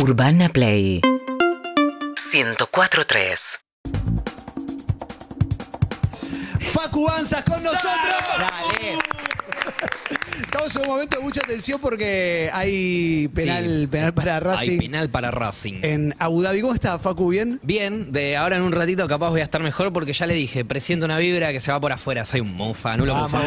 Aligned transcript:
Urbana 0.00 0.48
Play 0.48 1.00
104.3 1.02 3.58
Facu 6.60 7.04
Banzas 7.04 7.42
con 7.42 7.60
nosotros. 7.64 8.14
Dale. 8.38 8.96
Estamos 10.50 10.74
en 10.76 10.80
un 10.82 10.88
momento 10.88 11.18
de 11.18 11.22
mucha 11.22 11.42
tensión 11.42 11.78
porque 11.78 12.48
hay 12.54 13.28
penal, 13.34 13.80
Sí. 13.82 13.86
penal 13.86 14.14
para 14.14 14.40
Racing 14.40 14.70
Hay 14.70 14.78
penal 14.78 15.10
para 15.10 15.30
Racing. 15.30 15.74
en 15.82 16.14
Abu 16.18 16.40
Dhabi. 16.40 16.62
¿Cómo 16.62 16.72
está, 16.72 16.98
Facu? 16.98 17.28
¿Bien? 17.28 17.60
Bien, 17.62 18.10
de 18.12 18.34
ahora 18.38 18.56
en 18.56 18.62
un 18.62 18.72
ratito 18.72 19.06
capaz 19.06 19.28
voy 19.28 19.42
a 19.42 19.44
estar 19.44 19.62
mejor 19.62 19.92
porque 19.92 20.14
ya 20.14 20.26
le 20.26 20.32
dije, 20.32 20.64
presiento 20.64 21.04
una 21.04 21.18
vibra 21.18 21.52
que 21.52 21.60
se 21.60 21.70
va 21.70 21.78
por 21.78 21.92
afuera. 21.92 22.24
Soy 22.24 22.40
un 22.40 22.54
mufa, 22.54 22.96
nulo 22.96 23.14
mufa. 23.14 23.42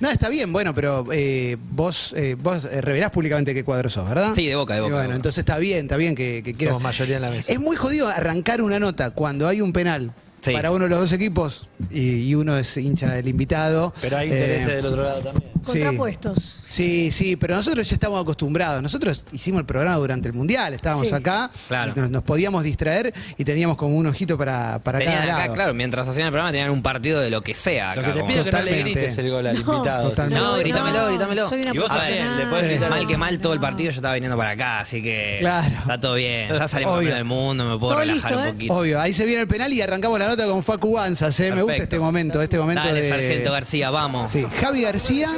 no, 0.00 0.08
está 0.10 0.30
bien, 0.30 0.50
bueno, 0.50 0.72
pero 0.74 1.04
eh, 1.12 1.58
vos, 1.60 2.14
eh, 2.16 2.36
vos 2.38 2.64
eh, 2.64 2.80
revelás 2.80 3.10
públicamente 3.10 3.52
qué 3.52 3.62
cuadro 3.62 3.90
sos, 3.90 4.08
¿verdad? 4.08 4.32
Sí, 4.34 4.46
de 4.46 4.56
Boca, 4.56 4.72
de 4.72 4.78
Y 4.78 4.82
Boca, 4.82 4.94
Bueno, 4.94 5.02
de 5.02 5.06
Boca. 5.08 5.16
entonces 5.16 5.38
está 5.40 5.58
bien, 5.58 5.80
está 5.84 5.98
bien 5.98 6.14
que, 6.14 6.40
que 6.42 6.54
quieras. 6.54 6.76
Somos 6.76 6.84
mayoría 6.84 7.16
en 7.16 7.22
la 7.22 7.30
mesa. 7.30 7.52
Es 7.52 7.60
muy 7.60 7.76
jodido 7.76 8.08
arrancar 8.08 8.62
una 8.62 8.78
nota 8.80 9.10
cuando 9.10 9.46
hay 9.46 9.60
un 9.60 9.74
penal 9.74 10.14
Sí. 10.40 10.52
para 10.52 10.70
uno 10.70 10.84
de 10.84 10.90
los 10.90 11.00
dos 11.00 11.12
equipos 11.12 11.66
y, 11.90 12.28
y 12.28 12.34
uno 12.34 12.56
es 12.56 12.76
hincha 12.76 13.12
del 13.14 13.28
invitado. 13.28 13.92
Pero 14.00 14.16
hay 14.18 14.30
Eh, 14.30 14.32
intereses 14.32 14.66
del 14.66 14.86
otro 14.86 15.02
lado 15.02 15.20
también. 15.20 15.50
Sí. 15.62 15.72
Contrapuestos. 15.80 16.60
Sí, 16.68 17.10
sí, 17.12 17.36
pero 17.36 17.56
nosotros 17.56 17.88
ya 17.88 17.94
estamos 17.94 18.20
acostumbrados. 18.22 18.82
Nosotros 18.82 19.24
hicimos 19.32 19.60
el 19.60 19.66
programa 19.66 19.96
durante 19.96 20.28
el 20.28 20.34
Mundial, 20.34 20.74
estábamos 20.74 21.08
Sí. 21.08 21.14
acá, 21.14 21.50
Claro. 21.68 21.92
nos, 21.96 22.10
nos 22.10 22.22
podíamos 22.22 22.62
distraer 22.64 23.12
y 23.36 23.44
teníamos 23.44 23.76
como 23.76 23.96
un 23.96 24.06
ojito 24.06 24.36
para, 24.38 24.78
para 24.80 24.98
cada 25.04 25.22
acá, 25.22 25.38
lado. 25.38 25.54
claro, 25.54 25.74
mientras 25.74 26.06
hacían 26.08 26.26
el 26.26 26.32
programa 26.32 26.52
tenían 26.52 26.70
un 26.70 26.82
partido 26.82 27.20
de 27.20 27.30
lo 27.30 27.42
que 27.42 27.54
sea. 27.54 27.94
Lo 27.96 28.02
que 28.02 28.08
te 28.08 28.14
como- 28.20 28.26
pido 28.26 28.40
es 28.40 28.44
que 28.46 28.52
no 28.52 28.58
le 28.58 28.64
Totalmente. 28.70 29.00
grites 29.00 29.18
el 29.18 29.30
gol 29.30 29.46
al 29.46 29.54
No. 29.64 29.72
invitado. 29.74 30.08
Totalmente. 30.10 30.44
No, 30.44 30.56
grítamelo, 30.58 31.06
grítamelo. 31.08 31.48
Soy 31.48 31.60
una 31.60 31.74
Y 31.74 31.78
vos 31.78 31.88
también, 31.88 32.06
profesional. 32.26 32.38
le 32.38 32.46
podés 32.46 32.62
Sí. 32.64 32.70
gritar. 32.70 32.90
Mal 32.90 33.06
que 33.06 33.16
mal 33.16 33.40
todo 33.40 33.52
el 33.52 33.58
No. 33.58 33.62
partido 33.62 33.90
yo 33.90 33.96
estaba 33.96 34.14
viniendo 34.14 34.36
para 34.36 34.50
acá, 34.50 34.80
así 34.80 35.02
que 35.02 35.36
Claro. 35.40 35.74
está 35.78 36.00
todo 36.00 36.14
bien. 36.14 36.48
Ya 36.52 36.68
salimos 36.68 37.04
del 37.04 37.24
mundo, 37.24 37.64
me 37.64 37.78
puedo 37.78 37.92
Todo 37.92 38.00
relajar 38.00 38.30
listo, 38.30 38.38
un 38.42 38.46
¿eh? 38.48 38.52
poquito. 38.52 38.74
Obvio, 38.74 39.00
ahí 39.00 39.12
se 39.12 39.24
viene 39.24 39.42
el 39.42 39.48
penal 39.48 39.72
y 39.72 39.80
arrancamos 39.80 40.18
la 40.18 40.28
nota 40.28 40.46
con 40.46 40.62
Facu 40.62 40.92
Banzas, 40.92 41.38
¿eh? 41.40 41.52
Me 41.52 41.62
gusta 41.66 41.82
este 41.82 41.98
momento, 41.98 42.42
este 42.42 42.58
momento 42.58 42.84
Dale, 42.84 43.02
de... 43.02 43.10
Sargento 43.10 43.52
García, 43.52 43.90
vamos. 43.90 44.30
Sí, 44.30 44.46
Javi 44.60 44.82
García, 44.82 45.30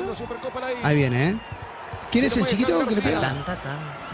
ahí 0.83 0.97
viene, 0.97 1.31
¿eh? 1.31 1.37
¿Quién 2.11 2.25
es 2.25 2.37
el 2.37 2.47
chiquito 2.47 2.87
que 2.87 2.95
le 2.95 3.03
pega? 3.03 3.21
Tan, 3.21 3.45
ta, 3.45 3.57
tan. 3.61 4.09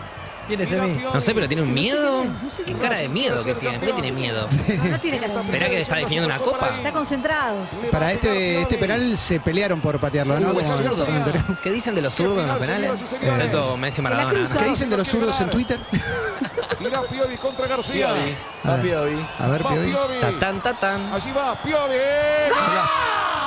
¿Quién 0.47 0.61
es 0.61 0.73
Emi? 0.73 1.03
No 1.03 1.21
sé, 1.21 1.35
pero 1.35 1.49
tiene 1.49 1.63
un 1.63 1.73
miedo. 1.73 2.27
¿Qué 2.67 2.75
cara 2.75 2.97
de 2.97 3.09
miedo 3.09 3.43
que 3.45 3.55
tiene? 3.55 3.79
¿Por 3.79 3.89
qué 3.89 3.95
tiene 3.95 4.13
miedo? 4.13 4.49
No, 4.75 4.91
no 4.91 5.01
tiene 5.01 5.19
cara 5.19 5.43
de 5.43 5.49
¿Será 5.49 5.69
que 5.69 5.81
está 5.81 5.97
definiendo 5.97 6.27
una 6.27 6.39
copa? 6.39 6.77
Está 6.77 6.93
concentrado. 6.93 7.67
Para 7.91 8.13
este, 8.13 8.61
este 8.61 8.77
penal 8.77 9.17
se 9.17 9.41
pelearon 9.41 9.81
por 9.81 9.99
patearlo, 9.99 10.39
¿no? 10.41 10.53
Uh, 10.53 10.61
el 10.61 10.67
zurdo. 10.67 11.07
¿Qué 11.63 11.71
dicen 11.71 11.95
de 11.95 12.03
los 12.03 12.15
zurdos 12.15 12.39
en 12.39 12.49
los 12.49 12.59
penales? 12.59 12.91
Excepto 13.01 13.77
Messi 13.77 14.01
y 14.01 14.05
Maradona. 14.05 14.49
¿Qué 14.59 14.65
dicen 14.65 14.91
de 14.91 14.97
los 14.97 15.09
zurdos 15.09 15.41
en 15.41 15.51
Twitter? 15.51 15.81
Piovi 16.91 17.37
contra 17.37 17.67
García. 17.67 18.13
Piovi. 18.13 18.35
A 18.65 18.69
Va 18.71 18.77
ver. 18.77 18.83
Piovi. 18.85 19.27
A 19.39 19.49
ver, 19.49 19.67
Va 19.67 19.71
Piovi. 19.71 19.91
Piovi. 19.91 20.15
Ta, 20.21 20.39
tan, 20.39 20.63
ta, 20.63 20.79
tan. 20.79 21.13
Allí 21.13 21.31
va 21.33 21.61
Piovi. 21.63 21.95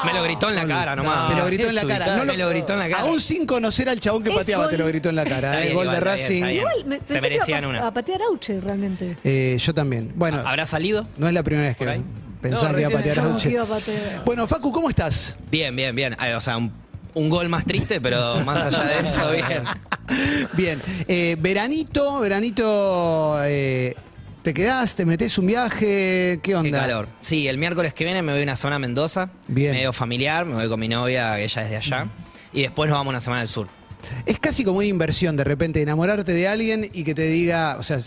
Me 0.05 0.13
lo 0.13 0.23
gritó 0.23 0.49
en 0.49 0.55
la 0.55 0.67
cara 0.67 0.95
nomás. 0.95 1.29
Te 1.29 1.35
lo 1.35 1.45
gritó 1.45 1.69
en 1.69 1.75
la 1.75 1.85
cara. 1.87 2.15
No 2.17 2.25
Me 2.25 2.37
lo 2.37 2.49
gritó 2.49 2.73
en 2.73 2.79
la 2.79 2.89
cara. 2.89 3.01
Aún 3.03 3.19
sin 3.19 3.45
conocer 3.45 3.89
al 3.89 3.99
chabón 3.99 4.23
que 4.23 4.29
Es 4.29 4.35
pateaba, 4.35 4.63
gol. 4.65 4.71
te 4.71 4.77
lo 4.77 4.85
gritó 4.87 5.09
en 5.09 5.15
la 5.15 5.25
cara. 5.25 5.57
El 5.57 5.63
bien, 5.63 5.73
gol 5.75 5.83
igual, 5.85 5.95
de 5.99 6.01
Racing. 6.01 6.43
Igual 6.45 6.85
me, 6.85 6.95
Se 6.97 7.01
pensé 7.01 7.07
que 7.07 7.17
iba 7.17 7.17
a, 7.17 7.21
merecían 7.21 7.65
una. 7.65 7.87
a 7.87 7.91
patear 7.93 8.21
Auche 8.23 8.59
realmente. 8.59 9.17
Eh, 9.23 9.57
yo 9.59 9.73
también. 9.73 10.11
Bueno, 10.15 10.41
¿Habrá 10.45 10.65
salido? 10.65 11.05
no 11.17 11.27
es 11.27 11.33
la 11.33 11.43
primera 11.43 11.67
vez 11.67 11.77
que 11.77 12.01
pensaba 12.41 12.69
No, 12.69 12.75
que 12.75 12.81
iba 12.81 12.89
a 12.89 12.91
patear 12.93 13.19
a 13.19 13.21
Pensamos 13.23 13.41
que 13.41 13.47
Uche. 13.47 13.53
iba 13.55 13.63
a 13.63 13.65
patear. 13.65 14.23
Bueno, 14.25 14.47
Facu, 14.47 14.71
¿cómo 14.71 14.89
estás? 14.89 15.35
Bien, 15.49 15.75
bien, 15.75 15.95
bien. 15.95 16.15
Eh, 16.23 16.35
O 16.35 16.41
sea, 16.41 16.57
un, 16.57 16.71
un 17.17 17.29
gol 17.29 17.49
más 17.49 17.65
triste, 17.65 17.99
pero 18.01 18.43
más 18.45 18.63
allá 18.65 18.83
de 18.85 18.99
eso, 18.99 19.31
bien. 19.31 19.63
Bien. 20.53 20.81
Eh, 21.07 21.35
veranito, 21.39 22.19
veranito. 22.19 23.37
eh, 23.43 23.95
¿Te 24.43 24.53
quedás? 24.53 24.95
¿Te 24.95 25.05
metés 25.05 25.37
un 25.37 25.47
viaje? 25.47 25.79
¿Qué 25.79 26.39
Qué 26.41 26.55
onda? 26.55 26.79
calor. 26.79 27.09
Sí, 27.21 27.47
el 27.47 27.57
miércoles 27.57 27.93
que 27.93 28.05
viene 28.05 28.21
me 28.21 28.31
voy 28.31 28.41
a 28.41 28.43
una 28.43 28.55
semana 28.55 28.77
a 28.77 28.79
Mendoza. 28.79 29.29
Bien. 29.47 29.73
Medio 29.73 29.91
familiar, 29.91 30.45
me 30.45 30.53
voy 30.53 30.69
con 30.69 30.79
mi 30.79 30.87
novia, 30.87 31.35
que 31.35 31.43
ella 31.43 31.61
es 31.63 31.69
de 31.69 31.75
allá. 31.77 32.07
Y 32.53 32.61
después 32.61 32.89
nos 32.89 32.97
vamos 32.97 33.11
una 33.11 33.19
semana 33.21 33.41
al 33.41 33.47
sur. 33.49 33.67
Es 34.25 34.39
casi 34.39 34.63
como 34.63 34.77
una 34.77 34.87
inversión 34.87 35.35
de 35.35 35.43
repente 35.43 35.81
enamorarte 35.81 36.31
de 36.31 36.47
alguien 36.47 36.89
y 36.93 37.03
que 37.03 37.13
te 37.13 37.23
diga, 37.23 37.75
o 37.77 37.83
sea, 37.83 37.99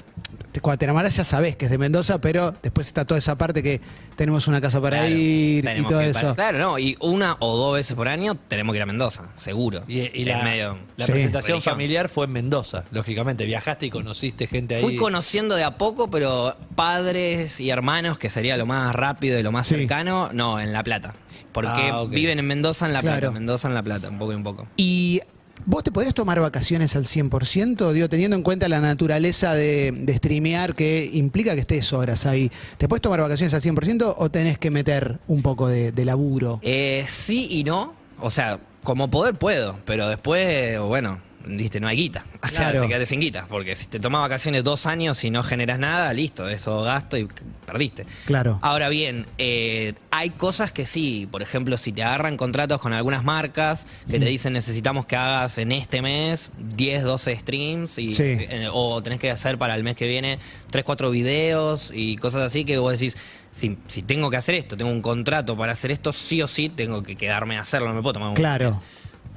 te- 0.53 0.61
cuando 0.61 0.79
te 0.79 0.85
enamoras 0.87 1.17
ya 1.17 1.25
sabes 1.25 1.57
que 1.57 1.65
es 1.67 1.71
de 1.71 1.79
Mendoza, 1.79 2.21
pero 2.21 2.55
después 2.63 2.87
está 2.87 3.05
toda 3.05 3.19
esa 3.19 3.37
parte 3.39 3.63
que 3.63 3.81
tenemos 4.17 4.49
una 4.49 4.61
casa 4.61 4.81
para 4.81 4.99
Claro, 4.99 5.15
ir 5.15 5.59
y 5.59 5.63
tenemos 5.63 5.89
todo 5.91 5.99
que 6.01 6.05
ir 6.07 6.11
eso. 6.11 6.21
para- 6.21 6.35
claro, 6.35 6.59
no. 6.59 6.79
Y 6.79 6.97
una 7.01 7.37
o 7.41 7.57
dos 7.57 7.75
veces 7.75 7.95
por 7.97 8.09
año 8.09 8.35
tenemos 8.35 8.73
que 8.73 8.79
ir 8.79 8.83
a 8.83 8.87
Mendoza, 8.87 9.31
seguro. 9.37 9.83
Y, 9.89 10.01
y 10.01 10.23
Es 10.23 10.27
la, 10.27 10.43
medio 10.43 10.79
la 10.97 11.07
Sí. 11.07 11.13
presentación 11.13 11.57
religión. 11.57 11.73
familiar 11.75 12.09
fue 12.09 12.27
en 12.27 12.33
Mendoza, 12.33 12.85
lógicamente. 12.91 13.45
Viajaste 13.47 13.87
y 13.87 13.91
conociste 13.91 14.47
gente 14.47 14.75
ahí. 14.77 14.83
Fui 14.83 14.97
conociendo 14.97 15.55
de 15.55 15.65
a 15.65 15.79
poco, 15.79 16.11
pero 16.11 16.57
padres 16.75 17.61
y 17.61 17.71
hermanos, 17.71 18.19
que 18.19 18.31
sería 18.31 18.57
lo 18.57 18.67
más 18.67 18.95
rápido 18.95 19.39
y 19.39 19.43
lo 19.43 19.53
más 19.53 19.67
Sí. 19.67 19.77
cercano, 19.77 20.31
no, 20.33 20.59
en 20.61 20.73
La 20.73 20.83
Plata. 20.83 21.15
Porque 21.53 21.89
Ah, 21.91 22.03
ok. 22.03 22.11
viven 22.11 22.39
en 22.39 22.47
Mendoza, 22.47 22.87
en 22.87 22.93
La 22.93 23.01
Plata. 23.01 23.19
Claro. 23.19 23.33
Mendoza, 23.33 23.69
en 23.69 23.75
La 23.75 23.83
Plata, 23.83 24.09
un 24.09 24.19
poco 24.19 24.33
y 24.33 24.37
un 24.37 24.43
poco. 24.45 24.69
¿Y 24.77 25.21
vos 25.67 25.83
te 25.83 25.91
podés 25.93 26.15
tomar 26.15 26.41
vacaciones 26.41 26.97
al 26.97 27.05
100%? 27.05 27.93
Digo, 27.93 28.09
teniendo 28.09 28.37
en 28.37 28.43
cuenta 28.43 28.69
la 28.69 28.81
naturaleza 28.81 29.55
de, 29.55 29.93
de 29.93 30.17
streamear 30.17 30.75
que 30.75 31.09
implica 31.13 31.55
que 31.55 31.61
estés 31.61 31.93
horas 31.93 32.27
ahí. 32.27 32.51
¿Te 32.79 32.89
podés 32.89 33.03
tomar 33.03 33.21
vacaciones 33.21 33.55
al 33.55 33.63
100% 33.63 34.15
o 34.17 34.31
tenés 34.31 34.59
que 34.59 34.71
meter 34.71 35.19
un 35.29 35.43
poco 35.43 35.69
de, 35.69 35.93
de 35.93 36.05
laburo? 36.05 36.61
Eh, 36.63 37.05
sí 37.09 37.49
y 37.51 37.65
no. 37.65 37.95
O 38.21 38.31
sea, 38.31 38.61
como 38.83 39.11
poder 39.11 39.35
puedo, 39.35 39.77
pero 39.85 40.09
después, 40.09 40.79
bueno, 40.81 41.21
viste, 41.47 41.81
no 41.81 41.89
hay 41.89 41.97
guita. 41.97 42.25
O 42.43 42.49
sea, 42.49 42.71
Claro. 42.71 42.83
te 42.83 42.89
quedaste 42.89 43.07
sin 43.07 43.21
guita. 43.21 43.47
Porque 43.49 43.77
si 43.77 43.87
te 43.87 44.01
tomas 44.01 44.23
vacaciones 44.23 44.65
dos 44.65 44.87
años 44.87 45.23
y 45.25 45.31
no 45.31 45.43
generas 45.43 45.79
nada, 45.79 46.13
listo, 46.15 46.49
eso 46.49 46.83
gasto 46.83 47.19
y 47.19 47.29
perdiste. 47.67 48.07
Claro. 48.25 48.59
Ahora 48.63 48.89
bien, 48.89 49.27
eh, 49.39 49.93
hay 50.11 50.31
cosas 50.31 50.73
que 50.73 50.87
sí, 50.87 51.29
por 51.31 51.43
ejemplo, 51.43 51.77
si 51.77 51.93
te 51.93 52.03
agarran 52.03 52.37
contratos 52.39 52.81
con 52.81 52.93
algunas 52.95 53.23
marcas 53.25 53.87
que 54.11 54.19
te 54.19 54.25
dicen 54.25 54.55
necesitamos 54.55 55.05
que 55.07 55.17
hagas 55.17 55.59
en 55.59 55.71
este 55.73 56.01
mes 56.03 56.51
10, 56.59 57.03
12 57.05 57.37
streams 57.39 57.99
y, 57.99 58.15
Sí. 58.15 58.23
eh, 58.25 58.69
o 58.73 59.03
tenés 59.03 59.19
que 59.19 59.31
hacer 59.31 59.59
para 59.59 59.75
el 59.75 59.83
mes 59.85 59.97
que 59.97 60.09
viene 60.09 60.39
3, 60.71 60.83
4 60.85 61.11
videos 61.11 61.93
y 61.95 62.17
cosas 62.17 62.43
así 62.43 62.65
que 62.65 62.79
vos 62.79 62.93
decís, 62.99 63.17
si, 63.55 63.77
si 63.89 64.03
tengo 64.03 64.31
que 64.31 64.37
hacer 64.39 64.55
esto, 64.55 64.77
tengo 64.77 64.91
un 64.91 65.03
contrato 65.03 65.57
para 65.57 65.73
hacer 65.73 65.91
esto, 65.91 66.13
sí 66.13 66.41
o 66.43 66.49
sí 66.49 66.71
tengo 66.71 67.03
que 67.03 67.17
quedarme 67.17 67.59
a 67.59 67.61
hacerlo, 67.61 67.89
no 67.89 67.95
me 67.95 68.01
puedo 68.03 68.15
tomar 68.15 68.29
un 68.31 68.35
Claro. 68.35 68.81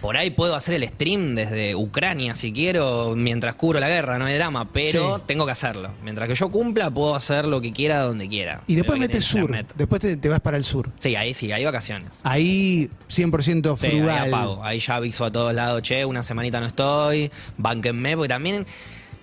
Por 0.03 0.18
ahí 0.18 0.31
puedo 0.31 0.53
hacer 0.53 0.75
el 0.75 0.86
stream 0.90 1.34
desde 1.34 1.75
Ucrania 1.75 2.36
si 2.36 2.52
quiero, 2.52 3.14
mientras 3.16 3.56
cubro 3.56 3.80
la 3.80 3.88
guerra, 3.88 4.19
no 4.19 4.25
hay 4.25 4.36
drama, 4.36 4.69
pero 4.74 5.16
Sí. 5.16 5.22
tengo 5.25 5.46
que 5.46 5.53
hacerlo. 5.53 5.91
Mientras 6.03 6.28
que 6.28 6.36
yo 6.36 6.52
cumpla, 6.52 6.91
puedo 6.91 7.16
hacer 7.16 7.46
lo 7.46 7.62
que 7.62 7.72
quiera 7.72 8.02
donde 8.02 8.28
quiera. 8.28 8.64
Y 8.68 8.75
después 8.75 9.00
metes 9.00 9.24
sur, 9.24 9.40
internet. 9.44 9.72
después 9.78 10.02
te, 10.02 10.18
te 10.18 10.28
vas 10.28 10.41
para 10.41 10.58
el 10.58 10.66
sur. 10.66 10.90
Sí, 11.00 11.16
ahí 11.16 11.34
sí, 11.34 11.53
hay 11.53 11.64
vacaciones. 11.64 12.19
Ahí 12.24 12.90
100% 13.08 13.78
Sí, 13.78 13.86
ahí 13.88 13.97
frugal. 14.00 14.28
apago. 14.34 14.62
Ahí 14.62 14.80
ya 14.80 14.96
aviso 14.97 15.24
a 15.24 15.31
todos 15.31 15.53
lados, 15.53 15.81
che, 15.84 16.03
una 16.03 16.22
semanita 16.22 16.59
no 16.59 16.66
estoy, 16.66 17.31
banquenme, 17.58 18.18
porque 18.18 18.28
también 18.28 18.66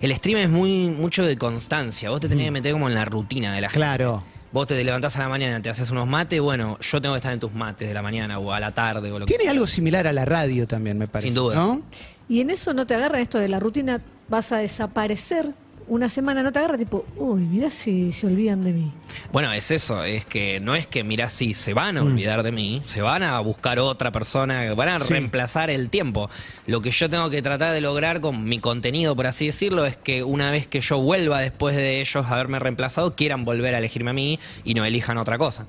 el 0.01 0.15
stream 0.15 0.39
es 0.39 0.49
muy 0.49 0.87
mucho 0.89 1.23
de 1.23 1.37
constancia. 1.37 2.09
Vos 2.09 2.21
te 2.21 2.27
tenés 2.27 2.45
que 2.45 2.51
meter 2.51 2.71
como 2.73 2.87
en 2.89 2.95
la 2.95 3.05
rutina 3.05 3.53
de 3.53 3.61
la 3.61 3.69
gente. 3.69 3.77
Mm. 3.77 3.81
Claro. 3.81 4.23
Vos 4.51 4.67
te 4.67 4.83
levantás 4.83 5.15
a 5.15 5.19
la 5.19 5.29
mañana, 5.29 5.61
te 5.61 5.69
haces 5.69 5.89
unos 5.91 6.07
mates, 6.07 6.41
bueno, 6.41 6.77
yo 6.81 7.01
tengo 7.01 7.15
que 7.15 7.19
estar 7.19 7.31
en 7.31 7.39
tus 7.39 7.53
mates 7.53 7.87
de 7.87 7.93
la 7.93 8.01
mañana 8.01 8.37
o 8.37 8.51
a 8.51 8.59
la 8.59 8.73
tarde 8.73 9.09
o 9.09 9.19
lo 9.19 9.25
que 9.25 9.37
Tiene 9.37 9.49
algo 9.49 9.65
similar 9.65 10.07
a 10.07 10.13
la 10.13 10.25
radio 10.25 10.67
también, 10.67 10.97
me 10.97 11.07
parece. 11.07 11.29
Sin 11.29 11.35
duda. 11.35 11.55
¿no? 11.55 11.81
Y 12.27 12.41
en 12.41 12.49
eso 12.49 12.73
no 12.73 12.85
te 12.85 12.95
agarra 12.95 13.21
esto 13.21 13.39
de 13.39 13.47
la 13.47 13.61
rutina, 13.61 14.01
vas 14.27 14.51
a 14.51 14.57
desaparecer. 14.57 15.53
Una 15.87 16.07
semana 16.09 16.41
no 16.41 16.51
te 16.53 16.59
agarra, 16.59 16.77
tipo, 16.77 17.05
uy, 17.17 17.41
mirá 17.41 17.69
si 17.69 18.11
se 18.13 18.27
olvidan 18.27 18.63
de 18.63 18.71
mí. 18.71 18.93
Bueno, 19.33 19.51
es 19.51 19.71
eso, 19.71 20.03
es 20.05 20.23
que 20.25 20.59
no 20.61 20.75
es 20.75 20.87
que, 20.87 21.03
mirá, 21.03 21.29
sí, 21.29 21.53
se 21.53 21.73
van 21.73 21.95
Mm. 21.95 21.97
a 21.97 22.01
olvidar 22.03 22.43
de 22.43 22.51
mí, 22.53 22.81
se 22.85 23.01
van 23.01 23.23
a 23.23 23.39
buscar 23.41 23.77
otra 23.79 24.11
persona, 24.11 24.73
van 24.73 24.87
a 24.89 24.99
Sí. 25.01 25.11
reemplazar 25.13 25.69
el 25.69 25.89
tiempo. 25.89 26.29
Lo 26.65 26.81
que 26.81 26.91
yo 26.91 27.09
tengo 27.09 27.29
que 27.29 27.41
tratar 27.41 27.73
de 27.73 27.81
lograr 27.81 28.21
con 28.21 28.45
mi 28.45 28.59
contenido, 28.59 29.15
por 29.15 29.27
así 29.27 29.47
decirlo, 29.47 29.85
es 29.85 29.97
que 29.97 30.23
una 30.23 30.49
vez 30.51 30.65
que 30.67 30.79
yo 30.79 30.97
vuelva 30.99 31.39
después 31.41 31.75
de 31.75 31.99
ellos 31.99 32.25
haberme 32.27 32.59
reemplazado, 32.59 33.13
quieran 33.15 33.43
volver 33.43 33.75
a 33.75 33.79
elegirme 33.79 34.11
a 34.11 34.13
mí 34.13 34.39
y 34.63 34.75
no 34.75 34.85
elijan 34.85 35.17
otra 35.17 35.37
cosa. 35.37 35.65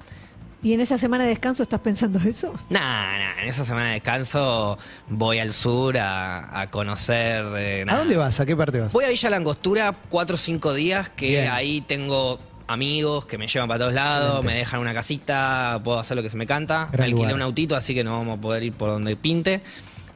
¿Y 0.62 0.72
en 0.74 0.80
esa 0.80 0.96
semana 0.96 1.24
de 1.24 1.30
descanso 1.30 1.62
estás 1.64 1.80
pensando 1.80 2.18
eso? 2.20 2.54
Nah, 2.70 3.18
nah, 3.18 3.42
en 3.42 3.48
esa 3.48 3.64
semana 3.64 3.88
de 3.88 3.92
descanso 3.94 4.78
voy 5.08 5.38
al 5.40 5.52
sur 5.52 5.98
a, 5.98 6.60
a 6.60 6.66
conocer... 6.68 7.44
eh, 7.56 7.82
¿A 7.82 7.84
nada. 7.86 7.98
dónde 7.98 8.16
vas? 8.16 8.38
¿A 8.40 8.46
qué 8.46 8.56
parte 8.56 8.78
vas? 8.80 8.92
Voy 8.92 9.04
a 9.04 9.08
Villa 9.08 9.30
Langostura 9.30 9.92
cuatro 10.08 10.34
o 10.34 10.38
cinco 10.38 10.72
días, 10.72 11.10
que 11.10 11.28
Bien. 11.28 11.50
ahí 11.50 11.80
tengo 11.80 12.38
amigos 12.68 13.26
que 13.26 13.36
me 13.38 13.48
llevan 13.48 13.68
para 13.68 13.80
todos 13.80 13.92
lados, 13.92 14.24
Excelente. 14.36 14.46
me 14.52 14.58
dejan 14.60 14.80
una 14.80 14.94
casita, 14.94 15.80
puedo 15.82 15.98
hacer 15.98 16.16
lo 16.16 16.22
que 16.22 16.30
se 16.30 16.36
me 16.36 16.46
canta. 16.46 16.88
Gran 16.92 17.00
me 17.00 17.04
alquilé 17.06 17.16
lugar. 17.22 17.34
un 17.34 17.42
autito, 17.42 17.76
así 17.76 17.92
que 17.94 18.04
no 18.04 18.16
vamos 18.18 18.38
a 18.38 18.40
poder 18.40 18.62
ir 18.62 18.72
por 18.72 18.88
donde 18.90 19.16
pinte. 19.16 19.60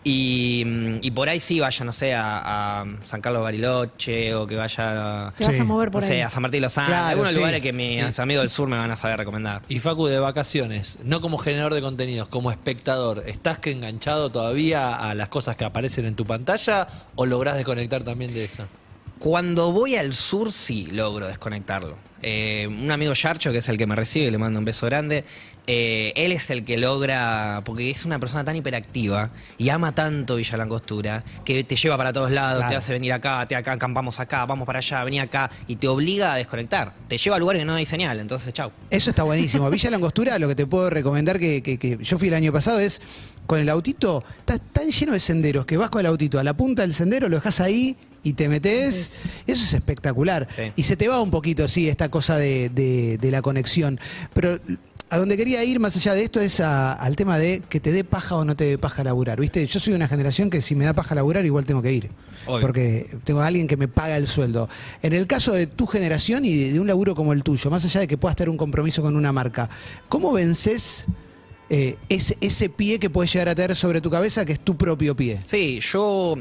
Y, 0.09 0.65
y 1.03 1.11
por 1.11 1.29
ahí 1.29 1.41
sí 1.41 1.59
vaya, 1.59 1.85
no 1.85 1.93
sé, 1.93 2.15
a, 2.15 2.81
a 2.83 2.85
San 3.05 3.21
Carlos 3.21 3.43
Bariloche 3.43 4.37
o 4.37 4.47
que 4.47 4.55
vaya 4.55 5.33
Te 5.37 5.45
vas 5.45 5.59
a 5.59 5.65
mover 5.65 5.89
no 5.89 5.93
por 5.93 6.03
ahí. 6.05 6.09
sé, 6.09 6.23
a 6.23 6.31
San 6.31 6.43
Martín 6.43 6.59
de 6.61 6.67
los 6.67 6.79
Andes, 6.79 6.95
Claro, 6.95 7.09
algunos 7.09 7.33
sí. 7.33 7.39
lugares 7.39 7.61
que 7.61 7.73
mis 7.73 8.17
amigos 8.21 8.43
del 8.43 8.51
sur 8.51 8.69
me 8.69 8.77
van 8.77 8.89
a 8.93 8.95
saber 8.95 9.19
recomendar. 9.19 9.63
Y 9.69 9.81
Facu, 9.81 10.07
de 10.07 10.21
vacaciones, 10.21 11.01
no 11.03 11.21
como 11.21 11.39
generador 11.39 11.75
de 11.75 11.81
contenidos, 11.81 12.29
como 12.29 12.53
espectador, 12.53 13.25
¿estás 13.27 13.59
que 13.59 13.73
enganchado 13.73 14.31
todavía 14.31 14.95
a 14.95 15.13
las 15.17 15.27
cosas 15.27 15.57
que 15.57 15.65
aparecen 15.65 16.07
en 16.07 16.15
tu 16.15 16.25
pantalla 16.25 16.87
o 17.17 17.27
lográs 17.27 17.57
desconectar 17.57 18.05
también 18.05 18.33
de 18.33 18.45
eso? 18.45 18.65
Cuando 19.19 19.73
voy 19.73 19.97
al 19.97 20.15
sur 20.15 20.53
sí 20.53 20.87
logro 20.87 21.27
desconectarlo. 21.27 21.97
Eh, 22.23 22.67
un 22.71 22.91
amigo 22.93 23.13
Yarcho, 23.13 23.51
que 23.51 23.59
es 23.59 23.69
el 23.69 23.77
que 23.77 23.87
me 23.87 23.97
recibe, 23.97 24.31
le 24.31 24.39
mando 24.39 24.59
un 24.61 24.65
beso 24.65 24.87
grande, 24.87 25.25
eh, 25.67 26.13
él 26.17 26.33
es 26.33 26.49
el 26.51 26.65
que 26.65 26.77
logra, 26.77 27.63
porque 27.65 27.91
es 27.91 28.05
una 28.05 28.19
persona 28.19 28.45
tan 28.45 28.55
hiperactiva 28.57 29.31
y 29.59 29.69
ama 29.71 29.93
tanto 29.95 30.37
Villa 30.37 30.57
Langostura, 30.57 31.25
que 31.45 31.65
te 31.65 31.75
lleva 31.77 31.97
para 31.97 32.13
todos 32.13 32.31
lados, 32.31 32.59
Claro. 32.61 32.71
te 32.71 32.77
hace 32.77 32.93
venir 32.93 33.13
acá, 33.13 33.47
te 33.49 33.57
acá, 33.57 33.73
acampamos 33.73 34.21
acá, 34.21 34.45
vamos 34.47 34.65
para 34.67 34.79
allá, 34.79 35.03
vení 35.05 35.19
acá, 35.21 35.51
y 35.67 35.77
te 35.77 35.89
obliga 35.89 36.35
a 36.35 36.37
desconectar. 36.37 36.93
Te 37.09 37.19
lleva 37.19 37.37
a 37.37 37.39
lugares 37.39 37.61
que 37.63 37.67
no 37.67 37.75
hay 37.75 37.87
señal, 37.87 38.21
entonces 38.21 38.53
chau. 38.53 38.71
Eso 38.91 39.11
está 39.11 39.23
buenísimo. 39.25 39.69
Villa 39.71 39.91
Langostura, 39.91 40.39
lo 40.39 40.49
que 40.49 40.55
te 40.55 40.67
puedo 40.67 40.89
recomendar 40.91 41.39
que, 41.39 41.63
que- 41.63 41.79
que 41.79 41.99
yo 42.01 42.19
fui 42.19 42.29
el 42.29 42.35
año 42.35 42.53
pasado 42.53 42.79
es 42.79 43.01
con 43.47 43.59
el 43.61 43.69
autito, 43.69 44.25
está 44.41 44.59
tan 44.59 44.91
lleno 44.91 45.13
de 45.13 45.21
senderos 45.21 45.67
que 45.67 45.77
vas 45.77 45.89
con 45.91 46.01
el 46.01 46.07
autito 46.07 46.39
a 46.39 46.45
la 46.45 46.55
punta 46.57 46.83
del 46.83 46.95
sendero, 46.95 47.29
lo 47.29 47.37
dejas 47.37 47.61
ahí 47.61 47.97
y 48.25 48.33
te 48.33 48.49
metes. 48.49 49.19
Eso 49.47 49.63
es 49.65 49.73
espectacular. 49.73 50.49
Sí. 50.57 50.73
Y 50.77 50.83
se 50.83 50.97
te 50.97 51.07
va 51.09 51.21
un 51.21 51.31
poquito, 51.31 51.69
sí, 51.69 51.89
esta 51.89 52.09
cosa 52.09 52.37
de, 52.39 52.69
de- 52.71 53.19
de 53.19 53.31
la 53.31 53.43
conexión. 53.43 54.01
Pero 54.35 54.59
a 55.09 55.19
donde 55.19 55.37
quería 55.37 55.63
ir 55.65 55.79
más 55.79 55.97
allá 55.97 56.15
de 56.15 56.23
esto 56.25 56.41
es 56.41 56.59
a- 56.61 56.93
al 56.93 57.15
tema 57.17 57.39
de 57.39 57.61
que 57.69 57.79
te 57.81 57.93
dé 57.93 58.03
paja 58.05 58.35
o 58.37 58.45
no 58.45 58.57
te 58.57 58.65
dé 58.65 58.79
paja 58.79 59.05
laburar. 59.05 59.39
¿Viste? 59.41 59.65
Yo 59.67 59.79
soy 59.81 59.93
de 59.93 59.97
una 59.97 60.09
generación 60.09 60.51
que 60.51 60.61
si 60.63 60.75
me 60.75 60.85
da 60.85 60.95
paja 60.95 61.15
laburar, 61.15 61.45
igual 61.47 61.65
tengo 61.65 61.81
que 61.83 61.93
ir. 61.93 62.11
Obvio. 62.47 62.61
Porque 62.61 63.09
tengo 63.25 63.41
a 63.41 63.47
alguien 63.47 63.67
que 63.67 63.77
me 63.77 63.89
paga 63.89 64.17
el 64.17 64.27
sueldo. 64.27 64.69
En 65.03 65.13
el 65.13 65.27
caso 65.27 65.53
de 65.53 65.67
tu 65.67 65.87
generación 65.87 66.45
y 66.45 66.55
de, 66.57 66.73
de 66.73 66.81
un 66.81 66.87
laburo 66.87 67.15
como 67.15 67.33
el 67.33 67.43
tuyo, 67.43 67.71
más 67.71 67.85
allá 67.85 68.01
de 68.01 68.09
que 68.09 68.19
puedas 68.19 68.37
tener 68.37 68.51
un 68.51 68.57
compromiso 68.57 69.01
con 69.03 69.15
una 69.17 69.33
marca, 69.33 69.69
¿cómo 70.09 70.33
vences 70.33 71.07
eh, 71.71 71.97
ese, 72.09 72.37
ese 72.41 72.69
pie 72.69 72.99
que 73.01 73.11
puedes 73.11 73.33
llegar 73.33 73.49
a 73.49 73.55
tener 73.55 73.75
sobre 73.77 74.01
tu 74.01 74.11
cabeza, 74.11 74.45
que 74.45 74.53
es 74.53 74.61
tu 74.61 74.77
propio 74.77 75.15
pie? 75.17 75.41
Sí, 75.45 75.81
yo. 75.81 76.37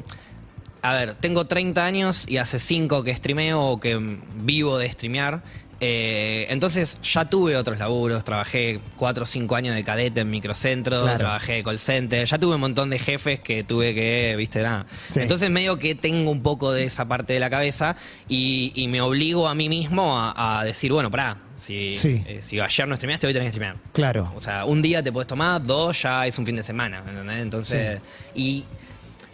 A 0.84 0.94
ver, 0.94 1.16
tengo 1.16 1.48
30 1.48 1.84
años 1.84 2.26
y 2.28 2.38
hace 2.38 2.60
5 2.60 3.04
que 3.04 3.16
streameo 3.16 3.60
o 3.60 3.80
que 3.80 3.98
vivo 4.44 4.78
de 4.78 4.92
streamear. 4.92 5.42
Eh, 5.88 6.48
entonces 6.50 6.98
ya 7.04 7.26
tuve 7.26 7.56
otros 7.56 7.78
laburos, 7.78 8.24
trabajé 8.24 8.80
4 8.98 9.22
o 9.24 9.26
5 9.28 9.56
años 9.56 9.76
de 9.76 9.84
cadete 9.84 10.22
en 10.22 10.30
microcentro, 10.32 11.04
Claro. 11.04 11.18
trabajé 11.20 11.54
de 11.54 11.64
call 11.64 11.78
center, 11.78 12.26
ya 12.26 12.40
tuve 12.40 12.56
un 12.56 12.62
montón 12.62 12.90
de 12.90 12.98
jefes 12.98 13.40
que 13.40 13.64
tuve 13.64 13.94
que, 13.94 14.34
viste, 14.36 14.62
nada. 14.64 14.88
Sí. 15.12 15.20
Entonces 15.20 15.50
medio 15.52 15.78
que 15.78 15.94
tengo 15.94 16.32
un 16.32 16.42
poco 16.42 16.72
de 16.74 16.86
esa 16.86 17.06
parte 17.06 17.34
de 17.34 17.40
la 17.40 17.52
cabeza 17.52 17.96
y, 18.28 18.72
y 18.74 18.88
me 18.88 19.00
obligo 19.02 19.48
a 19.48 19.54
mí 19.54 19.70
mismo 19.70 20.18
a, 20.20 20.60
a 20.60 20.64
decir, 20.64 20.92
bueno, 20.92 21.12
pará, 21.12 21.38
si, 21.56 21.96
Sí. 21.96 22.24
eh, 22.26 22.40
si 22.42 22.60
ayer 22.60 22.88
no 22.88 22.96
streameaste, 22.96 23.28
hoy 23.28 23.34
tenés 23.34 23.48
que 23.50 23.52
streamear. 23.58 23.78
Claro. 23.94 24.34
O 24.36 24.42
sea, 24.42 24.66
un 24.66 24.81
día 24.81 25.04
te 25.04 25.12
puedes 25.12 25.28
tomar, 25.28 25.64
dos 25.64 26.02
ya 26.02 26.26
es 26.26 26.38
un 26.40 26.46
fin 26.48 26.56
de 26.56 26.64
semana, 26.64 27.04
¿entendés? 27.08 27.42
Entonces, 27.42 28.00
y 28.34 28.66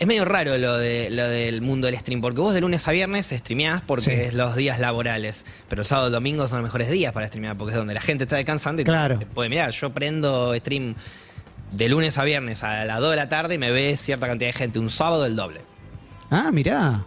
es 0.01 0.07
medio 0.07 0.25
raro 0.25 0.57
lo, 0.57 0.77
de, 0.79 1.09
lo 1.11 1.27
del 1.27 1.61
mundo 1.61 1.85
del 1.85 1.95
stream, 1.97 2.21
porque 2.21 2.41
vos 2.41 2.53
de 2.55 2.61
lunes 2.61 2.87
a 2.87 2.91
viernes 2.91 3.27
streameás 3.27 3.83
porque 3.83 4.05
Sí. 4.05 4.11
es 4.11 4.33
los 4.33 4.55
días 4.55 4.79
laborales, 4.79 5.45
pero 5.69 5.83
sábado 5.83 6.09
y 6.09 6.11
domingo 6.11 6.47
son 6.47 6.57
los 6.57 6.63
mejores 6.63 6.89
días 6.89 7.13
para 7.13 7.27
streamear, 7.27 7.55
porque 7.55 7.73
es 7.73 7.77
donde 7.77 7.93
la 7.93 8.01
gente 8.01 8.23
está 8.23 8.35
descansando 8.35 8.81
y 8.81 8.85
te- 8.85 8.89
Claro. 8.91 9.19
te 9.19 9.27
puede 9.27 9.49
mirar. 9.49 9.69
Yo 9.69 9.91
prendo 9.91 10.55
stream 10.55 10.95
de 11.71 11.87
lunes 11.87 12.17
a 12.17 12.23
viernes 12.23 12.63
a 12.63 12.83
las 12.85 12.99
2 12.99 13.11
de 13.11 13.15
la 13.15 13.29
tarde 13.29 13.55
y 13.55 13.57
me 13.59 13.69
ve 13.71 13.95
cierta 13.95 14.25
cantidad 14.27 14.49
de 14.49 14.53
gente, 14.53 14.79
un 14.79 14.89
sábado 14.89 15.25
el 15.27 15.35
doble. 15.35 15.61
Ah, 16.31 16.49
mirá. 16.51 17.03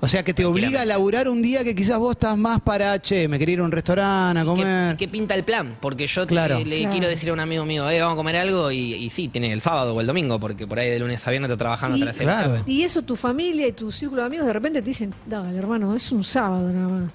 O 0.00 0.08
sea, 0.08 0.22
que 0.22 0.34
te 0.34 0.44
obliga 0.44 0.82
a 0.82 0.84
laburar 0.84 1.26
un 1.28 1.40
día 1.40 1.64
que 1.64 1.74
quizás 1.74 1.98
vos 1.98 2.12
estás 2.12 2.36
más 2.36 2.60
para, 2.60 3.00
che, 3.00 3.28
me 3.28 3.38
quería 3.38 3.54
ir 3.54 3.60
a 3.60 3.64
un 3.64 3.72
restaurante 3.72 4.40
a 4.40 4.42
¿Qué, 4.42 4.46
comer. 4.46 4.96
qué 4.98 5.08
pinta 5.08 5.34
el 5.34 5.42
plan? 5.42 5.76
Porque 5.80 6.06
yo 6.06 6.26
te- 6.26 6.34
Claro. 6.34 6.58
le 6.58 6.64
Claro. 6.80 6.90
quiero 6.90 7.08
decir 7.08 7.30
a 7.30 7.32
un 7.32 7.40
amigo 7.40 7.64
mío, 7.64 7.88
eh, 7.88 7.98
vamos 8.00 8.12
a 8.12 8.16
comer 8.16 8.36
algo, 8.36 8.70
y, 8.70 8.92
y 8.94 9.08
sí, 9.10 9.28
tiene 9.28 9.50
el 9.52 9.62
sábado 9.62 9.94
o 9.94 10.00
el 10.00 10.06
domingo, 10.06 10.38
porque 10.38 10.66
por 10.66 10.78
ahí 10.78 10.90
de 10.90 10.98
lunes 10.98 11.26
a 11.26 11.30
viernes 11.30 11.50
está 11.50 11.56
trabajando 11.58 11.96
Y- 11.96 12.02
hasta 12.02 12.24
las 12.24 12.42
Claro. 12.44 12.62
Y 12.66 12.82
eso 12.82 13.02
tu 13.02 13.16
familia 13.16 13.66
y 13.66 13.72
tu 13.72 13.90
círculo 13.90 14.20
de 14.20 14.26
amigos 14.26 14.46
de 14.46 14.52
repente 14.52 14.82
te 14.82 14.86
dicen, 14.90 15.14
dale 15.24 15.56
hermano, 15.58 15.96
es 15.96 16.12
un 16.12 16.22
sábado 16.22 16.70
nada 16.70 16.88
más. 16.88 17.12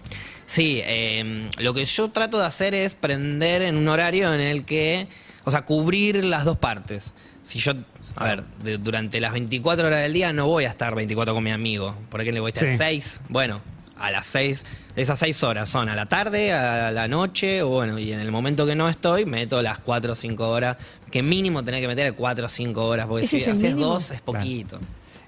Sí, 0.48 0.82
eh, 0.84 1.50
lo 1.60 1.74
que 1.76 1.86
yo 1.86 2.10
trato 2.10 2.40
de 2.40 2.46
hacer 2.46 2.74
es 2.74 2.96
prender 2.96 3.62
en 3.62 3.78
un 3.78 3.88
horario 3.90 4.34
en 4.34 4.42
el 4.42 4.66
que, 4.66 5.08
o 5.46 5.52
sea, 5.52 5.62
cubrir 5.66 6.26
las 6.26 6.46
dos 6.46 6.58
partes. 6.58 7.14
Si 7.44 7.60
yo, 7.60 7.74
a 8.16 8.24
ver, 8.26 8.44
de- 8.64 8.78
durante 8.78 9.20
las 9.20 9.32
24 9.34 9.88
horas 9.88 10.02
del 10.02 10.14
día 10.14 10.34
no 10.34 10.48
voy 10.48 10.66
a 10.66 10.70
estar 10.70 10.94
24 10.96 11.34
con 11.34 11.44
mi 11.44 11.52
amigo. 11.52 11.96
¿Por 12.10 12.24
qué 12.24 12.32
le 12.32 12.40
voy 12.40 12.50
a 12.50 12.54
estar 12.54 12.70
Sí. 12.72 12.78
6? 12.78 13.22
Bueno, 13.30 13.62
a 13.98 14.12
las 14.12 14.26
6, 14.28 14.66
esas 14.96 15.20
6 15.20 15.44
horas 15.44 15.70
son 15.70 15.88
a 15.90 15.96
la 15.96 16.08
tarde, 16.08 16.52
a 16.54 16.92
la 16.92 17.08
noche, 17.08 17.62
o 17.64 17.70
bueno, 17.70 17.98
y 18.00 18.12
en 18.14 18.20
el 18.20 18.32
momento 18.32 18.66
que 18.66 18.76
no 18.76 18.90
estoy, 18.90 19.26
meto 19.26 19.62
las 19.62 19.80
4 19.80 20.14
o 20.14 20.16
5 20.16 20.50
horas, 20.50 20.78
que 21.12 21.22
mínimo 21.24 21.64
tener 21.64 21.82
que 21.82 21.88
meter 21.88 22.14
4 22.14 22.46
o 22.48 22.50
5 22.50 22.86
horas, 22.86 23.08
porque 23.08 23.26
¿Ese 23.26 23.38
si 23.38 23.42
es 23.44 23.48
el 23.48 23.54
haces 23.54 23.70
mínimo? 23.76 23.94
2 23.94 24.12
es 24.12 24.22
poquito. 24.22 24.80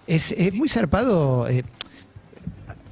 Es, 0.08 0.32
es 0.32 0.54
muy 0.54 0.68
zarpado. 0.70 1.48
eh, 1.48 1.64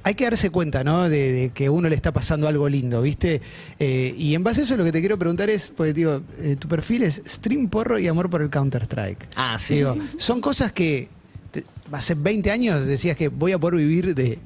hay 0.04 0.14
que 0.14 0.24
darse 0.24 0.50
cuenta, 0.50 0.82
¿no? 0.84 1.08
De, 1.08 1.32
de 1.32 1.50
que 1.50 1.66
a 1.66 1.70
uno 1.70 1.88
le 1.88 1.94
está 1.94 2.12
pasando 2.12 2.48
algo 2.48 2.68
lindo, 2.68 3.00
¿viste? 3.02 3.40
Eh, 3.78 4.14
y 4.18 4.34
en 4.34 4.42
base 4.42 4.60
a 4.60 4.64
eso 4.64 4.76
lo 4.76 4.84
que 4.84 4.92
te 4.92 5.00
quiero 5.00 5.18
preguntar 5.18 5.48
es, 5.50 5.68
porque 5.68 5.92
digo, 5.92 6.22
eh, 6.40 6.56
tu 6.58 6.68
perfil 6.68 7.02
es 7.04 7.22
stream 7.26 7.68
porro 7.68 7.98
y 7.98 8.06
amor 8.08 8.28
por 8.30 8.42
el 8.42 8.50
Counter-Strike. 8.50 9.28
Ah, 9.36 9.56
sí. 9.58 9.74
Digo, 9.76 9.96
son 10.16 10.40
cosas 10.40 10.72
que 10.72 11.08
te- 11.50 11.64
hace 11.92 12.14
20 12.14 12.50
años 12.50 12.84
decías 12.86 13.16
que 13.16 13.28
voy 13.28 13.52
a 13.52 13.58
poder 13.58 13.76
vivir 13.76 14.14
de, 14.14 14.38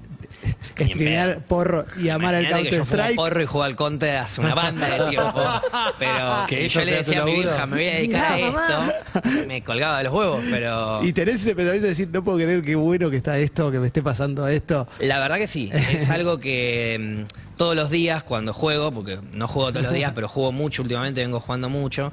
streamear 0.75 1.41
porro 1.45 1.87
y 2.01 2.09
amar 2.09 2.35
al 2.35 2.43
Imagínate 2.47 2.71
que 2.71 2.77
yo 2.77 2.85
fumo 2.85 3.05
porro 3.17 3.43
y 3.43 3.47
juego 3.47 3.65
al 3.65 3.77
conte 3.77 4.17
hace 4.17 4.41
una 4.41 4.55
banda 4.55 4.89
de 4.89 5.11
tiempo. 5.11 5.43
Pero 5.99 6.47
Que 6.49 6.69
si 6.69 6.69
yo 6.69 6.85
le 6.85 6.93
decía 6.97 7.23
a 7.23 7.25
mi 7.25 7.33
laburo. 7.37 7.55
hija, 7.55 7.67
me 7.67 7.77
voy 7.77 7.87
a 7.87 7.95
dedicar 7.95 8.33
a 8.33 8.39
esto, 8.39 9.33
me 9.47 9.63
colgaba 9.63 9.99
de 9.99 10.05
los 10.05 10.13
huevos, 10.13 10.43
pero... 10.51 11.03
Y 11.05 11.13
tenés 11.13 11.37
ese 11.37 11.55
pensamiento 11.55 11.85
de 11.85 11.91
decir, 11.91 12.09
no 12.13 12.23
puedo 12.23 12.39
creer 12.39 12.63
qué 12.63 12.75
bueno 12.75 13.11
que 13.11 13.17
está 13.17 13.39
esto, 13.39 13.71
que 13.71 13.79
me 13.79 13.87
esté 13.87 14.03
pasando 14.03 14.47
esto. 14.49 14.87
La 15.01 15.19
verdad 15.19 15.37
que 15.37 15.47
sí, 15.47 15.71
es 15.73 16.11
algo 16.11 16.39
que 16.39 17.25
mm, 17.27 17.57
todos 17.57 17.75
los 17.77 17.91
días 17.91 18.23
cuando 18.25 18.53
juego, 18.53 18.93
porque 18.93 19.19
no 19.33 19.49
juego 19.49 19.71
todos 19.71 19.85
los 19.85 19.95
días, 19.95 20.13
pero 20.15 20.29
juego 20.29 20.53
mucho 20.53 20.83
últimamente, 20.83 21.21
vengo 21.21 21.41
jugando 21.41 21.69
mucho, 21.69 22.13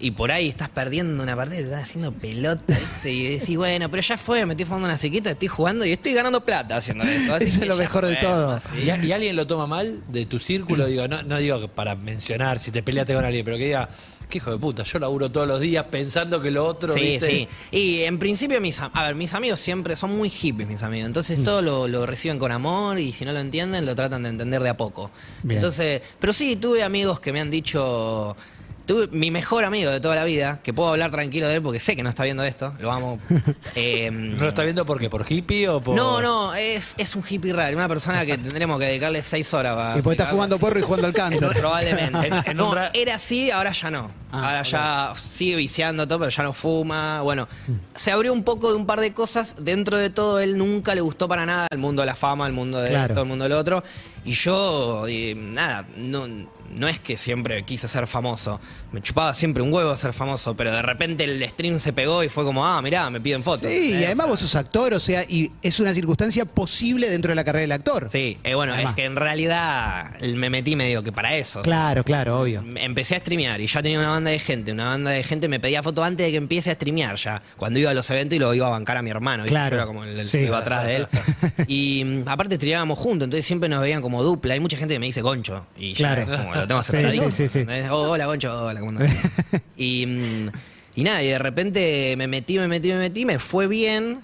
y 0.00 0.10
por 0.10 0.32
ahí 0.32 0.48
estás 0.48 0.68
perdiendo 0.68 1.22
una 1.22 1.34
partida, 1.36 1.58
te 1.58 1.64
están 1.64 1.80
haciendo 1.80 2.12
pelota, 2.12 2.64
¿viste? 2.78 3.10
y 3.12 3.38
decís, 3.38 3.56
bueno, 3.56 3.90
pero 3.90 4.02
ya 4.02 4.18
fue, 4.18 4.44
me 4.44 4.52
estoy 4.52 4.66
fumando 4.66 4.86
una 4.86 4.98
sequita, 4.98 5.30
estoy 5.30 5.48
jugando 5.48 5.86
y 5.86 5.92
estoy 5.92 6.12
ganando 6.12 6.44
plata 6.44 6.76
haciendo 6.76 7.04
esto. 7.04 7.34
así 7.34 7.44
Eso 7.46 7.62
es 7.62 7.68
lo 7.68 7.76
mejor 7.76 8.04
de 8.04 8.16
todo. 8.16 8.60
¿Y, 8.84 8.90
a- 8.90 9.02
y 9.02 9.12
alguien 9.12 9.36
lo 9.36 9.46
toma 9.46 9.66
mal 9.66 10.02
de 10.08 10.26
tu 10.26 10.38
círculo? 10.40 10.86
Digo, 10.86 11.08
no, 11.08 11.22
no 11.22 11.38
digo 11.38 11.68
para 11.68 11.94
mencionar 11.94 12.58
si 12.58 12.70
te 12.70 12.82
peleaste 12.82 13.14
con 13.14 13.24
alguien, 13.24 13.44
pero 13.44 13.56
que 13.56 13.64
diga, 13.66 13.88
qué 14.28 14.38
hijo 14.38 14.50
de 14.50 14.58
puta, 14.58 14.82
yo 14.82 14.98
laburo 14.98 15.30
todos 15.30 15.46
los 15.46 15.60
días 15.60 15.86
pensando 15.90 16.42
que 16.42 16.50
lo 16.50 16.66
otro, 16.66 16.92
Sí, 16.92 17.00
¿viste? 17.00 17.30
sí. 17.30 17.48
Y 17.70 18.02
en 18.02 18.18
principio 18.18 18.60
mis, 18.60 18.80
a 18.80 18.88
ver, 19.06 19.14
mis 19.14 19.32
amigos 19.32 19.60
siempre 19.60 19.96
son 19.96 20.14
muy 20.16 20.28
hippies, 20.28 20.68
mis 20.68 20.82
amigos. 20.82 21.06
Entonces 21.06 21.38
Mm. 21.38 21.44
todo 21.44 21.62
lo, 21.62 21.88
lo 21.88 22.04
reciben 22.04 22.38
con 22.38 22.50
amor 22.52 22.98
y 22.98 23.12
si 23.12 23.24
no 23.24 23.32
lo 23.32 23.38
entienden 23.40 23.86
lo 23.86 23.94
tratan 23.94 24.24
de 24.24 24.28
entender 24.30 24.60
de 24.62 24.68
a 24.70 24.76
poco. 24.76 25.10
Bien. 25.44 25.58
Entonces, 25.58 26.02
pero 26.18 26.32
sí, 26.32 26.56
tuve 26.56 26.82
amigos 26.82 27.20
que 27.20 27.32
me 27.32 27.40
han 27.40 27.50
dicho... 27.50 28.36
Tuve 28.86 29.06
mi 29.08 29.30
mejor 29.30 29.64
amigo 29.64 29.90
de 29.90 29.98
toda 29.98 30.14
la 30.14 30.24
vida, 30.24 30.60
que 30.62 30.74
puedo 30.74 30.90
hablar 30.90 31.10
tranquilo 31.10 31.48
de 31.48 31.54
él 31.54 31.62
porque 31.62 31.80
sé 31.80 31.96
que 31.96 32.02
no 32.02 32.10
está 32.10 32.22
viendo 32.24 32.44
esto, 32.44 32.74
lo 32.80 32.92
amo. 32.92 33.18
Eh, 33.76 34.10
¿No 34.12 34.42
lo 34.42 34.48
está 34.50 34.62
viendo 34.62 34.84
por 34.86 35.00
qué? 35.00 35.08
¿Por 35.10 35.24
hippie 35.30 35.68
o 35.68 35.80
por.? 35.80 35.96
no, 35.96 36.20
no, 36.22 36.54
es, 36.54 36.94
es 36.98 37.16
un 37.16 37.24
hippie 37.28 37.52
raro, 37.52 37.76
una 37.76 37.88
persona 37.88 38.24
que 38.24 38.36
tendremos 38.38 38.78
que 38.78 38.86
dedicarle 38.86 39.22
seis 39.22 39.52
horas 39.54 39.74
para... 39.74 39.98
Y 39.98 40.02
porque 40.02 40.20
está 40.22 40.30
fumando 40.30 40.58
porro 40.58 40.78
y 40.78 40.82
jugando 40.82 41.06
al 41.08 41.12
Counter. 41.14 41.48
Probablemente. 41.58 42.26
En- 42.28 42.34
en 42.50 42.56
no, 42.56 42.68
un 42.70 42.76
ra- 42.76 42.90
era 42.92 43.14
así, 43.16 43.50
ahora 43.50 43.72
ya 43.72 43.90
no. 43.90 44.10
Ah, 44.30 44.48
ahora 44.48 44.62
ya 44.64 45.12
sigue 45.16 45.56
viciando 45.56 46.06
todo, 46.06 46.18
pero 46.20 46.30
ya 46.30 46.42
no 46.42 46.52
fuma. 46.52 47.22
Bueno, 47.22 47.48
se 47.94 48.10
abrió 48.12 48.32
un 48.32 48.44
poco 48.44 48.68
de 48.70 48.76
un 48.76 48.86
par 48.86 49.00
de 49.00 49.12
cosas. 49.12 49.56
Dentro 49.60 49.96
de 49.96 50.10
todo, 50.10 50.40
él 50.40 50.56
nunca 50.58 50.94
le 50.94 51.00
gustó 51.00 51.26
para 51.26 51.46
nada 51.46 51.66
el 51.70 51.78
mundo 51.78 52.02
de 52.02 52.06
la 52.06 52.16
fama, 52.16 52.46
el 52.46 52.52
mundo 52.52 52.80
de 52.80 52.88
Claro. 52.90 53.06
esto, 53.06 53.22
el 53.22 53.28
mundo 53.28 53.44
del 53.44 53.52
otro. 53.54 53.82
Y 54.24 54.32
yo, 54.32 55.04
eh, 55.08 55.34
nada, 55.36 55.86
no, 55.96 56.26
no 56.76 56.88
es 56.88 56.98
que 56.98 57.16
siempre 57.16 57.62
quise 57.64 57.88
ser 57.88 58.06
famoso. 58.06 58.60
Me 58.92 59.00
chupaba 59.00 59.32
siempre 59.34 59.62
un 59.62 59.72
huevo 59.72 59.94
ser 59.96 60.12
famoso, 60.12 60.54
pero 60.56 60.72
de 60.72 60.82
repente 60.82 61.24
el 61.24 61.46
stream 61.48 61.78
se 61.78 61.92
pegó 61.92 62.22
y 62.24 62.28
fue 62.28 62.44
como, 62.44 62.66
ah, 62.66 62.80
mirá, 62.82 63.08
me 63.10 63.20
piden 63.20 63.42
fotos. 63.42 63.70
Sí, 63.70 63.76
y 63.76 63.84
¿entendés? 63.86 64.06
además 64.06 64.28
vos 64.28 64.40
sos 64.40 64.54
actor, 64.56 64.94
o 64.94 65.00
sea, 65.00 65.24
y 65.28 65.50
es 65.62 65.80
una 65.80 65.92
circunstancia 65.94 66.44
posible 66.44 67.08
dentro 67.10 67.30
de 67.30 67.36
la 67.36 67.44
carrera 67.44 67.62
del 67.62 67.72
actor. 67.72 68.08
Sí, 68.10 68.38
eh, 68.44 68.54
bueno, 68.54 68.72
Además. 68.74 68.92
es 68.92 68.96
que 68.96 69.04
en 69.04 69.16
realidad 69.16 70.18
me 70.20 70.50
metí 70.50 70.76
medio 70.76 71.02
que 71.02 71.12
para 71.12 71.34
eso. 71.36 71.60
o 71.60 71.64
sea, 71.64 71.72
Claro, 71.72 72.04
claro, 72.04 72.40
obvio. 72.40 72.64
Empecé 72.76 73.16
a 73.16 73.18
streamear 73.20 73.60
y 73.60 73.66
ya 73.66 73.82
tenía 73.82 73.98
una 73.98 74.10
banda 74.10 74.30
de 74.30 74.38
gente. 74.38 74.72
Una 74.72 74.86
banda 74.88 75.10
de 75.10 75.22
gente 75.22 75.48
me 75.48 75.60
pedía 75.60 75.82
fotos 75.82 76.04
antes 76.04 76.26
de 76.26 76.30
que 76.30 76.38
empiece 76.38 76.70
a 76.70 76.74
streamear 76.74 77.16
ya. 77.16 77.42
Cuando 77.56 77.78
iba 77.78 77.90
a 77.90 77.94
los 77.94 78.08
eventos 78.10 78.36
y 78.36 78.38
lo 78.38 78.52
iba 78.54 78.66
a 78.66 78.70
bancar 78.70 78.96
a 78.96 79.02
mi 79.02 79.10
hermano. 79.10 79.44
Claro. 79.44 79.70
Yo 79.70 79.76
era 79.76 79.86
como 79.86 80.04
el, 80.04 80.18
el 80.20 80.28
Sí. 80.28 80.38
que 80.38 80.44
iba 80.46 80.58
atrás 80.58 80.84
de 80.84 80.96
él. 80.96 81.08
Y 81.68 82.02
mm, 82.04 82.28
aparte 82.28 82.56
streameábamos 82.56 82.98
juntos, 82.98 83.26
entonces 83.26 83.46
siempre 83.46 83.68
nos 83.68 83.80
veían 83.80 84.02
como 84.02 84.22
dupla. 84.22 84.54
Hay 84.54 84.60
mucha 84.60 84.76
gente 84.76 84.94
que 84.94 84.98
me 84.98 85.06
dice 85.06 85.22
Goncho. 85.22 85.66
Y 85.76 85.94
ya 85.94 86.14
Claro. 86.14 86.22
es 86.32 86.38
como 86.40 86.54
lo 86.64 86.68
tengo 86.68 86.80
aceptadísimo. 86.80 87.30
sí, 87.30 87.48
sí, 87.48 87.64
sí. 87.64 87.66
Oh, 87.90 88.10
hola 88.10 88.26
Goncho, 88.26 88.64
hola, 88.66 88.80
¿cómo 88.80 88.90
andás? 88.92 89.10
y, 89.76 90.06
mm, 90.06 90.48
y 90.96 91.04
nada, 91.04 91.22
y 91.22 91.28
de 91.28 91.38
repente 91.38 92.14
me 92.16 92.26
metí, 92.26 92.58
me 92.58 92.68
metí, 92.68 92.88
me 92.90 92.98
metí, 92.98 93.24
me 93.24 93.38
fue 93.38 93.66
bien. 93.66 94.20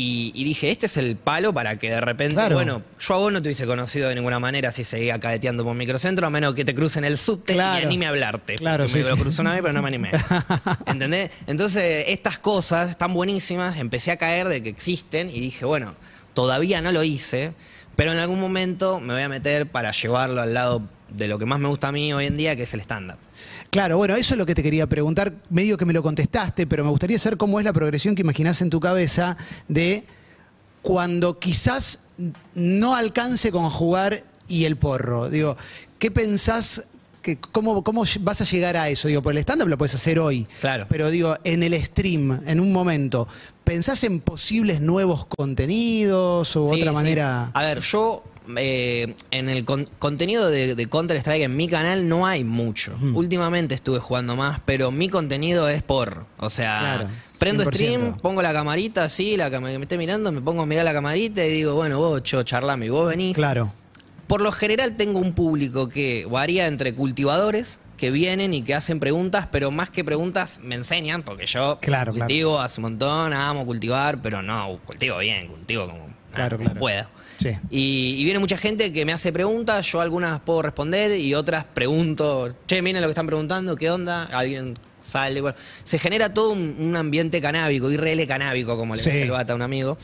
Y, 0.00 0.30
y 0.36 0.44
dije, 0.44 0.70
este 0.70 0.86
es 0.86 0.96
el 0.96 1.16
palo 1.16 1.52
para 1.52 1.76
que 1.76 1.90
de 1.90 2.00
repente, 2.00 2.34
Claro. 2.36 2.54
bueno, 2.54 2.82
yo 3.00 3.14
a 3.14 3.16
vos 3.16 3.32
no 3.32 3.42
te 3.42 3.48
hubiese 3.48 3.66
conocido 3.66 4.08
de 4.08 4.14
ninguna 4.14 4.38
manera 4.38 4.70
si 4.70 4.84
seguía 4.84 5.18
cadeteando 5.18 5.64
por 5.64 5.74
microcentro, 5.74 6.24
a 6.24 6.30
menos 6.30 6.54
que 6.54 6.64
te 6.64 6.72
crucen 6.72 7.02
el 7.04 7.18
subte 7.18 7.54
Claro. 7.54 7.82
y 7.82 7.86
anime 7.86 8.06
a 8.06 8.10
hablarte. 8.10 8.54
Claro, 8.54 8.84
Porque 8.84 8.92
sí, 8.92 9.04
me 9.04 9.10
lo 9.10 9.16
sí. 9.16 9.22
cruzó 9.22 9.42
una 9.42 9.50
vez, 9.54 9.60
pero 9.60 9.72
no 9.72 9.82
me 9.82 9.88
animé. 9.88 10.12
¿Entendés? 10.86 11.32
Entonces, 11.48 12.04
estas 12.08 12.38
cosas 12.38 12.90
están 12.90 13.12
buenísimas, 13.12 13.76
empecé 13.78 14.12
a 14.12 14.16
caer 14.18 14.48
de 14.48 14.62
que 14.62 14.68
existen 14.68 15.30
y 15.30 15.40
dije, 15.40 15.64
bueno, 15.64 15.96
todavía 16.32 16.80
no 16.80 16.92
lo 16.92 17.02
hice, 17.02 17.52
Pero 17.98 18.12
en 18.12 18.18
algún 18.18 18.38
momento 18.38 19.00
me 19.00 19.12
voy 19.12 19.24
a 19.24 19.28
meter 19.28 19.68
para 19.72 19.90
llevarlo 19.90 20.40
al 20.40 20.54
lado 20.54 20.82
de 21.08 21.26
lo 21.26 21.36
que 21.36 21.46
más 21.46 21.58
me 21.58 21.66
gusta 21.66 21.88
a 21.88 21.92
mí 21.92 22.12
hoy 22.12 22.26
en 22.26 22.36
día, 22.36 22.54
que 22.54 22.62
es 22.62 22.72
el 22.72 22.80
stand-up. 22.82 23.16
Claro, 23.70 23.96
bueno, 23.96 24.14
eso 24.14 24.34
es 24.34 24.38
lo 24.38 24.46
que 24.46 24.54
te 24.54 24.62
quería 24.62 24.86
preguntar. 24.86 25.32
Medio 25.50 25.76
que 25.76 25.84
me 25.84 25.92
lo 25.92 26.00
contestaste, 26.00 26.68
pero 26.68 26.84
me 26.84 26.90
gustaría 26.90 27.18
saber 27.18 27.36
cómo 27.36 27.58
es 27.58 27.64
la 27.64 27.72
progresión 27.72 28.14
que 28.14 28.22
imaginás 28.22 28.62
en 28.62 28.70
tu 28.70 28.78
cabeza 28.78 29.36
de 29.66 30.04
cuando 30.80 31.40
quizás 31.40 32.04
no 32.54 32.94
alcance 32.94 33.50
con 33.50 33.68
jugar 33.68 34.22
y 34.46 34.64
el 34.64 34.76
porro. 34.76 35.28
Digo, 35.28 35.56
¿qué 35.98 36.12
pensás? 36.12 36.84
Que, 37.28 37.36
cómo, 37.52 37.84
¿Cómo 37.84 38.04
vas 38.20 38.40
a 38.40 38.44
llegar 38.44 38.76
a 38.78 38.88
eso? 38.88 39.06
Digo, 39.08 39.20
por 39.20 39.32
el 39.34 39.38
stand-up 39.38 39.68
lo 39.68 39.76
puedes 39.76 39.94
hacer 39.94 40.18
hoy. 40.18 40.46
Claro. 40.62 40.86
Pero 40.88 41.10
digo, 41.10 41.36
en 41.44 41.62
el 41.62 41.74
stream, 41.84 42.40
en 42.46 42.58
un 42.58 42.72
momento, 42.72 43.28
¿pensás 43.64 44.02
en 44.04 44.20
posibles 44.20 44.80
nuevos 44.80 45.26
contenidos 45.26 46.56
o 46.56 46.70
Sí, 46.72 46.80
otra 46.80 46.90
sí. 46.92 46.94
manera? 46.94 47.50
A 47.52 47.62
ver, 47.62 47.80
yo 47.80 48.22
eh, 48.56 49.14
en 49.30 49.50
el 49.50 49.64
con- 49.66 49.88
contenido 49.98 50.48
de, 50.50 50.74
de 50.74 50.86
Counter-Strike 50.88 51.42
en 51.42 51.54
mi 51.54 51.68
canal 51.68 52.08
no 52.08 52.26
hay 52.26 52.44
mucho. 52.44 52.96
Últimamente 53.14 53.74
estuve 53.74 53.98
jugando 53.98 54.36
más, 54.36 54.60
pero 54.64 54.90
mi 54.90 55.10
contenido 55.10 55.68
es 55.68 55.82
por. 55.82 56.24
O 56.38 56.48
sea, 56.48 56.78
Claro, 56.80 57.08
prendo 57.38 57.64
100%. 57.64 57.74
stream, 57.74 58.14
pongo 58.22 58.40
la 58.40 58.54
camarita 58.54 59.04
así, 59.04 59.36
la 59.36 59.50
que 59.50 59.60
me 59.60 59.74
esté 59.82 59.98
mirando, 59.98 60.32
me 60.32 60.40
pongo 60.40 60.62
a 60.62 60.66
mirar 60.66 60.86
la 60.86 60.94
camarita 60.94 61.44
y 61.44 61.50
digo, 61.52 61.74
bueno, 61.74 61.98
vos, 61.98 62.22
yo, 62.22 62.42
charlame, 62.42 62.86
y 62.86 62.88
vos 62.88 63.06
venís. 63.08 63.34
Claro. 63.36 63.72
Por 64.28 64.40
lo 64.40 64.52
general 64.52 64.96
tengo 64.96 65.18
un 65.18 65.32
público 65.32 65.88
que 65.88 66.24
varía 66.30 66.66
entre 66.68 66.94
cultivadores 66.94 67.80
que 67.96 68.12
vienen 68.12 68.54
y 68.54 68.62
que 68.62 68.74
hacen 68.76 69.00
preguntas, 69.00 69.48
pero 69.50 69.72
más 69.72 69.90
que 69.90 70.04
preguntas 70.04 70.60
me 70.62 70.76
enseñan, 70.76 71.24
porque 71.24 71.46
yo 71.46 71.78
Claro, 71.82 72.12
claro. 72.12 72.26
cultivo 72.28 72.60
hace 72.60 72.80
un 72.80 72.82
montón, 72.82 73.32
amo 73.32 73.66
cultivar, 73.66 74.22
pero 74.22 74.40
no, 74.40 74.78
cultivo 74.84 75.18
bien, 75.18 75.48
cultivo 75.48 75.86
como, 75.88 76.06
Claro, 76.32 76.58
como 76.58 76.68
claro. 76.68 76.80
pueda. 76.80 77.10
Sí. 77.40 77.50
Y, 77.70 78.14
y 78.18 78.24
viene 78.24 78.38
mucha 78.38 78.56
gente 78.56 78.92
que 78.92 79.04
me 79.04 79.12
hace 79.12 79.32
preguntas, 79.32 79.84
yo 79.90 80.00
algunas 80.00 80.38
puedo 80.40 80.62
responder 80.62 81.18
y 81.18 81.34
otras 81.34 81.64
pregunto, 81.64 82.54
che, 82.66 82.82
miren 82.82 83.00
lo 83.02 83.08
que 83.08 83.12
están 83.12 83.26
preguntando, 83.26 83.74
¿qué 83.76 83.90
onda? 83.90 84.24
Alguien 84.32 84.74
sale, 85.00 85.40
bueno, 85.40 85.56
se 85.84 85.98
genera 85.98 86.32
todo 86.34 86.50
un, 86.52 86.76
un 86.78 86.94
ambiente 86.96 87.40
canábico, 87.40 87.90
IRL 87.90 88.26
canábico, 88.26 88.76
como 88.76 88.94
le 88.94 89.00
Sí. 89.00 89.10
dice 89.10 89.22
el 89.24 89.30
bata 89.30 89.54
a 89.54 89.56
un 89.56 89.62
amigo. 89.62 89.96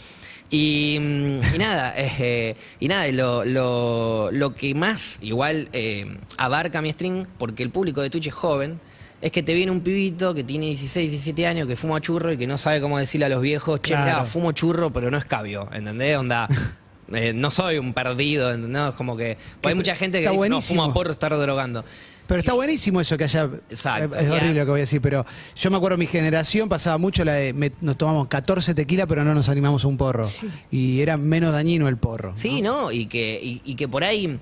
Y, 0.50 0.98
mm, 1.00 1.54
y 1.54 1.58
nada, 1.58 1.94
eh, 1.96 2.56
y 2.80 2.88
nada, 2.88 3.06
lo, 3.12 3.44
lo- 3.44 4.30
lo 4.30 4.54
que 4.54 4.74
más 4.74 5.18
igual 5.22 5.68
eh, 5.72 6.16
abarca 6.36 6.80
mi 6.82 6.92
stream, 6.92 7.26
porque 7.38 7.62
el 7.62 7.70
público 7.70 8.02
de 8.02 8.10
Twitch 8.10 8.28
es 8.28 8.34
joven, 8.34 8.78
es 9.20 9.30
que 9.32 9.42
te 9.42 9.54
viene 9.54 9.72
un 9.72 9.80
pibito 9.80 10.34
que 10.34 10.44
tiene 10.44 10.66
16, 10.66 11.10
17 11.10 11.46
años, 11.46 11.66
que 11.66 11.76
fuma 11.76 12.00
churro 12.00 12.30
y 12.32 12.36
que 12.36 12.46
no 12.46 12.58
sabe 12.58 12.80
cómo 12.80 12.98
decirle 12.98 13.26
a 13.26 13.28
los 13.30 13.40
viejos, 13.40 13.80
che, 13.80 13.94
Claro. 13.94 14.26
fumo 14.26 14.52
churro, 14.52 14.92
pero 14.92 15.10
no 15.10 15.16
es 15.16 15.24
cabio, 15.24 15.66
¿entendés? 15.72 16.18
Onda, 16.18 16.46
eh, 17.12 17.32
no 17.34 17.50
soy 17.50 17.78
un 17.78 17.94
perdido, 17.94 18.52
¿entendés? 18.52 18.94
Como 18.96 19.16
que 19.16 19.38
pues 19.62 19.70
hay 19.72 19.74
mucha 19.76 19.96
gente 19.96 20.18
que 20.18 20.24
dice, 20.24 20.32
no, 20.32 20.36
buenísimo. 20.38 20.82
fuma 20.82 20.92
porro, 20.94 21.12
está 21.12 21.28
drogando. 21.30 21.84
Pero 22.26 22.40
está 22.40 22.54
buenísimo 22.54 23.00
eso 23.00 23.16
que 23.18 23.24
haya. 23.24 23.48
Exacto, 23.68 24.18
Es 24.18 24.30
horrible 24.30 24.60
lo 24.60 24.64
que 24.64 24.70
voy 24.70 24.80
a 24.80 24.82
decir, 24.82 25.00
pero 25.00 25.26
yo 25.56 25.70
me 25.70 25.76
acuerdo 25.76 25.98
mi 25.98 26.06
generación 26.06 26.68
pasaba 26.68 26.96
mucho 26.98 27.24
la 27.24 27.34
de. 27.34 27.52
me- 27.52 27.72
nos 27.80 27.96
tomamos 27.98 28.28
14 28.28 28.74
tequila, 28.74 29.06
pero 29.06 29.24
no 29.24 29.34
nos 29.34 29.48
animamos 29.48 29.84
a 29.84 29.88
un 29.88 29.96
porro. 29.96 30.26
Sí. 30.26 30.48
Y 30.70 31.00
era 31.00 31.16
menos 31.16 31.52
dañino 31.52 31.86
el 31.88 31.96
porro. 31.98 32.32
Sí, 32.36 32.62
¿no? 32.62 32.90
Y 32.92 33.06
que, 33.06 33.38
y, 33.42 33.60
y 33.64 33.74
que 33.76 33.88
por 33.88 34.04
ahí 34.04 34.38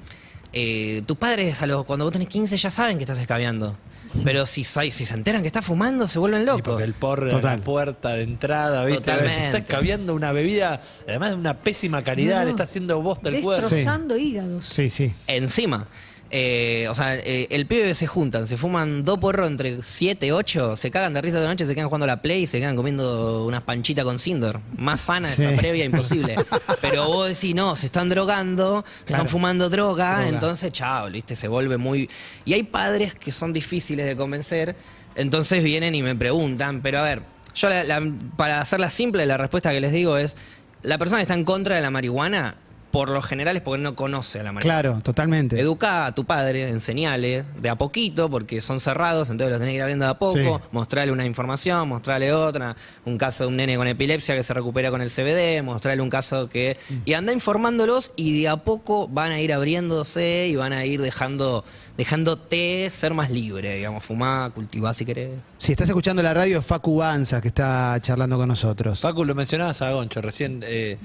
eh, 0.53 1.03
tus 1.07 1.17
padres 1.17 1.61
a 1.62 1.67
los, 1.67 1.85
cuando 1.85 2.05
vos 2.05 2.12
tenés 2.12 2.29
15 2.29 2.57
ya 2.57 2.71
saben 2.71 2.99
que 2.99 3.05
estás 3.05 3.19
escabeando. 3.19 3.77
Pero 4.25 4.45
si, 4.45 4.62
si 4.62 4.91
se 4.93 5.15
enteran 5.15 5.41
que 5.41 5.47
estás 5.47 5.65
fumando, 5.65 6.07
se 6.07 6.19
vuelven 6.19 6.43
Y 6.43 6.45
locos. 6.45 6.62
porque 6.62 6.85
el 6.85 6.93
porro 6.93 7.35
es 7.35 7.43
la 7.43 7.57
puerta 7.57 8.11
de 8.11 8.25
entrada, 8.25 8.85
¿viste? 8.85 9.01
Totalmente. 9.01 9.35
Se 9.35 9.45
está 9.47 9.59
escabeando 9.59 10.15
una 10.15 10.33
bebida, 10.33 10.83
además 11.09 11.31
de 11.31 11.37
una 11.37 11.59
pésima 11.59 12.05
calidad, 12.05 12.41
No, 12.41 12.45
le 12.45 12.51
está 12.51 12.65
haciendo 12.65 13.01
bosta 13.01 13.31
el 13.31 13.41
cuerpo. 13.43 13.62
Destrozando 13.62 14.19
hígados. 14.19 14.67
Sí, 14.67 14.91
sí. 14.91 15.15
Encima. 15.27 15.89
Eh, 16.35 16.87
o 16.89 16.95
sea, 16.95 17.15
eh, 17.15 17.47
el 17.51 17.67
pibe 17.67 17.95
se 17.95 18.07
juntan, 18.07 18.47
se 18.47 18.57
fuman 18.57 19.05
dos 19.05 19.19
porros 19.19 19.47
entre 19.49 19.83
7 19.83 20.27
y 20.27 20.31
8, 20.31 20.77
se 20.77 20.91
cagan 20.91 21.12
de 21.12 21.21
risa 21.21 21.39
de 21.41 21.47
noche, 21.47 21.67
se 21.67 21.75
quedan 21.75 21.89
jugando 21.89 22.05
a 22.05 22.07
la 22.07 22.23
play 22.23 22.45
y 22.45 22.47
se 22.47 22.59
quedan 22.59 22.75
comiendo 22.75 23.45
unas 23.45 23.62
panchitas 23.62 24.05
con 24.05 24.19
Sindor. 24.19 24.61
Más 24.77 25.03
sana 25.03 25.29
Sí. 25.29 25.43
esa 25.45 25.55
previa, 25.61 25.85
imposible. 25.85 26.37
Pero 26.81 27.07
vos 27.07 27.29
decís, 27.29 27.55
no, 27.55 27.77
se 27.77 27.87
están 27.87 28.09
drogando, 28.09 28.83
Claro. 28.83 29.23
están 29.25 29.29
fumando 29.29 29.69
droga, 29.69 30.15
Droga. 30.17 30.29
entonces, 30.29 30.73
chao, 30.73 31.11
¿viste? 31.11 31.37
Se 31.37 31.49
vuelve 31.49 31.77
muy. 31.77 32.09
Y 32.47 32.55
hay 32.55 32.62
padres 32.62 33.15
que 33.15 33.31
son 33.31 33.53
difíciles 33.53 34.07
de 34.07 34.17
convencer, 34.17 34.75
entonces 35.15 35.62
vienen 35.62 35.95
y 35.95 36.03
me 36.03 36.17
preguntan, 36.17 36.81
pero 36.81 37.01
a 37.01 37.03
ver, 37.03 37.23
yo 37.55 37.69
la- 37.69 37.85
la- 37.85 38.03
para 38.39 38.62
hacerla 38.62 38.89
simple, 38.89 39.27
la 39.27 39.37
respuesta 39.37 39.71
que 39.71 39.81
les 39.83 39.93
digo 39.93 40.17
es: 40.17 40.37
la 40.83 40.97
persona 40.97 41.19
que 41.19 41.23
está 41.23 41.35
en 41.35 41.45
contra 41.45 41.77
de 41.77 41.83
la 41.83 41.91
marihuana, 41.91 42.57
por 42.92 43.08
lo 43.08 43.20
general 43.22 43.56
es 43.56 43.62
porque 43.62 43.82
no 43.82 43.96
conoce 43.96 44.38
a 44.38 44.42
la 44.44 44.52
marihuana. 44.52 44.80
Claro, 44.82 45.00
totalmente. 45.02 45.58
Educa 45.58 46.06
a 46.06 46.14
tu 46.14 46.25
padre, 46.25 46.68
enseñale 46.68 47.44
de 47.61 47.68
a 47.68 47.75
poquito, 47.76 48.30
porque 48.30 48.61
son 48.61 48.78
cerrados, 48.78 49.30
entonces 49.30 49.50
los 49.50 49.58
tenés 49.58 49.72
que 49.72 49.76
ir 49.76 49.82
abriendo 49.82 50.04
de 50.04 50.11
a 50.12 50.18
poco, 50.18 50.32
Sí. 50.34 50.68
mostrarle 50.70 51.12
una 51.12 51.26
información, 51.26 51.88
mostrarle 51.88 52.32
otra, 52.32 52.76
un 53.04 53.18
caso 53.18 53.44
de 53.44 53.49
un 53.49 53.56
nene 53.56 53.76
con 53.76 53.88
epilepsia 53.88 54.37
que 54.37 54.44
se 54.44 54.54
recupera 54.54 54.90
con 54.90 55.00
el 55.02 55.11
CBD, 55.11 55.62
mostrarle 55.62 56.02
un 56.02 56.11
caso 56.11 56.49
que... 56.49 56.76
Mm. 56.88 56.94
Y 57.06 57.14
anda 57.14 57.32
informándolos 57.32 58.12
y 58.14 58.40
de 58.42 58.49
a 58.49 58.58
poco 58.58 59.08
van 59.08 59.32
a 59.32 59.40
ir 59.40 59.52
abriéndose 59.52 60.46
y 60.49 60.54
van 60.56 60.72
a 60.72 60.84
ir 60.84 61.00
dejando, 61.00 61.64
dejándote 61.96 62.90
ser 62.90 63.14
más 63.14 63.30
libre, 63.30 63.76
digamos, 63.76 64.04
fumar, 64.04 64.52
cultivar 64.52 64.94
si 64.94 65.04
querés. 65.06 65.30
Si 65.56 65.72
estás 65.72 65.88
escuchando 65.88 66.22
la 66.22 66.34
radio, 66.34 66.58
es 66.58 66.66
Facu 66.66 66.96
Banza, 66.96 67.40
que 67.40 67.49
está 67.49 67.96
charlando 68.00 68.37
con 68.37 68.49
nosotros. 68.49 69.00
Facu, 69.00 69.25
lo 69.25 69.34
mencionabas 69.34 69.80
a 69.82 69.90
Goncho 69.92 70.20
recién. 70.20 70.62
eh, 70.66 70.99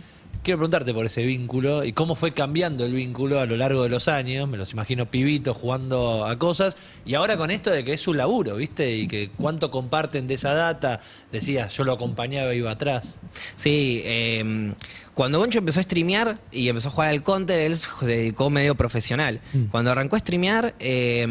quiero 0.43 0.59
preguntarte 0.59 0.93
por 0.93 1.05
ese 1.05 1.25
vínculo 1.25 1.83
y 1.83 1.93
cómo 1.93 2.15
fue 2.15 2.33
cambiando 2.33 2.85
el 2.85 2.93
vínculo 2.93 3.39
a 3.39 3.45
lo 3.45 3.57
largo 3.57 3.83
de 3.83 3.89
los 3.89 4.07
años. 4.07 4.47
Me 4.47 4.57
los 4.57 4.71
imagino 4.73 5.05
pibitos 5.05 5.55
jugando 5.55 6.25
a 6.25 6.37
cosas. 6.37 6.77
Y 7.05 7.15
ahora 7.15 7.37
con 7.37 7.51
esto 7.51 7.71
de 7.71 7.83
que 7.83 7.93
es 7.93 8.01
su 8.01 8.13
laburo, 8.13 8.55
¿viste? 8.55 8.95
Y 8.95 9.07
que 9.07 9.29
cuánto 9.37 9.71
comparten 9.71 10.27
de 10.27 10.35
esa 10.35 10.53
data. 10.53 10.99
Decías, 11.31 11.73
yo 11.73 11.83
lo 11.83 11.93
acompañaba 11.93 12.53
y 12.53 12.57
iba 12.59 12.71
atrás. 12.71 13.19
Sí, 13.55 14.01
eh, 14.05 14.73
cuando 15.13 15.39
Goncho 15.39 15.59
empezó 15.59 15.79
a 15.79 15.83
streamear 15.83 16.37
y 16.51 16.69
empezó 16.69 16.89
a 16.89 16.91
jugar 16.91 17.09
al 17.09 17.23
counter, 17.23 17.59
él 17.59 17.77
se 17.77 17.89
dedicó 18.05 18.49
medio 18.49 18.75
profesional. 18.75 19.41
Cuando 19.71 19.91
arrancó 19.91 20.15
a 20.15 20.19
streamear, 20.19 20.75
eh, 20.79 21.25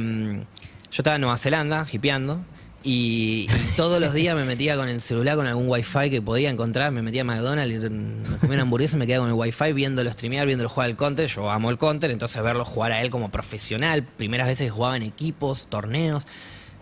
yo 0.91 1.03
estaba 1.03 1.17
en 1.17 1.21
Nueva 1.21 1.37
Zelanda, 1.37 1.87
hipeando, 1.93 2.45
y, 2.87 3.47
y 3.51 3.77
todos 3.77 4.01
los 4.01 4.15
días 4.15 4.35
me 4.37 4.45
metía 4.45 4.77
con 4.77 4.89
el 4.89 5.01
celular 5.01 5.37
con 5.37 5.47
algún 5.47 5.69
wifi 5.69 6.09
que 6.11 6.23
podía 6.23 6.49
encontrar, 6.51 6.93
me 6.93 7.03
metía 7.03 7.23
a 7.23 7.25
McDonald's, 7.25 7.75
y 7.75 7.79
me 7.91 8.39
comía 8.39 8.55
una 8.55 8.63
hamburguesa 8.63 8.97
y 8.97 8.99
me 9.01 9.07
quedaba 9.07 9.25
con 9.27 9.31
el 9.31 9.39
wifi 9.39 9.73
viéndolo 9.73 10.11
streamear, 10.13 10.47
viéndolo 10.47 10.69
jugar 10.69 10.89
al 10.91 10.97
counter. 10.97 11.27
Yo 11.29 11.51
amo 11.51 11.71
el 11.71 11.79
counter, 11.79 12.11
entonces 12.11 12.43
verlo 12.43 12.65
jugar 12.65 12.93
a 12.93 13.03
él 13.03 13.11
como 13.11 13.29
profesional, 13.31 14.05
primeras 14.05 14.47
veces 14.47 14.67
que 14.69 14.71
jugaba 14.71 14.97
en 14.97 15.03
equipos, 15.03 15.67
torneos. 15.69 16.27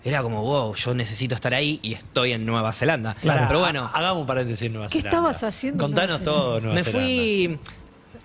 Era 0.06 0.22
como, 0.22 0.42
wow, 0.42 0.74
yo 0.74 0.94
necesito 0.94 1.34
estar 1.34 1.54
ahí 1.54 1.80
y 1.82 1.94
estoy 1.94 2.32
en 2.32 2.44
Nueva 2.44 2.74
Zelanda. 2.74 3.16
Pará, 3.24 3.48
Pero 3.48 3.60
bueno, 3.60 3.84
ha- 3.90 3.98
hagamos 3.98 4.20
un 4.20 4.26
paréntesis 4.26 4.66
en 4.66 4.74
Nueva 4.74 4.88
¿Qué 4.88 4.98
Zelanda. 5.00 5.08
estabas 5.30 5.44
haciendo 5.44 5.82
en 5.82 5.90
Contanos 5.90 6.20
Nueva 6.20 6.24
todo, 6.38 6.60
Nueva 6.60 6.74
me 6.74 6.82
Zelanda. 6.84 7.08
fui. 7.08 7.58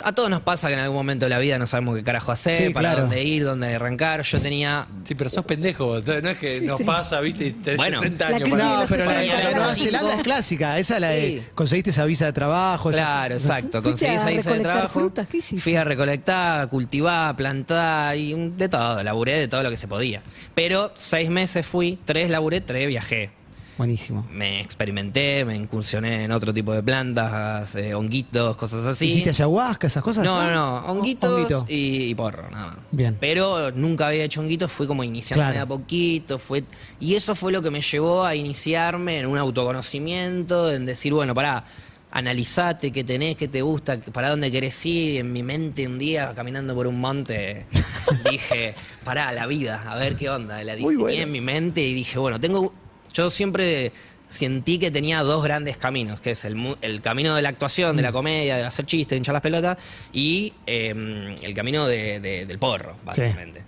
A 0.03 0.13
todos 0.13 0.29
nos 0.29 0.41
pasa 0.41 0.67
que 0.69 0.75
en 0.75 0.79
algún 0.79 0.95
momento 0.97 1.25
de 1.25 1.29
la 1.29 1.39
vida 1.39 1.59
no 1.59 1.67
sabemos 1.67 1.95
qué 1.97 2.03
carajo 2.03 2.31
hacer, 2.31 2.55
Sí, 2.55 2.69
para 2.73 2.89
claro. 2.91 3.01
dónde 3.01 3.23
ir, 3.23 3.43
dónde 3.43 3.75
arrancar. 3.75 4.21
Yo 4.21 4.39
tenía. 4.39 4.87
Sí, 5.05 5.13
pero 5.15 5.29
sos 5.29 5.43
pendejo. 5.45 5.99
No 6.01 6.29
es 6.29 6.37
que 6.37 6.61
nos 6.61 6.81
pasa, 6.81 7.19
¿viste? 7.19 7.47
Y 7.47 7.51
tenés 7.51 7.77
Bueno. 7.77 7.99
60 7.99 8.29
La 8.29 8.35
años. 8.37 8.49
crisis 8.49 8.63
para- 8.63 8.79
No, 8.81 8.85
pero 8.87 9.05
la, 9.05 9.11
60, 9.11 9.37
la 9.43 9.47
de 9.49 9.55
Nueva. 9.55 9.75
Zelanda 9.75 10.13
es 10.15 10.21
clásica. 10.21 10.79
Esa 10.79 10.99
la 10.99 11.09
de. 11.09 11.27
Sí. 11.39 11.43
Conseguiste 11.53 11.89
esa 11.89 12.05
visa 12.05 12.25
de 12.25 12.33
trabajo. 12.33 12.89
esa- 12.91 12.97
Claro, 12.99 13.35
exacto. 13.35 13.81
¿Fuiste 13.81 14.07
Conseguí 14.07 14.15
esa 14.15 14.29
visa 14.29 14.53
de 14.53 14.59
trabajo. 14.61 14.87
frutas? 14.87 15.27
¿Qué? 15.27 15.41
Fui 15.41 15.75
a 15.75 15.83
recolectar, 15.83 16.69
cultivar, 16.69 17.35
plantar 17.35 18.15
y 18.17 18.33
de 18.57 18.69
todo. 18.69 19.03
Laburé 19.03 19.37
de 19.37 19.47
todo 19.47 19.63
lo 19.63 19.69
que 19.69 19.77
se 19.77 19.87
podía. 19.87 20.21
Pero 20.55 20.93
seis 20.95 21.29
meses 21.29 21.65
fui, 21.65 21.99
tres 22.05 22.29
laburé, 22.29 22.61
tres 22.61 22.87
viajé. 22.87 23.31
Buenísimo. 23.79 24.27
Me 24.31 24.59
experimenté, 24.61 25.43
me 25.45 25.55
incursioné 25.55 26.25
en 26.25 26.31
otro 26.33 26.53
tipo 26.53 26.73
de 26.73 26.83
plantas, 26.83 27.73
eh, 27.75 27.95
honguitos, 27.95 28.55
cosas 28.57 28.85
así. 28.85 29.07
¿Hiciste 29.07 29.29
ayahuasca, 29.29 29.87
esas 29.87 30.03
cosas? 30.03 30.25
No, 30.25 30.43
no, 30.43 30.51
no, 30.51 30.75
honguitos 30.91 31.31
Honguito. 31.31 31.65
y, 31.69 32.09
y 32.09 32.13
porro, 32.15 32.49
nada 32.51 32.67
más. 32.67 32.77
Bien. 32.91 33.15
Pero 33.19 33.71
nunca 33.71 34.07
había 34.07 34.25
hecho 34.25 34.41
honguitos, 34.41 34.69
fui 34.71 34.85
como 34.85 35.03
iniciando 35.03 35.43
Claro. 35.43 35.53
de 35.55 35.59
a 35.61 35.65
poquito, 35.65 36.37
fue 36.37 36.63
y 36.99 37.15
eso 37.15 37.33
fue 37.35 37.51
lo 37.53 37.61
que 37.61 37.71
me 37.71 37.81
llevó 37.81 38.25
a 38.25 38.35
iniciarme 38.35 39.19
en 39.19 39.27
un 39.27 39.37
autoconocimiento, 39.37 40.71
en 40.71 40.85
decir, 40.85 41.13
bueno, 41.13 41.33
pará, 41.33 41.63
analizate 42.11 42.91
qué 42.91 43.03
tenés, 43.05 43.37
qué 43.37 43.47
te 43.47 43.61
gusta, 43.61 43.97
para 43.99 44.29
dónde 44.29 44.51
querés 44.51 44.85
ir. 44.85 45.21
En 45.21 45.31
mi 45.31 45.41
mente 45.41 45.87
un 45.87 45.97
día, 45.97 46.33
caminando 46.35 46.75
por 46.75 46.85
un 46.85 46.99
monte, 46.99 47.65
dije, 48.29 48.75
pará, 49.03 49.31
la 49.31 49.47
vida, 49.47 49.83
a 49.87 49.95
ver 49.95 50.15
qué 50.17 50.29
onda. 50.29 50.61
La 50.65 50.75
diseñé 50.75 50.97
bueno. 50.97 51.21
en 51.21 51.31
mi 51.31 51.39
mente 51.41 51.81
y 51.81 51.93
dije, 51.93 52.19
bueno, 52.19 52.39
tengo. 52.39 52.73
Yo 53.13 53.29
siempre 53.29 53.91
sentí 54.27 54.77
que 54.77 54.91
tenía 54.91 55.21
dos 55.23 55.43
grandes 55.43 55.77
caminos, 55.77 56.21
que 56.21 56.31
es 56.31 56.45
el, 56.45 56.55
mu- 56.55 56.75
el 56.81 57.01
camino 57.01 57.35
de 57.35 57.41
la 57.41 57.49
actuación, 57.49 57.93
Mm. 57.93 57.97
de 57.97 58.01
la 58.03 58.11
comedia, 58.11 58.57
de 58.57 58.63
hacer 58.63 58.85
chistes, 58.85 59.09
de 59.09 59.17
hinchar 59.17 59.33
las 59.33 59.41
pelotas, 59.41 59.77
y 60.13 60.53
eh, 60.67 61.35
el 61.41 61.53
camino 61.55 61.87
de- 61.87 62.19
de- 62.19 62.45
del 62.45 62.59
porro, 62.59 62.95
básicamente. 63.03 63.63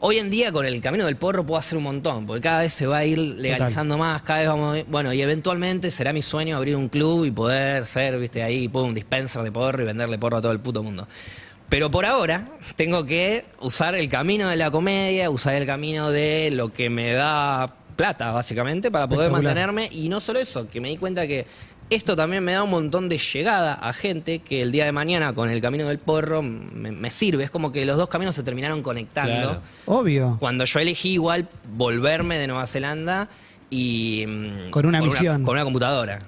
Hoy 0.00 0.18
en 0.18 0.30
día 0.30 0.52
con 0.52 0.66
el 0.66 0.78
camino 0.80 1.06
del 1.06 1.16
porro 1.16 1.44
puedo 1.44 1.58
hacer 1.58 1.76
un 1.78 1.84
montón, 1.84 2.26
porque 2.26 2.42
cada 2.42 2.60
vez 2.60 2.72
se 2.72 2.86
va 2.86 2.98
a 2.98 3.04
ir 3.04 3.18
legalizando 3.18 3.96
más, 3.98 4.22
cada 4.22 4.40
vez 4.40 4.48
vamos, 4.48 4.78
bueno, 4.88 5.12
y 5.12 5.20
eventualmente 5.22 5.90
será 5.90 6.12
mi 6.12 6.20
sueño 6.22 6.56
abrir 6.56 6.76
un 6.76 6.88
club 6.88 7.24
y 7.24 7.30
poder 7.30 7.86
ser, 7.86 8.18
viste, 8.18 8.42
ahí, 8.42 8.68
pum, 8.68 8.88
un 8.88 8.94
dispenser 8.94 9.42
de 9.42 9.50
porro 9.52 9.82
y 9.82 9.86
venderle 9.86 10.18
porro 10.18 10.36
a 10.38 10.42
todo 10.42 10.52
el 10.52 10.60
puto 10.60 10.82
mundo. 10.82 11.08
Pero 11.68 11.90
por 11.90 12.04
ahora 12.06 12.46
tengo 12.76 13.04
que 13.04 13.44
usar 13.60 13.94
el 13.94 14.08
camino 14.08 14.48
de 14.48 14.56
la 14.56 14.70
comedia, 14.70 15.28
usar 15.30 15.54
el 15.54 15.66
camino 15.66 16.10
de 16.10 16.50
lo 16.52 16.72
que 16.72 16.88
me 16.90 17.12
da 17.12 17.74
plata, 17.96 18.30
básicamente, 18.32 18.90
para 18.90 19.08
poder 19.08 19.30
mantenerme. 19.30 19.88
Y 19.90 20.08
no 20.08 20.20
solo 20.20 20.38
eso, 20.38 20.68
que 20.68 20.80
me 20.80 20.88
di 20.90 20.96
cuenta 20.96 21.26
que 21.26 21.46
esto 21.88 22.16
también 22.16 22.42
me 22.42 22.52
da 22.52 22.62
un 22.64 22.70
montón 22.70 23.08
de 23.08 23.16
llegada 23.16 23.74
a 23.74 23.92
gente 23.92 24.40
que 24.40 24.60
el 24.62 24.72
día 24.72 24.84
de 24.84 24.92
mañana 24.92 25.32
con 25.32 25.48
el 25.48 25.60
camino 25.60 25.86
del 25.86 25.98
porro 25.98 26.42
me, 26.42 26.90
me 26.92 27.10
sirve. 27.10 27.44
Es 27.44 27.50
como 27.50 27.70
que 27.72 27.84
los 27.86 27.96
dos 27.96 28.08
caminos 28.08 28.34
se 28.34 28.42
terminaron 28.42 28.82
conectando. 28.82 29.32
Claro. 29.32 29.62
Obvio. 29.86 30.36
Cuando 30.40 30.64
yo 30.64 30.80
elegí 30.80 31.10
igual 31.12 31.48
volverme 31.76 32.38
de 32.38 32.46
Nueva 32.48 32.66
Zelanda 32.66 33.28
y... 33.70 34.24
mm, 34.26 34.70
Con 34.70 34.86
una 34.86 35.00
misión. 35.00 35.44
con 35.44 35.54
una 35.54 35.64
computadora. 35.64 36.18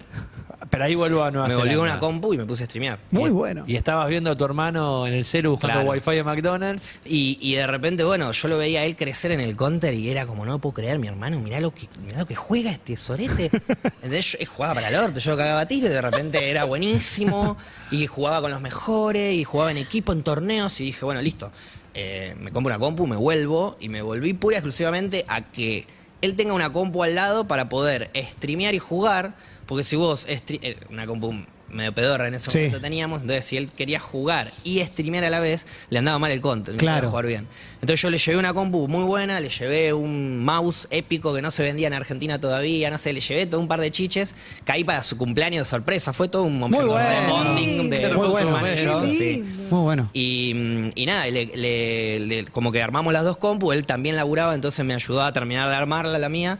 Pero 0.70 0.84
ahí 0.84 0.94
vuelvo 0.94 1.22
a 1.22 1.30
Nueva 1.30 1.48
me 1.48 1.54
volví 1.54 1.70
Zelanda. 1.70 1.78
con 1.78 1.90
una 1.90 2.00
compu 2.00 2.34
y 2.34 2.38
me 2.38 2.44
puse 2.46 2.64
a 2.64 2.66
streamear. 2.66 2.98
Muy 3.10 3.30
bueno. 3.30 3.64
Y 3.66 3.76
estabas 3.76 4.08
viendo 4.08 4.30
a 4.30 4.36
tu 4.36 4.44
hermano 4.44 5.06
en 5.06 5.14
el 5.14 5.24
celu 5.24 5.52
buscando 5.52 5.80
Claro. 5.82 5.90
wifi 5.90 6.18
en 6.18 6.24
McDonald's. 6.26 7.00
Y, 7.04 7.38
y 7.40 7.54
de 7.54 7.66
repente, 7.66 8.04
bueno, 8.04 8.30
yo 8.32 8.48
lo 8.48 8.58
veía 8.58 8.80
a 8.80 8.84
él 8.84 8.94
crecer 8.96 9.30
en 9.32 9.40
el 9.40 9.56
counter 9.56 9.94
y 9.94 10.10
era 10.10 10.26
como, 10.26 10.44
no 10.44 10.58
puedo 10.58 10.74
creer, 10.74 10.98
mi 10.98 11.08
hermano, 11.08 11.38
mirá 11.40 11.60
lo 11.60 11.74
que, 11.74 11.88
mirá 12.04 12.18
lo 12.18 12.26
que 12.26 12.34
juega 12.36 12.70
este 12.70 12.96
sorete. 12.96 13.50
Entonces 14.02 14.36
yo 14.40 14.46
jugaba 14.46 14.74
para 14.74 14.88
el 14.88 14.96
orto, 14.96 15.20
yo 15.20 15.30
lo 15.30 15.36
cagaba 15.36 15.60
a 15.60 15.66
tiro 15.66 15.86
y 15.86 15.90
de 15.90 16.02
repente 16.02 16.50
era 16.50 16.64
buenísimo 16.64 17.56
y 17.90 18.06
jugaba 18.06 18.40
con 18.40 18.50
los 18.50 18.60
mejores 18.60 19.34
y 19.34 19.44
jugaba 19.44 19.70
en 19.70 19.78
equipo, 19.78 20.12
en 20.12 20.22
torneos 20.22 20.80
y 20.80 20.84
dije, 20.84 21.04
bueno, 21.04 21.20
listo, 21.22 21.50
eh, 21.94 22.34
me 22.38 22.50
compro 22.50 22.72
una 22.74 22.78
compu, 22.78 23.06
me 23.06 23.16
vuelvo 23.16 23.76
y 23.80 23.88
me 23.88 24.02
volví 24.02 24.34
pura 24.34 24.56
y 24.56 24.58
exclusivamente 24.58 25.24
a 25.28 25.40
que 25.42 25.86
él 26.22 26.36
tenga 26.36 26.52
una 26.54 26.72
compu 26.72 27.02
al 27.02 27.14
lado 27.14 27.46
para 27.46 27.68
poder 27.68 28.10
streamear 28.14 28.74
y 28.74 28.78
jugar, 28.78 29.34
porque 29.66 29.84
si 29.84 29.96
vos, 29.96 30.26
eh, 30.28 30.76
una 30.90 31.06
compu 31.06 31.34
medio 31.70 31.92
pedorra 31.94 32.28
en 32.28 32.34
ese 32.34 32.50
Sí. 32.50 32.58
momento 32.58 32.80
teníamos, 32.80 33.22
entonces 33.22 33.44
si 33.44 33.56
él 33.56 33.70
quería 33.70 34.00
jugar 34.00 34.52
y 34.64 34.80
streamear 34.84 35.24
a 35.24 35.30
la 35.30 35.40
vez, 35.40 35.66
le 35.90 35.98
andaba 35.98 36.18
mal 36.18 36.30
el 36.30 36.40
control, 36.40 36.76
no 36.76 36.80
Claro. 36.80 37.10
jugar 37.10 37.26
bien. 37.26 37.46
Entonces 37.74 38.00
yo 38.00 38.10
le 38.10 38.18
llevé 38.18 38.38
una 38.38 38.54
compu 38.54 38.88
muy 38.88 39.04
buena, 39.04 39.38
le 39.38 39.48
llevé 39.50 39.92
un 39.92 40.44
mouse 40.44 40.88
épico 40.90 41.32
que 41.34 41.42
no 41.42 41.50
se 41.50 41.62
vendía 41.62 41.86
en 41.86 41.92
Argentina 41.94 42.40
todavía, 42.40 42.90
no 42.90 42.98
sé, 42.98 43.12
le 43.12 43.20
llevé 43.20 43.46
todo 43.46 43.60
un 43.60 43.68
par 43.68 43.80
de 43.80 43.90
chiches, 43.90 44.34
caí 44.64 44.82
para 44.82 45.02
su 45.02 45.16
cumpleaños 45.16 45.66
de 45.66 45.70
sorpresa, 45.70 46.12
fue 46.12 46.28
todo 46.28 46.42
un 46.44 46.58
momento 46.58 46.84
Muy 46.86 46.92
bueno. 46.94 47.54
de 47.90 47.98
de 47.98 48.14
Muy 48.14 48.28
bueno. 48.28 49.02
sí. 49.10 49.44
Muy 49.70 49.80
bueno. 49.82 50.10
Y, 50.12 50.52
mm, 50.54 50.90
y 50.94 51.06
nada, 51.06 51.26
le- 51.26 51.46
le- 51.54 52.18
le- 52.20 52.44
como 52.46 52.72
que 52.72 52.82
armamos 52.82 53.12
las 53.12 53.24
dos 53.24 53.36
compu, 53.36 53.72
él 53.72 53.86
también 53.86 54.16
laburaba, 54.16 54.54
entonces 54.54 54.84
me 54.84 54.94
ayudaba 54.94 55.28
a 55.28 55.32
terminar 55.32 55.68
de 55.68 55.74
armarla 55.76 56.18
la 56.18 56.28
mía. 56.28 56.58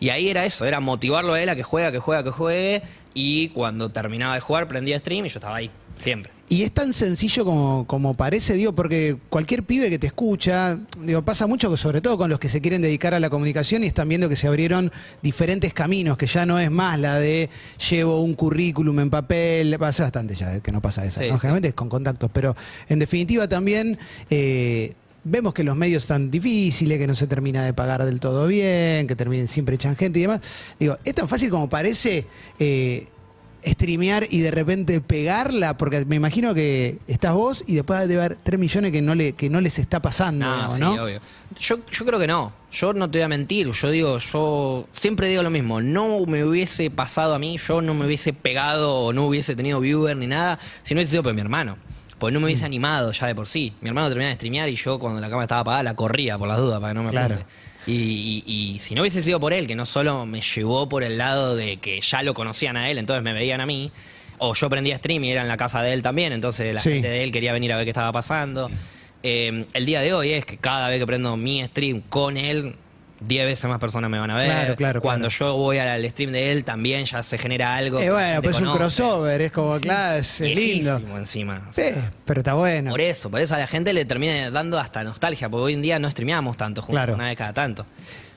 Y 0.00 0.10
ahí 0.10 0.28
era 0.28 0.44
eso, 0.44 0.64
era 0.64 0.80
motivarlo 0.80 1.34
a 1.34 1.40
él 1.40 1.48
a 1.48 1.54
que 1.54 1.62
juegue, 1.62 1.86
a 1.86 1.92
que 1.92 2.00
juegue, 2.00 2.20
a 2.20 2.24
que 2.24 2.30
juegue. 2.30 2.82
Y 3.14 3.48
cuando 3.50 3.90
terminaba 3.90 4.34
de 4.34 4.40
jugar, 4.40 4.68
prendía 4.68 4.98
stream 4.98 5.26
y 5.26 5.28
yo 5.28 5.38
estaba 5.38 5.56
ahí, 5.56 5.70
siempre. 5.98 6.32
Y 6.48 6.64
es 6.64 6.72
tan 6.72 6.92
sencillo 6.92 7.46
como, 7.46 7.86
como 7.86 8.14
parece, 8.14 8.52
digo, 8.54 8.74
porque 8.74 9.16
cualquier 9.30 9.62
pibe 9.62 9.88
que 9.88 9.98
te 9.98 10.06
escucha, 10.06 10.78
digo, 11.00 11.22
pasa 11.22 11.46
mucho 11.46 11.70
que 11.70 11.78
sobre 11.78 12.02
todo 12.02 12.18
con 12.18 12.28
los 12.28 12.38
que 12.38 12.50
se 12.50 12.60
quieren 12.60 12.82
dedicar 12.82 13.14
a 13.14 13.20
la 13.20 13.30
comunicación 13.30 13.84
y 13.84 13.86
están 13.86 14.06
viendo 14.08 14.28
que 14.28 14.36
se 14.36 14.48
abrieron 14.48 14.92
diferentes 15.22 15.72
caminos, 15.72 16.18
que 16.18 16.26
ya 16.26 16.44
no 16.44 16.58
es 16.58 16.70
más 16.70 16.98
la 17.00 17.18
de 17.18 17.48
llevo 17.90 18.20
un 18.20 18.34
currículum 18.34 19.00
en 19.00 19.08
papel, 19.08 19.74
pasa 19.78 20.02
bastante 20.02 20.34
ya, 20.34 20.56
eh, 20.56 20.60
que 20.60 20.72
no 20.72 20.82
pasa 20.82 21.06
esa, 21.06 21.20
Sí, 21.22 21.28
¿no? 21.28 21.34
sí. 21.36 21.40
generalmente 21.40 21.68
es 21.68 21.74
con 21.74 21.88
contactos, 21.88 22.30
pero 22.34 22.54
en 22.86 22.98
definitiva 22.98 23.48
también 23.48 23.98
eh, 24.28 24.92
vemos 25.24 25.54
que 25.54 25.64
los 25.64 25.76
medios 25.76 26.02
están 26.02 26.30
difíciles, 26.30 26.98
que 26.98 27.06
no 27.06 27.14
se 27.14 27.26
termina 27.26 27.64
de 27.64 27.72
pagar 27.72 28.04
del 28.04 28.20
todo 28.20 28.46
bien, 28.46 29.06
que 29.06 29.16
terminen 29.16 29.48
siempre 29.48 29.76
echan 29.76 29.96
gente 29.96 30.18
y 30.18 30.22
demás. 30.22 30.40
Digo, 30.78 30.98
es 31.04 31.14
tan 31.14 31.28
fácil 31.28 31.50
como 31.50 31.68
parece 31.68 32.26
eh, 32.58 33.06
streamear 33.64 34.26
y 34.28 34.40
de 34.40 34.50
repente 34.50 35.00
pegarla, 35.00 35.76
porque 35.76 36.04
me 36.04 36.16
imagino 36.16 36.54
que 36.54 36.98
estás 37.06 37.32
vos 37.34 37.62
y 37.66 37.76
después 37.76 38.08
debe 38.08 38.24
haber 38.24 38.36
3 38.36 38.58
millones 38.58 38.92
que 38.92 39.02
no, 39.02 39.14
le, 39.14 39.32
que 39.34 39.48
no 39.48 39.60
les 39.60 39.78
está 39.78 40.02
pasando, 40.02 40.44
No, 40.46 40.54
digamos, 40.54 40.74
sí, 40.74 40.80
¿no? 40.80 41.04
obvio. 41.04 41.20
Yo, 41.58 41.78
yo 41.90 42.04
creo 42.04 42.18
que 42.18 42.26
no. 42.26 42.52
Yo 42.72 42.92
no 42.94 43.10
te 43.10 43.18
voy 43.18 43.24
a 43.24 43.28
mentir. 43.28 43.70
Yo 43.70 43.90
digo, 43.90 44.18
yo 44.18 44.88
siempre 44.90 45.28
digo 45.28 45.42
lo 45.42 45.50
mismo. 45.50 45.80
No 45.80 46.24
me 46.26 46.42
hubiese 46.44 46.90
pasado 46.90 47.34
a 47.34 47.38
mí, 47.38 47.58
yo 47.58 47.82
no 47.82 47.94
me 47.94 48.06
hubiese 48.06 48.32
pegado 48.32 48.96
o 48.96 49.12
no 49.12 49.26
hubiese 49.26 49.54
tenido 49.54 49.78
viewer 49.78 50.16
ni 50.16 50.26
nada 50.26 50.58
si 50.82 50.94
no 50.94 50.98
hubiese 50.98 51.12
sido 51.12 51.22
por 51.22 51.34
mi 51.34 51.40
hermano. 51.42 51.76
Porque 52.22 52.34
no 52.34 52.38
me 52.38 52.44
Mm. 52.44 52.46
hubiese 52.46 52.64
animado 52.64 53.10
ya 53.10 53.26
de 53.26 53.34
por 53.34 53.48
sí. 53.48 53.72
Mi 53.80 53.88
hermano 53.88 54.06
terminaba 54.06 54.28
de 54.28 54.36
streamear 54.36 54.68
y 54.68 54.76
yo 54.76 54.96
cuando 55.00 55.20
la 55.20 55.26
cámara 55.28 55.42
estaba 55.42 55.62
apagada 55.62 55.82
la 55.82 55.96
corría 55.96 56.38
por 56.38 56.46
las 56.46 56.56
dudas 56.56 56.78
para 56.78 56.92
que 56.92 56.94
no 56.94 57.02
me 57.02 57.10
Claro. 57.10 57.34
apunte. 57.34 57.52
Y, 57.88 58.44
y- 58.46 58.74
y 58.74 58.78
si 58.78 58.94
no 58.94 59.00
hubiese 59.00 59.22
sido 59.22 59.40
por 59.40 59.52
él, 59.52 59.66
que 59.66 59.74
no 59.74 59.84
solo 59.86 60.24
me 60.24 60.40
llevó 60.40 60.88
por 60.88 61.02
el 61.02 61.18
lado 61.18 61.56
de 61.56 61.78
que 61.78 62.00
ya 62.00 62.22
lo 62.22 62.32
conocían 62.32 62.76
a 62.76 62.88
él, 62.90 62.98
entonces 62.98 63.24
me 63.24 63.32
veían 63.32 63.60
a 63.60 63.66
mí, 63.66 63.90
o 64.38 64.54
yo 64.54 64.70
prendía 64.70 64.98
stream 64.98 65.24
y 65.24 65.32
era 65.32 65.42
en 65.42 65.48
la 65.48 65.56
casa 65.56 65.82
de 65.82 65.92
él 65.92 66.00
también, 66.02 66.32
entonces 66.32 66.72
la 66.72 66.78
Sí. 66.80 66.90
gente 66.92 67.08
de 67.08 67.24
él 67.24 67.32
quería 67.32 67.52
venir 67.52 67.72
a 67.72 67.76
ver 67.76 67.86
qué 67.86 67.90
estaba 67.90 68.12
pasando. 68.12 68.70
Eh, 69.24 69.66
el 69.74 69.84
día 69.84 70.00
de 70.00 70.14
hoy 70.14 70.30
es 70.30 70.46
que 70.46 70.58
cada 70.58 70.88
vez 70.90 71.00
que 71.00 71.06
prendo 71.06 71.36
mi 71.36 71.64
stream 71.64 72.02
con 72.02 72.36
él, 72.36 72.76
10 73.24 73.46
veces 73.46 73.64
más 73.70 73.78
personas 73.78 74.10
me 74.10 74.18
van 74.18 74.30
a 74.30 74.36
ver. 74.36 74.46
Claro, 74.46 74.76
claro, 74.76 75.00
Cuando 75.00 75.28
claro. 75.28 75.52
yo 75.52 75.56
voy 75.56 75.78
al 75.78 76.08
stream 76.10 76.32
de 76.32 76.52
él, 76.52 76.64
también 76.64 77.04
ya 77.04 77.22
se 77.22 77.38
genera 77.38 77.74
algo. 77.76 78.00
Eh, 78.00 78.10
bueno, 78.10 78.42
pues 78.42 78.56
es 78.56 78.62
un 78.62 78.72
crossover, 78.74 79.40
es 79.42 79.52
como, 79.52 79.78
claro, 79.80 80.18
es, 80.18 80.40
lindo. 80.40 81.00
Encima. 81.16 81.62
o 81.68 81.72
Sí, 81.72 81.82
pero 82.24 82.40
está 82.40 82.54
bueno. 82.54 82.90
Por 82.90 83.00
eso, 83.00 83.30
por 83.30 83.40
eso 83.40 83.54
a 83.54 83.58
la 83.58 83.66
gente 83.66 83.92
le 83.92 84.04
termina 84.04 84.50
dando 84.50 84.78
hasta 84.78 85.02
nostalgia, 85.04 85.48
porque 85.48 85.64
hoy 85.64 85.72
en 85.74 85.82
día 85.82 85.98
no 85.98 86.10
streameamos 86.10 86.56
tanto 86.56 86.82
juntos, 86.82 86.94
Claro. 86.94 87.14
una 87.14 87.26
vez 87.26 87.36
cada 87.36 87.52
tanto. 87.52 87.86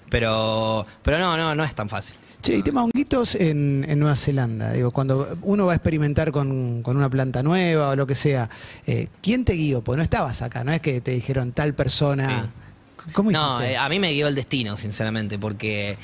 Pero, 0.09 0.85
pero 1.01 1.17
no, 1.17 1.35
no, 1.35 1.55
no 1.55 1.63
es 1.63 1.73
tan 1.73 1.89
fácil. 1.89 2.15
Che, 2.41 2.55
y 2.55 2.61
tema 2.61 2.83
honguitos 2.83 3.33
en, 3.35 3.85
en 3.89 3.99
Nueva 3.99 4.15
Zelanda. 4.15 4.71
Digo, 4.71 4.91
cuando 4.91 5.35
uno 5.41 5.65
va 5.65 5.71
a 5.73 5.75
experimentar 5.75 6.31
con, 6.31 6.83
con 6.83 6.95
una 6.95 7.09
planta 7.09 7.41
nueva 7.41 7.89
o 7.89 7.95
lo 7.95 8.05
que 8.05 8.13
sea, 8.13 8.49
eh, 8.85 9.07
¿quién 9.23 9.45
te 9.45 9.53
guió? 9.53 9.83
Porque 9.83 9.97
no 9.97 10.03
estabas 10.03 10.43
acá, 10.43 10.63
no 10.63 10.71
es 10.71 10.79
que 10.79 11.01
te 11.01 11.11
dijeron 11.11 11.51
tal 11.53 11.73
persona. 11.73 12.51
¿Cómo 13.13 13.31
No, 13.31 13.61
eh, 13.61 13.77
a 13.77 13.87
mí 13.89 13.99
me 13.99 14.11
guió 14.11 14.27
el 14.27 14.35
destino, 14.35 14.77
sinceramente, 14.77 15.37
porque 15.39 15.97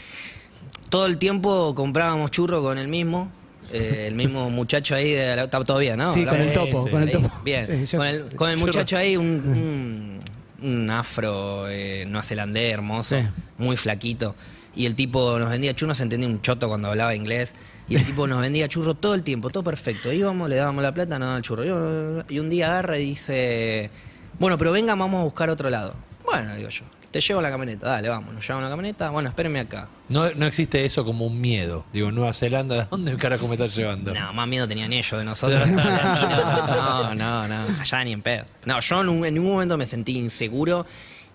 todo 0.90 1.06
el 1.06 1.18
tiempo 1.18 1.74
comprábamos 1.76 2.32
churro 2.32 2.62
con 2.62 2.78
el 2.78 2.88
mismo. 2.88 3.32
eh, 3.74 4.06
el 4.08 4.16
mismo 4.16 4.50
muchacho 4.52 4.96
ahí, 4.96 5.12
de 5.12 5.36
la- 5.36 5.78
bien, 5.80 5.98
¿no? 5.98 6.14
Sí, 6.14 6.26
con 6.26 6.42
el 6.42 6.52
topo, 6.52 6.84
sí. 6.86 6.92
con 6.92 7.04
el 7.04 7.12
topo. 7.12 7.32
Bien, 7.44 7.86
yo- 7.92 7.98
con 7.98 8.08
el, 8.08 8.36
con 8.36 8.50
el 8.50 8.56
churro. 8.58 8.68
muchacho 8.68 8.98
ahí, 8.98 9.16
un, 9.16 10.20
un, 10.62 10.70
un 10.70 10.90
afro 10.90 11.70
eh, 11.70 12.06
neozelandés 12.08 12.74
hermoso, 12.74 13.18
Sí. 13.20 13.28
muy 13.58 13.78
flaquito. 13.78 14.36
Y 14.76 14.86
el 14.86 14.96
tipo 14.96 15.38
nos 15.40 15.50
vendía 15.50 15.74
churros, 15.74 15.98
se 15.98 16.04
entendía 16.04 16.28
un 16.30 16.42
choto 16.42 16.68
cuando 16.70 16.90
hablaba 16.90 17.16
inglés. 17.16 17.54
Y 17.90 17.96
el 17.96 18.06
tipo 18.06 18.26
nos 18.28 18.40
vendía 18.40 18.68
churro 18.70 18.94
todo 18.94 19.16
el 19.16 19.24
tiempo, 19.24 19.50
todo 19.50 19.64
perfecto. 19.64 20.14
Íbamos, 20.14 20.48
le 20.50 20.56
dábamos 20.56 20.82
la 20.84 20.94
plata, 20.94 21.18
nos 21.20 21.26
daba 21.28 21.38
el 21.38 21.44
churro. 21.44 22.24
Y 22.30 22.40
un 22.40 22.50
día 22.50 22.68
agarra 22.68 22.98
y 22.98 23.06
dice, 23.06 23.90
bueno, 24.40 24.58
pero 24.58 24.72
venga, 24.72 24.96
vamos 24.96 25.20
a 25.20 25.24
buscar 25.24 25.50
otro 25.50 25.70
lado. 25.70 25.94
Bueno, 26.26 26.56
digo 26.56 26.70
yo, 26.70 26.84
te 27.12 27.20
llevo 27.20 27.42
la 27.42 27.50
camioneta, 27.52 27.88
dale, 27.90 28.08
vamos, 28.10 28.34
nos 28.34 28.48
llevamos 28.48 28.64
la 28.64 28.70
camioneta, 28.70 29.10
bueno, 29.10 29.30
espérenme 29.30 29.60
acá. 29.60 29.90
No, 30.10 30.30
no 30.32 30.46
existe 30.46 30.86
eso 30.86 31.04
como 31.04 31.26
un 31.26 31.40
miedo. 31.42 31.86
Digo, 31.92 32.12
Nueva 32.12 32.32
Zelanda, 32.34 32.76
¿de 32.76 32.86
dónde 32.90 33.18
carajo 33.18 33.48
me 33.48 33.56
estás 33.56 33.76
llevando? 33.76 34.14
No, 34.14 34.34
más 34.34 34.48
miedo 34.48 34.68
tenían 34.68 34.94
ellos 34.94 35.20
de 35.20 35.26
nosotros. 35.26 35.68
No, 36.32 37.16
no, 37.16 37.48
no, 37.48 37.66
allá 37.82 38.04
ni 38.04 38.14
en 38.14 38.22
pedo. 38.22 38.46
No, 38.66 38.80
yo 38.80 39.02
en, 39.02 39.10
un- 39.10 39.26
en 39.26 39.34
ningún 39.34 39.54
momento 39.54 39.78
me 39.78 39.86
sentí 39.86 40.18
inseguro 40.18 40.86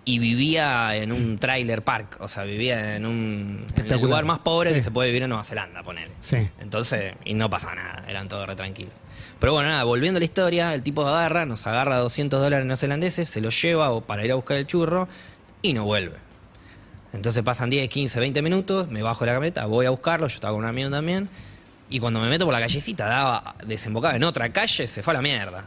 y 0.04 0.18
vivía 0.18 0.94
en 0.96 1.10
un 1.12 1.38
trailer 1.38 1.82
park, 1.82 2.18
o 2.20 2.28
sea, 2.28 2.44
vivía 2.44 2.94
en 2.96 3.04
un 3.06 3.66
en 3.76 3.92
el 3.92 4.00
lugar 4.00 4.24
más 4.24 4.38
pobre 4.38 4.70
Sí. 4.70 4.76
que 4.76 4.82
se 4.82 4.90
puede 4.90 5.08
vivir 5.08 5.24
en 5.24 5.30
Nueva 5.30 5.42
Zelanda, 5.44 5.82
ponele. 5.82 6.12
Sí. 6.20 6.48
Entonces, 6.60 7.14
y 7.24 7.34
no 7.34 7.50
pasaba 7.50 7.74
nada, 7.74 8.04
eran 8.08 8.28
todos 8.28 8.46
re 8.46 8.54
tranquilos. 8.56 8.92
Pero 9.38 9.52
bueno, 9.52 9.68
nada, 9.68 9.84
volviendo 9.84 10.16
a 10.16 10.20
la 10.20 10.24
historia, 10.24 10.74
el 10.74 10.82
tipo 10.82 11.06
agarra, 11.06 11.44
nos 11.44 11.66
agarra 11.66 11.98
200 11.98 12.40
dólares 12.40 12.66
neozelandeses, 12.66 13.28
se 13.28 13.40
los 13.40 13.60
lleva 13.60 13.90
o 13.90 14.00
para 14.00 14.24
ir 14.24 14.32
a 14.32 14.34
buscar 14.34 14.56
el 14.56 14.66
churro 14.66 15.08
y 15.60 15.74
no 15.74 15.84
vuelve. 15.84 16.16
Entonces 17.12 17.42
pasan 17.42 17.70
10, 17.70 17.88
15, 17.88 18.20
20 18.20 18.42
minutos, 18.42 18.88
me 18.88 19.02
bajo 19.02 19.20
de 19.24 19.26
la 19.26 19.34
camioneta, 19.34 19.66
voy 19.66 19.86
a 19.86 19.90
buscarlo, 19.90 20.26
yo 20.26 20.34
estaba 20.34 20.52
con 20.52 20.64
un 20.64 20.68
amigo 20.68 20.90
también, 20.90 21.28
y 21.88 22.00
cuando 22.00 22.20
me 22.20 22.28
meto 22.28 22.44
por 22.44 22.54
la 22.54 22.60
callecita, 22.60 23.06
daba, 23.06 23.54
desembocaba 23.64 24.16
en 24.16 24.24
otra 24.24 24.52
calle, 24.52 24.88
se 24.88 25.02
fue 25.02 25.12
a 25.12 25.16
la 25.16 25.22
mierda. 25.22 25.64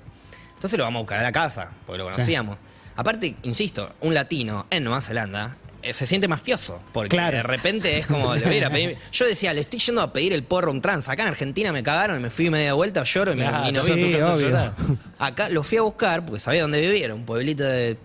Entonces 0.56 0.78
lo 0.78 0.84
vamos 0.84 1.00
a 1.00 1.02
buscar 1.04 1.20
a 1.20 1.24
la 1.24 1.32
casa, 1.32 1.72
porque 1.86 2.00
lo 2.00 2.06
conocíamos. 2.06 2.58
Aparte, 2.96 3.36
insisto, 3.44 3.94
un 4.02 4.14
latino 4.14 4.66
en 4.70 4.84
Nueva 4.84 5.00
Zelanda 5.00 5.56
se 5.92 6.06
siente 6.08 6.28
mafioso, 6.28 6.82
porque 6.92 7.10
Claro. 7.10 7.38
de 7.38 7.44
repente 7.44 7.98
es 8.00 8.08
como, 8.08 8.36
le 8.36 8.44
voy 8.46 8.54
a 8.54 8.58
ir 8.58 8.66
a 8.66 8.70
pedir- 8.70 8.98
yo 9.12 9.26
decía, 9.26 9.54
le 9.54 9.62
estoy 9.62 9.80
yendo 9.80 10.02
a 10.02 10.12
pedir 10.14 10.34
el 10.34 10.44
porro 10.44 10.70
a 10.70 10.72
un 10.74 10.82
trans, 10.82 11.08
acá 11.10 11.24
en 11.24 11.30
Argentina 11.30 11.72
me 11.72 11.84
cagaron 11.84 12.20
y 12.20 12.24
me 12.24 12.30
fui 12.30 12.50
media 12.50 12.74
vuelta, 12.74 13.04
lloro 13.04 13.34
y, 13.34 13.36
me, 13.38 13.44
Claro, 13.48 13.68
y 13.70 13.72
no 13.72 13.82
sí, 13.82 13.92
obvio. 14.16 14.74
Acá 15.18 15.50
lo 15.50 15.64
fui 15.64 15.78
a 15.78 15.82
buscar 15.82 16.26
porque 16.26 16.40
sabía 16.40 16.62
dónde 16.64 16.82
vivía, 16.82 17.06
era 17.06 17.16
un 17.16 17.26
pueblito 17.26 17.64
de 17.64 17.98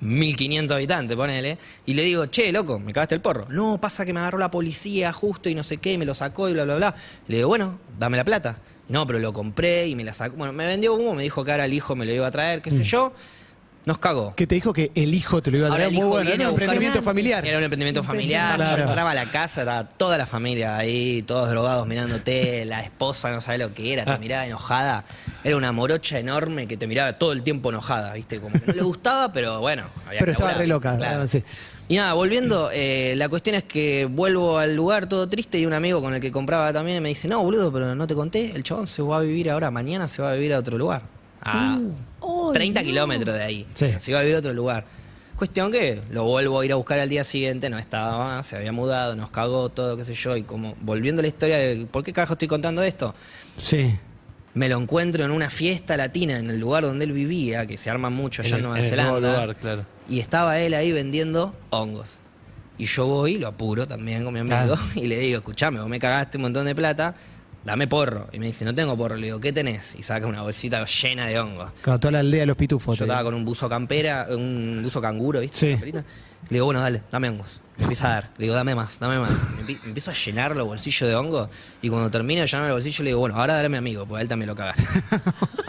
1500 0.00 0.74
habitantes, 0.74 1.16
ponele. 1.16 1.56
Y 1.86 1.94
le 1.94 2.02
digo, 2.02 2.26
che, 2.26 2.52
loco, 2.52 2.78
me 2.78 2.92
cagaste 2.92 3.14
el 3.14 3.20
porro. 3.20 3.46
No, 3.48 3.80
pasa 3.80 4.04
que 4.04 4.12
me 4.12 4.20
agarró 4.20 4.38
la 4.38 4.50
policía 4.50 5.12
justo 5.12 5.48
y 5.48 5.54
no 5.54 5.62
sé 5.62 5.78
qué, 5.78 5.92
y 5.92 5.98
me 5.98 6.04
lo 6.04 6.14
sacó 6.14 6.48
y 6.48 6.52
bla, 6.52 6.64
bla, 6.64 6.76
bla. 6.76 6.94
Le 7.28 7.36
digo, 7.36 7.48
bueno, 7.48 7.78
dame 7.98 8.16
la 8.18 8.24
plata. 8.24 8.58
No, 8.88 9.06
pero 9.06 9.18
lo 9.18 9.32
compré 9.32 9.86
y 9.86 9.94
me 9.94 10.04
la 10.04 10.12
sacó. 10.12 10.36
Bueno, 10.36 10.52
me 10.52 10.66
vendió 10.66 10.92
humo, 10.94 11.14
me 11.14 11.22
dijo 11.22 11.42
que 11.42 11.52
ahora 11.52 11.64
el 11.64 11.72
hijo 11.72 11.96
me 11.96 12.04
lo 12.04 12.12
iba 12.12 12.26
a 12.26 12.30
traer, 12.30 12.60
qué 12.60 12.70
sé 12.70 12.82
yo. 12.84 13.14
Nos 13.86 13.98
cagó. 13.98 14.34
Que 14.34 14.46
te 14.46 14.54
dijo 14.54 14.72
que 14.72 14.90
el 14.94 15.12
hijo 15.12 15.42
te 15.42 15.50
lo 15.50 15.58
iba 15.58 15.66
a 15.66 15.70
Ahora 15.70 15.84
traer. 15.84 15.90
el 15.92 15.94
Muy 15.96 16.00
hijo 16.06 16.08
bueno, 16.14 16.28
viene 16.30 16.34
era 16.42 16.46
a 16.46 16.48
un 16.48 16.54
buscar- 16.54 16.64
emprendimiento 16.64 17.02
familiar. 17.02 17.46
Era 17.46 17.58
un 17.58 17.64
emprendimiento 17.64 18.02
familiar. 18.02 18.58
Yo 18.78 18.82
entraba 18.84 19.10
a 19.10 19.14
la 19.14 19.30
casa, 19.30 19.60
estaba 19.60 19.84
toda 19.88 20.16
la 20.16 20.26
familia 20.26 20.76
ahí, 20.78 21.22
todos 21.22 21.50
drogados 21.50 21.86
mirándote. 21.86 22.64
La 22.64 22.80
esposa 22.82 23.30
no 23.30 23.40
sabe 23.42 23.58
lo 23.58 23.74
que 23.74 23.92
era, 23.92 24.04
te 24.06 24.18
miraba 24.18 24.46
enojada. 24.46 25.04
Era 25.44 25.56
una 25.56 25.70
morocha 25.72 26.18
enorme 26.18 26.66
que 26.66 26.76
te 26.78 26.86
miraba 26.86 27.12
todo 27.18 27.32
el 27.32 27.42
tiempo 27.42 27.68
enojada, 27.68 28.14
¿viste? 28.14 28.40
Como 28.40 28.54
que 28.58 28.66
no 28.68 28.72
le 28.72 28.82
gustaba, 28.84 29.32
pero 29.32 29.60
bueno. 29.60 29.84
había 30.06 30.20
Pero 30.20 30.24
que 30.26 30.30
estaba 30.32 30.50
laburar, 30.52 30.58
re 30.60 30.66
loca. 30.66 30.96
claro. 30.96 31.22
ah, 31.22 31.26
sí. 31.26 31.44
Y 31.86 31.96
nada, 31.96 32.14
volviendo, 32.14 32.70
eh, 32.72 33.12
la 33.18 33.28
cuestión 33.28 33.54
es 33.56 33.64
que 33.64 34.06
vuelvo 34.10 34.56
al 34.58 34.74
lugar 34.74 35.06
todo 35.06 35.28
triste 35.28 35.58
y 35.58 35.66
un 35.66 35.74
amigo 35.74 36.00
con 36.00 36.14
el 36.14 36.20
que 36.22 36.32
compraba 36.32 36.72
también 36.72 37.02
me 37.02 37.10
dice, 37.10 37.28
no, 37.28 37.42
boludo, 37.42 37.70
pero 37.70 37.94
no 37.94 38.06
te 38.06 38.14
conté, 38.14 38.52
el 38.56 38.62
chabón 38.62 38.86
se 38.86 39.02
va 39.02 39.18
a 39.18 39.20
vivir 39.20 39.50
ahora, 39.50 39.70
mañana 39.70 40.08
se 40.08 40.22
va 40.22 40.30
a 40.30 40.34
vivir 40.34 40.54
a 40.54 40.58
otro 40.60 40.78
lugar. 40.78 41.02
A 41.44 41.74
Ay, 41.76 41.88
30 42.52 42.80
no. 42.80 42.86
kilómetros 42.86 43.34
de 43.34 43.42
ahí. 43.42 43.66
Sí. 43.74 43.86
Se 43.98 44.10
iba 44.10 44.20
a 44.20 44.22
vivir 44.22 44.36
a 44.36 44.38
otro 44.40 44.52
lugar. 44.52 44.84
Cuestión 45.36 45.72
que 45.72 46.00
lo 46.10 46.24
vuelvo 46.24 46.60
a 46.60 46.64
ir 46.64 46.72
a 46.72 46.76
buscar 46.76 47.00
al 47.00 47.08
día 47.08 47.24
siguiente, 47.24 47.68
no 47.68 47.78
estaba 47.78 48.16
más, 48.36 48.46
se 48.46 48.56
había 48.56 48.70
mudado, 48.70 49.16
nos 49.16 49.30
cagó 49.30 49.68
todo, 49.68 49.96
qué 49.96 50.04
sé 50.04 50.14
yo, 50.14 50.36
y 50.36 50.44
como 50.44 50.76
volviendo 50.80 51.20
a 51.20 51.22
la 51.24 51.28
historia 51.28 51.58
de 51.58 51.86
por 51.86 52.04
qué 52.04 52.12
carajo 52.12 52.34
estoy 52.34 52.46
contando 52.46 52.82
esto, 52.84 53.14
Sí. 53.58 53.98
me 54.54 54.68
lo 54.68 54.78
encuentro 54.80 55.24
en 55.24 55.32
una 55.32 55.50
fiesta 55.50 55.96
latina 55.96 56.38
en 56.38 56.50
el 56.50 56.60
lugar 56.60 56.84
donde 56.84 57.04
él 57.04 57.12
vivía, 57.12 57.66
que 57.66 57.76
se 57.76 57.90
arman 57.90 58.12
mucho 58.12 58.42
allá 58.42 58.56
en, 58.56 58.62
Nueva 58.62 58.78
en 58.78 58.84
el 58.84 58.90
Zelanda. 58.90 59.10
nuevo 59.18 59.26
lugar, 59.26 59.56
claro. 59.56 59.84
Y 60.08 60.20
estaba 60.20 60.60
él 60.60 60.72
ahí 60.72 60.92
vendiendo 60.92 61.52
hongos. 61.70 62.20
Y 62.78 62.86
yo 62.86 63.06
voy, 63.06 63.36
lo 63.38 63.48
apuro 63.48 63.88
también 63.88 64.22
con 64.24 64.32
mi 64.34 64.40
amigo, 64.40 64.56
Claro. 64.56 64.78
y 64.94 65.06
le 65.08 65.18
digo, 65.18 65.38
escuchame, 65.38 65.80
vos 65.80 65.88
me 65.88 65.98
cagaste 65.98 66.38
un 66.38 66.42
montón 66.42 66.64
de 66.66 66.76
plata, 66.76 67.16
dame 67.64 67.86
porro. 67.86 68.28
Y 68.32 68.38
me 68.38 68.46
dice, 68.46 68.64
no 68.64 68.74
tengo 68.74 68.96
porro. 68.96 69.16
Le 69.16 69.26
digo, 69.26 69.40
¿qué 69.40 69.52
tenés? 69.52 69.94
Y 69.96 70.02
saca 70.02 70.26
una 70.26 70.42
bolsita 70.42 70.84
llena 70.84 71.26
de 71.26 71.38
hongos. 71.38 71.70
Claro, 71.82 71.98
toda 71.98 72.12
la 72.12 72.18
aldea 72.20 72.40
de 72.40 72.46
los 72.46 72.56
pitufos. 72.56 72.98
Yo 72.98 73.04
estaba 73.04 73.22
con 73.24 73.34
un 73.34 73.44
buzo 73.44 73.68
campera, 73.68 74.28
un 74.30 74.80
buzo 74.82 75.00
canguro, 75.00 75.40
¿viste? 75.40 75.78
Sí. 75.78 75.92
Le 76.50 76.56
digo, 76.56 76.66
bueno, 76.66 76.80
dale, 76.80 77.02
dame 77.10 77.28
hongos. 77.30 77.60
Me 77.76 77.84
empieza 77.84 78.06
a 78.06 78.10
dar. 78.14 78.30
Le 78.36 78.44
digo, 78.44 78.54
dame 78.54 78.74
más, 78.76 79.00
dame 79.00 79.18
más. 79.18 79.30
Me, 79.66 79.72
empiezo 79.86 80.10
a 80.12 80.14
llenar 80.14 80.54
los 80.54 80.64
bolsillos 80.66 81.08
de 81.08 81.14
hongos. 81.16 81.48
Y 81.82 81.88
cuando 81.88 82.08
termino 82.10 82.40
de 82.42 82.46
llenar 82.46 82.66
el 82.66 82.72
bolsillo, 82.72 83.02
le 83.02 83.10
digo, 83.10 83.18
bueno, 83.20 83.34
ahora 83.36 83.54
dale 83.54 83.66
a 83.66 83.68
mi 83.70 83.78
amigo, 83.78 84.06
porque 84.06 84.18
a 84.20 84.22
él 84.22 84.28
también 84.28 84.48
lo 84.48 84.54
cagaste. 84.54 84.82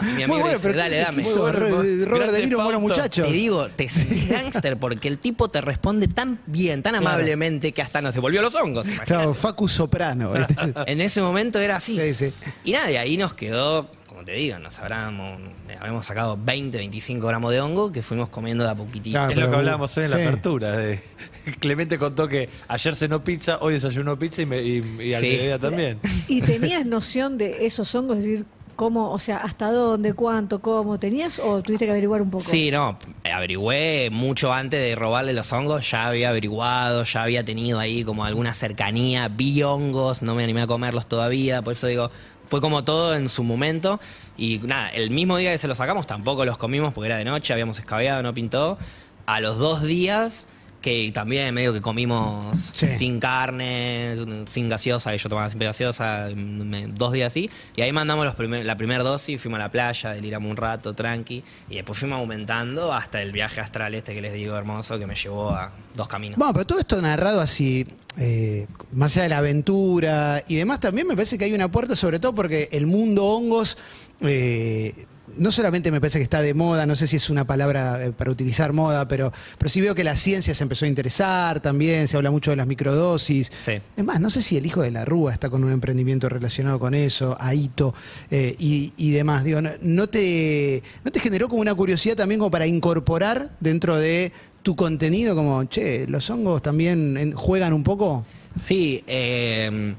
Y 0.02 0.04
mi 0.14 0.22
amigo 0.22 0.36
le 0.36 0.42
bueno, 0.44 0.58
dice, 0.58 0.72
dale, 0.74 0.96
¿qué- 0.98 1.02
dame. 1.02 1.22
bueno, 1.24 1.52
Ro- 1.52 2.06
Robert 2.06 2.30
De 2.32 2.44
Niro, 2.44 2.58
un 2.58 2.64
buen 2.64 2.76
Fausto. 2.76 2.80
muchacho. 2.80 3.24
Te 3.24 3.32
digo, 3.32 3.68
te 3.70 3.88
gangster 4.28 4.76
porque 4.76 5.08
el 5.08 5.18
tipo 5.18 5.48
te 5.48 5.60
responde 5.60 6.06
tan 6.06 6.38
bien, 6.46 6.82
tan 6.82 6.94
amablemente 6.94 7.72
que 7.72 7.82
hasta 7.82 8.00
nos 8.02 8.14
devolvió 8.14 8.40
los 8.42 8.54
hongos. 8.54 8.86
imagínate. 8.86 9.06
Claro, 9.06 9.34
Facu 9.34 9.66
Soprano. 9.68 10.32
En 10.86 11.00
ese 11.00 11.20
momento 11.22 11.58
era 11.58 11.76
así. 11.76 11.98
Sí, 11.98 12.14
sí. 12.14 12.34
Y 12.62 12.72
nada, 12.72 12.86
de 12.86 12.98
ahí 12.98 13.16
nos 13.16 13.34
quedó, 13.34 13.90
te 14.26 14.32
digo, 14.32 14.58
nos 14.58 14.78
habramos, 14.80 15.40
habremos 15.78 16.04
sacado 16.04 16.36
20, 16.42 16.76
25 16.76 17.26
gramos 17.28 17.52
de 17.52 17.60
hongo 17.60 17.92
que 17.92 18.02
fuimos 18.02 18.28
comiendo 18.28 18.64
de 18.64 18.70
a 18.70 18.74
poquitito. 18.74 19.12
Claro. 19.16 19.30
es 19.30 19.38
lo 19.38 19.48
que 19.50 19.56
hablábamos 19.56 19.96
hoy 19.96 20.04
en 20.04 20.10
sí. 20.10 20.16
la 20.18 20.22
apertura. 20.24 20.76
de- 20.76 21.00
Clemente 21.60 21.96
contó 21.98 22.26
que 22.26 22.48
ayer 22.66 22.94
cenó 22.96 23.22
pizza, 23.22 23.58
hoy 23.60 23.74
desayunó 23.74 24.18
pizza 24.18 24.42
y, 24.42 24.46
me, 24.46 24.60
y, 24.60 24.82
y 25.00 25.14
al 25.14 25.20
Sí. 25.20 25.28
mediodía 25.28 25.58
también. 25.60 26.00
¿Y 26.28 26.42
tenías 26.42 26.84
noción 26.84 27.38
de 27.38 27.64
esos 27.66 27.94
hongos? 27.94 28.18
Es 28.18 28.24
decir, 28.24 28.46
cómo, 28.74 29.10
o 29.12 29.18
sea, 29.18 29.38
hasta 29.38 29.70
dónde, 29.70 30.12
cuánto, 30.12 30.60
cómo 30.60 30.98
tenías 30.98 31.38
o 31.38 31.62
tuviste 31.62 31.84
que 31.86 31.92
averiguar 31.92 32.20
un 32.20 32.30
poco? 32.30 32.44
Sí, 32.44 32.70
no, 32.70 32.98
averigüé 33.32 34.10
mucho 34.10 34.52
antes 34.52 34.80
de 34.80 34.94
robarle 34.96 35.32
los 35.32 35.50
hongos, 35.52 35.88
ya 35.90 36.08
había 36.08 36.28
averiguado, 36.30 37.04
ya 37.04 37.22
había 37.22 37.44
tenido 37.44 37.78
ahí 37.78 38.04
como 38.04 38.24
alguna 38.24 38.52
cercanía, 38.52 39.28
vi 39.28 39.62
hongos, 39.62 40.20
no 40.20 40.34
me 40.34 40.42
animé 40.44 40.62
a 40.62 40.66
comerlos 40.66 41.06
todavía, 41.06 41.62
por 41.62 41.72
eso 41.72 41.86
digo, 41.86 42.10
fue 42.46 42.60
como 42.60 42.84
todo 42.84 43.14
en 43.14 43.28
su 43.28 43.44
momento. 43.44 44.00
Y 44.36 44.58
nada, 44.58 44.88
el 44.90 45.10
mismo 45.10 45.36
día 45.36 45.52
que 45.52 45.58
se 45.58 45.68
los 45.68 45.78
sacamos 45.78 46.06
tampoco 46.06 46.44
los 46.44 46.58
comimos 46.58 46.94
porque 46.94 47.06
era 47.08 47.16
de 47.18 47.24
noche, 47.24 47.52
habíamos 47.52 47.78
escabeado, 47.78 48.22
no 48.22 48.34
pintó, 48.34 48.78
a 49.26 49.40
los 49.40 49.58
dos 49.58 49.82
días 49.82 50.48
que 50.86 51.10
también 51.12 51.52
medio 51.52 51.72
que 51.72 51.80
comimos 51.80 52.56
Sí. 52.72 52.86
sin 52.96 53.18
carne, 53.18 54.44
sin 54.46 54.68
gaseosa, 54.68 55.10
que 55.10 55.18
yo 55.18 55.28
tomaba 55.28 55.48
siempre 55.48 55.66
gaseosa, 55.66 56.28
me- 56.36 56.86
dos 56.86 57.12
días 57.12 57.32
así, 57.32 57.50
y 57.74 57.82
ahí 57.82 57.90
mandamos 57.90 58.24
los 58.24 58.36
primer- 58.36 58.64
la 58.64 58.76
primera 58.76 59.02
dosis, 59.02 59.40
fuimos 59.40 59.58
a 59.58 59.64
la 59.64 59.70
playa, 59.72 60.10
deliramos 60.10 60.48
un 60.48 60.56
rato, 60.56 60.94
tranqui, 60.94 61.42
y 61.68 61.74
después 61.74 61.98
fuimos 61.98 62.20
aumentando 62.20 62.92
hasta 62.92 63.20
el 63.20 63.32
viaje 63.32 63.60
astral 63.60 63.96
este 63.96 64.14
que 64.14 64.20
les 64.20 64.32
digo 64.34 64.54
hermoso, 64.56 64.96
que 64.96 65.08
me 65.08 65.16
llevó 65.16 65.50
a 65.50 65.72
dos 65.96 66.06
caminos. 66.06 66.38
Bueno, 66.38 66.52
pero 66.52 66.64
todo 66.66 66.78
esto 66.78 67.02
narrado 67.02 67.40
así, 67.40 67.84
eh, 68.18 68.68
más 68.92 69.16
allá 69.16 69.24
de 69.24 69.28
la 69.30 69.38
aventura 69.38 70.44
y 70.46 70.54
demás, 70.54 70.78
también 70.78 71.08
me 71.08 71.16
parece 71.16 71.36
que 71.36 71.46
hay 71.46 71.52
una 71.52 71.68
puerta, 71.68 71.96
sobre 71.96 72.20
todo 72.20 72.32
porque 72.32 72.68
el 72.70 72.86
mundo 72.86 73.24
hongos, 73.24 73.76
eh, 74.20 75.06
no 75.36 75.50
solamente 75.50 75.90
me 75.90 76.00
parece 76.00 76.18
que 76.18 76.24
está 76.24 76.42
de 76.42 76.54
moda, 76.54 76.86
no 76.86 76.96
sé 76.96 77.06
si 77.06 77.16
es 77.16 77.30
una 77.30 77.46
palabra 77.46 78.04
eh, 78.04 78.12
para 78.12 78.30
utilizar 78.30 78.72
moda, 78.72 79.08
pero, 79.08 79.32
pero 79.58 79.68
sí 79.68 79.80
veo 79.80 79.94
que 79.94 80.04
la 80.04 80.16
ciencia 80.16 80.54
se 80.54 80.62
empezó 80.62 80.84
a 80.84 80.88
interesar 80.88 81.60
también, 81.60 82.08
se 82.08 82.16
habla 82.16 82.30
mucho 82.30 82.50
de 82.50 82.56
las 82.56 82.66
microdosis. 82.66 83.50
Sí. 83.64 83.80
Es 83.96 84.04
más, 84.04 84.20
no 84.20 84.30
sé 84.30 84.42
si 84.42 84.56
el 84.56 84.66
hijo 84.66 84.82
de 84.82 84.90
la 84.90 85.04
Rúa 85.04 85.32
está 85.32 85.50
con 85.50 85.64
un 85.64 85.72
emprendimiento 85.72 86.28
relacionado 86.28 86.78
con 86.78 86.94
eso, 86.94 87.36
Aito 87.40 87.94
eh, 88.30 88.54
y, 88.58 88.92
y 88.96 89.10
demás. 89.10 89.44
Digo, 89.44 89.60
no, 89.60 89.70
no 89.80 90.06
te, 90.08 90.82
¿no 91.04 91.10
te 91.10 91.20
generó 91.20 91.48
como 91.48 91.60
una 91.60 91.74
curiosidad 91.74 92.16
también 92.16 92.38
como 92.38 92.50
para 92.50 92.66
incorporar 92.66 93.50
dentro 93.60 93.96
de 93.96 94.32
tu 94.62 94.74
contenido 94.74 95.34
como, 95.34 95.64
che, 95.64 96.06
los 96.08 96.28
hongos 96.30 96.62
también 96.62 97.32
juegan 97.32 97.72
un 97.72 97.84
poco? 97.84 98.24
Sí, 98.60 99.02
eh, 99.06 99.94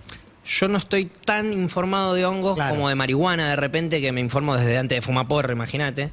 yo 0.48 0.68
no 0.68 0.78
estoy 0.78 1.06
tan 1.06 1.52
informado 1.54 2.14
de 2.14 2.26
hongos 2.26 2.56
Claro. 2.56 2.76
como 2.76 2.90
de 2.90 2.96
marihuana 2.96 3.50
de 3.50 3.56
repente, 3.58 4.00
que 4.02 4.12
me 4.12 4.22
informo 4.22 4.56
desde 4.56 4.78
antes 4.78 4.96
de 4.98 5.02
fumaporro, 5.02 5.52
imagínate. 5.54 6.12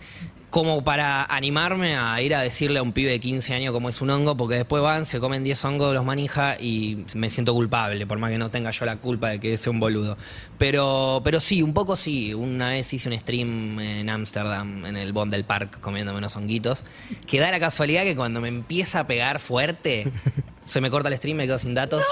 Como 0.50 0.84
para 0.84 1.24
animarme 1.24 1.96
a 1.96 2.20
ir 2.22 2.32
a 2.32 2.40
decirle 2.40 2.78
a 2.78 2.82
un 2.82 2.92
pibe 2.92 3.10
de 3.10 3.18
15 3.18 3.54
años 3.54 3.72
cómo 3.72 3.88
es 3.88 4.00
un 4.00 4.10
hongo, 4.10 4.36
porque 4.36 4.54
después 4.54 4.84
van, 4.84 5.04
se 5.04 5.18
comen 5.18 5.42
10 5.42 5.64
hongos, 5.64 5.92
los 5.94 6.04
manija 6.04 6.56
y 6.60 7.04
me 7.14 7.28
siento 7.28 7.52
culpable, 7.54 8.06
por 8.06 8.18
más 8.18 8.30
que 8.30 8.38
no 8.38 8.52
tenga 8.52 8.70
yo 8.70 8.84
la 8.86 8.94
culpa 8.98 9.30
de 9.30 9.40
que 9.40 9.56
sea 9.56 9.72
un 9.72 9.80
boludo. 9.80 10.16
Pero, 10.56 11.20
pero 11.24 11.40
sí, 11.40 11.60
un 11.60 11.74
poco 11.74 11.96
sí. 11.96 12.34
Una 12.34 12.68
vez 12.68 12.92
hice 12.92 13.08
un 13.08 13.18
stream 13.18 13.80
en 13.80 14.08
Ámsterdam, 14.08 14.86
en 14.86 14.96
el 14.96 15.12
Bond 15.12 15.32
del 15.32 15.42
Park, 15.44 15.80
comiéndome 15.80 16.18
unos 16.18 16.36
honguitos, 16.36 16.84
que 17.26 17.40
da 17.40 17.50
la 17.50 17.58
casualidad 17.58 18.04
que 18.04 18.14
cuando 18.14 18.40
me 18.40 18.46
empieza 18.48 19.00
a 19.00 19.06
pegar 19.08 19.40
fuerte, 19.40 20.06
se 20.64 20.81
me 20.81 20.90
corta 20.90 21.09
el 21.09 21.16
stream, 21.16 21.37
me 21.37 21.44
quedo 21.46 21.59
sin 21.59 21.74
datos 21.74 22.05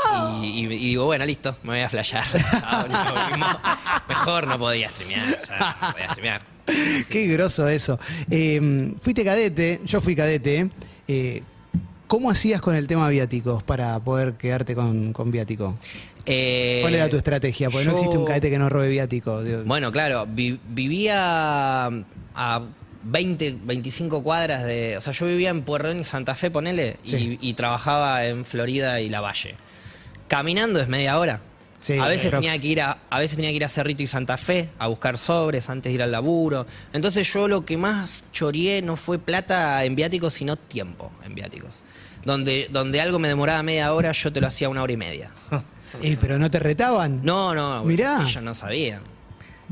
y, 0.43 0.47
y- 0.47 0.65
y 0.65 0.67
digo, 0.89 1.05
bueno, 1.07 1.25
listo, 1.25 1.57
me 1.63 1.71
voy 1.71 1.81
a 1.81 1.89
flashear. 1.89 2.25
Mejor 4.09 4.47
no 4.47 4.59
podía 4.59 4.91
streamear, 4.91 5.39
ya 5.49 5.77
no 5.81 5.93
podía 5.93 6.07
streamear. 6.11 6.43
Qué 7.11 7.27
groso 7.27 7.69
eso. 7.69 7.99
Eh, 8.31 8.93
fuiste 9.01 9.25
cadete, 9.25 9.81
yo 9.85 10.01
fui 10.01 10.15
cadete. 10.15 10.71
eh, 11.09 11.43
¿Cómo 12.07 12.31
hacías 12.31 12.61
con 12.61 12.75
el 12.77 12.87
tema 12.87 13.09
viáticos 13.09 13.63
para 13.63 13.99
poder 14.01 14.35
quedarte 14.35 14.75
con, 14.75 15.15
con 15.15 15.31
viático? 15.31 15.79
Eh, 16.27 16.81
¿Cuál 16.83 16.95
era 16.95 17.09
tu 17.09 17.17
estrategia? 17.17 17.71
Porque 17.71 17.87
no 17.87 17.93
existe 17.93 18.19
un 18.19 18.27
cadete 18.27 18.51
que 18.51 18.59
no 18.59 18.69
robe 18.69 18.89
viático. 18.91 19.41
Bueno, 19.65 19.91
claro, 19.91 20.27
vi- 20.29 20.61
vivía 20.69 21.87
a 21.87 22.63
20, 23.05 23.59
25 23.65 24.23
cuadras 24.23 24.65
de... 24.65 24.97
O 24.97 25.01
sea, 25.01 25.13
yo 25.13 25.27
vivía 25.27 25.51
en 25.51 25.63
Puerredón 25.63 26.01
y 26.01 26.05
Santa 26.05 26.35
Fe, 26.35 26.51
ponele, 26.51 26.97
y- 27.05 27.09
Sí. 27.11 27.39
y, 27.41 27.55
trabajaba 27.55 28.25
en 28.27 28.45
Florida 28.45 29.01
y 29.01 29.09
La 29.09 29.21
Valle. 29.21 29.55
Caminando 30.29 30.81
es 30.81 30.89
media 30.89 31.19
hora. 31.19 31.41
Sí, 31.81 31.99
a 31.99 32.07
veces 32.07 32.31
tenía 32.31 32.57
que 32.61 32.69
ir 32.69 32.81
a, 32.81 32.99
a 33.11 33.19
veces 33.19 33.35
tenía 33.35 33.51
que 33.51 33.57
ir 33.57 33.65
a 33.65 33.69
Cerrito 33.69 34.05
y 34.05 34.07
Santa 34.07 34.37
Fe 34.37 34.69
a 34.79 34.87
buscar 34.87 35.19
sobres 35.19 35.69
antes 35.69 35.91
de 35.91 35.95
ir 35.95 36.03
al 36.03 36.13
laburo. 36.13 36.65
Entonces 36.93 37.31
yo 37.33 37.49
lo 37.49 37.65
que 37.65 37.77
más 37.77 38.25
choreé 38.33 38.83
no 38.83 38.95
fue 38.97 39.19
plata 39.19 39.85
en 39.85 39.97
viáticos, 39.97 40.33
sino 40.35 40.55
tiempo 40.57 41.11
en 41.25 41.35
viáticos. 41.35 41.83
Donde, 42.25 42.69
donde 42.71 43.01
algo 43.01 43.19
me 43.19 43.27
demoraba 43.27 43.65
media 43.65 43.93
hora, 43.93 44.13
yo 44.13 44.33
te 44.33 44.41
lo 44.41 44.47
hacía 44.47 44.69
una 44.69 44.83
hora 44.83 44.93
y 44.93 44.97
media. 44.97 45.31
Eh, 46.01 46.17
pero 46.19 46.39
no 46.39 46.51
te 46.51 46.59
retaban. 46.59 47.21
No, 47.23 47.55
no, 47.55 47.85
Mirá. 47.85 48.23
ellos 48.23 48.43
no 48.43 48.55
sabían. 48.55 49.03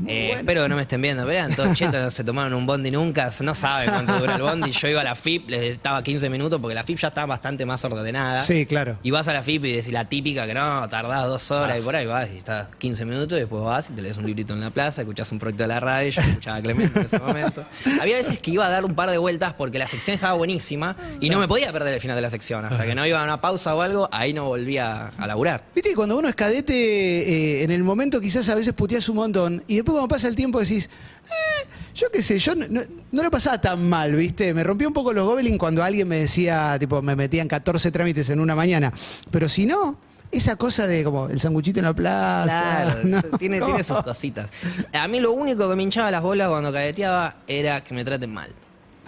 Eh, 0.07 0.31
Espero 0.31 0.63
que 0.63 0.69
no 0.69 0.75
me 0.75 0.81
estén 0.83 1.01
viendo, 1.01 1.23
pero 1.23 1.33
eran 1.33 1.55
todos 1.55 1.77
chetos, 1.77 2.01
no 2.01 2.11
se 2.11 2.23
tomaron 2.23 2.53
un 2.53 2.65
bondi 2.65 2.91
nunca, 2.91 3.29
no 3.41 3.55
saben 3.55 3.89
cuánto 3.89 4.17
dura 4.19 4.35
el 4.35 4.41
bondi. 4.41 4.71
Yo 4.71 4.87
iba 4.87 5.01
a 5.01 5.03
la 5.03 5.15
FIP, 5.15 5.49
les 5.49 5.73
estaba 5.73 6.01
15 6.03 6.29
minutos 6.29 6.59
porque 6.59 6.75
la 6.75 6.83
FIP 6.83 6.97
ya 6.97 7.07
estaba 7.09 7.27
bastante 7.27 7.65
más 7.65 7.83
ordenada. 7.85 8.41
Sí, 8.41 8.65
claro. 8.65 8.97
Y 9.03 9.11
vas 9.11 9.27
a 9.27 9.33
la 9.33 9.43
FIP 9.43 9.65
y 9.65 9.71
decís 9.73 9.91
la 9.91 10.05
típica 10.07 10.45
que 10.47 10.53
no, 10.53 10.87
tardás 10.87 11.27
dos 11.27 11.51
horas 11.51 11.77
y 11.79 11.81
por 11.81 11.95
ahí 11.95 12.05
vas 12.05 12.29
y 12.33 12.37
estás 12.37 12.67
15 12.77 13.05
minutos 13.05 13.37
y 13.37 13.41
después 13.41 13.63
vas 13.63 13.89
y 13.89 13.93
te 13.93 14.01
lees 14.01 14.17
un 14.17 14.25
librito 14.25 14.53
en 14.53 14.61
la 14.61 14.69
plaza, 14.69 15.01
escuchás 15.01 15.31
un 15.31 15.39
proyecto 15.39 15.63
de 15.63 15.67
la 15.67 15.79
radio, 15.79 16.09
yo 16.09 16.21
escuchaba 16.21 16.57
a 16.57 16.61
Clemente 16.61 16.99
en 16.99 17.05
ese 17.05 17.19
momento. 17.19 17.65
Había 17.99 18.17
veces 18.17 18.39
que 18.39 18.51
iba 18.51 18.65
a 18.65 18.69
dar 18.69 18.85
un 18.85 18.95
par 18.95 19.09
de 19.09 19.17
vueltas 19.17 19.53
porque 19.53 19.79
la 19.79 19.87
sección 19.87 20.15
estaba 20.15 20.33
buenísima 20.33 20.95
y 21.19 21.29
no 21.29 21.39
me 21.39 21.47
podía 21.47 21.71
perder 21.71 21.93
el 21.93 22.01
final 22.01 22.15
de 22.15 22.21
la 22.21 22.29
sección. 22.29 22.65
Hasta 22.65 22.85
que 22.85 22.95
no 22.95 23.05
iba 23.05 23.21
a 23.21 23.23
una 23.23 23.41
pausa 23.41 23.75
o 23.75 23.81
algo, 23.81 24.09
ahí 24.11 24.33
no 24.33 24.45
volvía 24.45 25.11
a 25.17 25.27
laburar. 25.27 25.63
Viste 25.75 25.89
que 25.89 25.95
cuando 25.95 26.17
uno 26.17 26.27
es 26.27 26.35
cadete, 26.35 26.73
eh, 26.73 27.63
en 27.63 27.71
el 27.71 27.83
momento 27.83 28.19
quizás 28.21 28.47
a 28.49 28.55
veces 28.55 28.73
puteas 28.73 29.07
un 29.09 29.17
montón 29.17 29.63
y 29.67 29.75
después 29.75 29.90
cuando 29.91 30.07
pasa 30.07 30.27
el 30.27 30.35
tiempo 30.35 30.59
decís, 30.59 30.89
eh, 31.25 31.67
yo 31.95 32.07
qué 32.11 32.23
sé, 32.23 32.39
yo 32.39 32.55
no, 32.55 32.65
no- 32.69 32.81
no 33.11 33.23
lo 33.23 33.31
pasaba 33.31 33.59
tan 33.61 33.87
mal, 33.87 34.15
¿viste? 34.15 34.53
Me 34.53 34.63
rompí 34.63 34.85
un 34.85 34.93
poco 34.93 35.13
los 35.13 35.25
gobelins 35.25 35.57
cuando 35.59 35.83
alguien 35.83 36.07
me 36.07 36.17
decía, 36.17 36.77
tipo, 36.79 37.01
me 37.01 37.15
metían 37.15 37.47
14 37.47 37.91
trámites 37.91 38.29
en 38.29 38.39
una 38.39 38.55
mañana. 38.55 38.91
Pero 39.29 39.47
si 39.49 39.65
no, 39.65 39.97
esa 40.31 40.55
cosa 40.55 40.87
de 40.87 41.03
como 41.03 41.27
el 41.27 41.39
sanguchito 41.39 41.79
en 41.79 41.85
la 41.85 41.93
plaza. 41.93 42.83
Claro, 42.83 42.99
¿no? 43.03 43.21
tiene, 43.37 43.59
¿Cómo? 43.59 43.71
tiene 43.73 43.83
sus 43.83 44.01
cositas. 44.03 44.49
A 44.93 45.07
mí 45.07 45.19
lo 45.19 45.31
único 45.33 45.69
que 45.69 45.75
me 45.75 45.83
hinchaba 45.83 46.09
las 46.11 46.21
bolas 46.23 46.47
cuando 46.49 46.71
cadeteaba 46.71 47.35
era 47.47 47.83
que 47.83 47.93
me 47.93 48.05
traten 48.05 48.33
mal. 48.33 48.49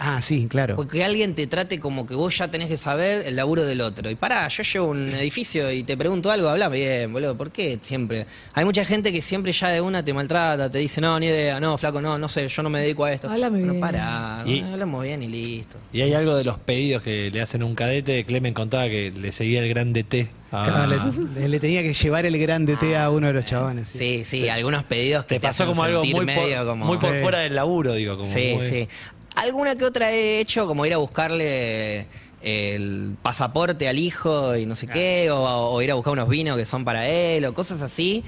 Ah, 0.06 0.20
sí, 0.20 0.46
claro. 0.48 0.76
Porque 0.76 1.02
alguien 1.02 1.34
te 1.34 1.46
trate 1.46 1.80
como 1.80 2.04
que 2.04 2.14
vos 2.14 2.36
ya 2.36 2.48
tenés 2.48 2.68
que 2.68 2.76
saber 2.76 3.26
el 3.26 3.36
laburo 3.36 3.64
del 3.64 3.80
otro. 3.80 4.10
Y 4.10 4.14
pará, 4.14 4.46
yo 4.48 4.62
llevo 4.62 4.88
un 4.88 5.14
edificio 5.14 5.70
y 5.70 5.82
te 5.82 5.96
pregunto 5.96 6.30
algo, 6.30 6.48
hablame 6.48 6.76
bien, 6.78 7.12
boludo. 7.12 7.36
¿Por 7.36 7.50
qué 7.50 7.78
siempre? 7.80 8.26
Hay 8.52 8.64
mucha 8.64 8.84
gente 8.84 9.12
que 9.12 9.22
siempre 9.22 9.52
ya 9.52 9.68
de 9.68 9.80
una 9.80 10.04
te 10.04 10.12
maltrata, 10.12 10.70
te 10.70 10.78
dice, 10.78 11.00
no, 11.00 11.18
ni 11.18 11.26
idea, 11.26 11.58
no, 11.60 11.78
flaco, 11.78 12.00
no, 12.00 12.18
no 12.18 12.28
sé, 12.28 12.46
yo 12.48 12.62
no 12.62 12.70
me 12.70 12.80
dedico 12.80 13.04
a 13.04 13.12
esto. 13.12 13.28
Háblame 13.30 13.58
Pero 13.60 13.70
bien. 13.72 13.80
pará, 13.80 14.42
Y- 14.46 14.60
hablamos 14.60 15.02
bien 15.02 15.22
y 15.22 15.28
listo. 15.28 15.78
Y 15.92 16.02
hay 16.02 16.12
algo 16.12 16.36
de 16.36 16.44
los 16.44 16.58
pedidos 16.58 17.02
que 17.02 17.30
le 17.32 17.40
hacen 17.40 17.62
a 17.62 17.64
un 17.64 17.74
cadete. 17.74 18.24
Clemen 18.24 18.52
contaba 18.54 18.84
que 18.88 19.10
le 19.10 19.32
seguía 19.32 19.60
el 19.60 19.68
gran 19.68 19.92
DT. 19.92 20.28
a- 20.52 20.66
Claro, 20.66 20.94
le, 21.40 21.48
le 21.48 21.58
tenía 21.60 21.82
que 21.82 21.92
llevar 21.94 22.26
el 22.26 22.38
grande 22.38 22.76
té 22.76 22.96
a 22.96 23.10
uno 23.10 23.26
de 23.26 23.32
los 23.32 23.44
chabones. 23.44 23.88
sí. 23.88 23.98
Sí, 23.98 24.24
sí, 24.24 24.48
algunos 24.48 24.84
pedidos 24.84 25.24
que 25.24 25.34
Te 25.36 25.40
pasó 25.40 25.64
hacen 25.64 25.72
como 25.74 25.82
algo 25.82 26.02
sentir 26.02 26.14
muy 26.14 26.26
medio 26.26 26.58
por, 26.58 26.66
como... 26.68 26.84
muy 26.84 26.98
por 26.98 27.12
Sí. 27.12 27.22
fuera 27.22 27.38
del 27.38 27.56
laburo, 27.56 27.94
digo. 27.94 28.16
Como 28.18 28.32
Sí, 28.32 28.52
muy- 28.54 28.68
sí. 28.68 28.88
Alguna 29.34 29.74
que 29.76 29.84
otra 29.84 30.10
he 30.10 30.40
hecho, 30.40 30.66
como 30.66 30.86
ir 30.86 30.94
a 30.94 30.98
buscarle 30.98 32.06
el 32.42 33.16
pasaporte 33.22 33.88
al 33.88 33.98
hijo 33.98 34.54
y 34.56 34.66
no 34.66 34.76
sé 34.76 34.86
qué, 34.86 35.30
o, 35.30 35.42
o 35.42 35.82
ir 35.82 35.90
a 35.90 35.94
buscar 35.94 36.12
unos 36.12 36.28
vinos 36.28 36.56
que 36.56 36.66
son 36.66 36.84
para 36.84 37.08
él, 37.08 37.44
o 37.46 37.54
cosas 37.54 37.80
así. 37.82 38.22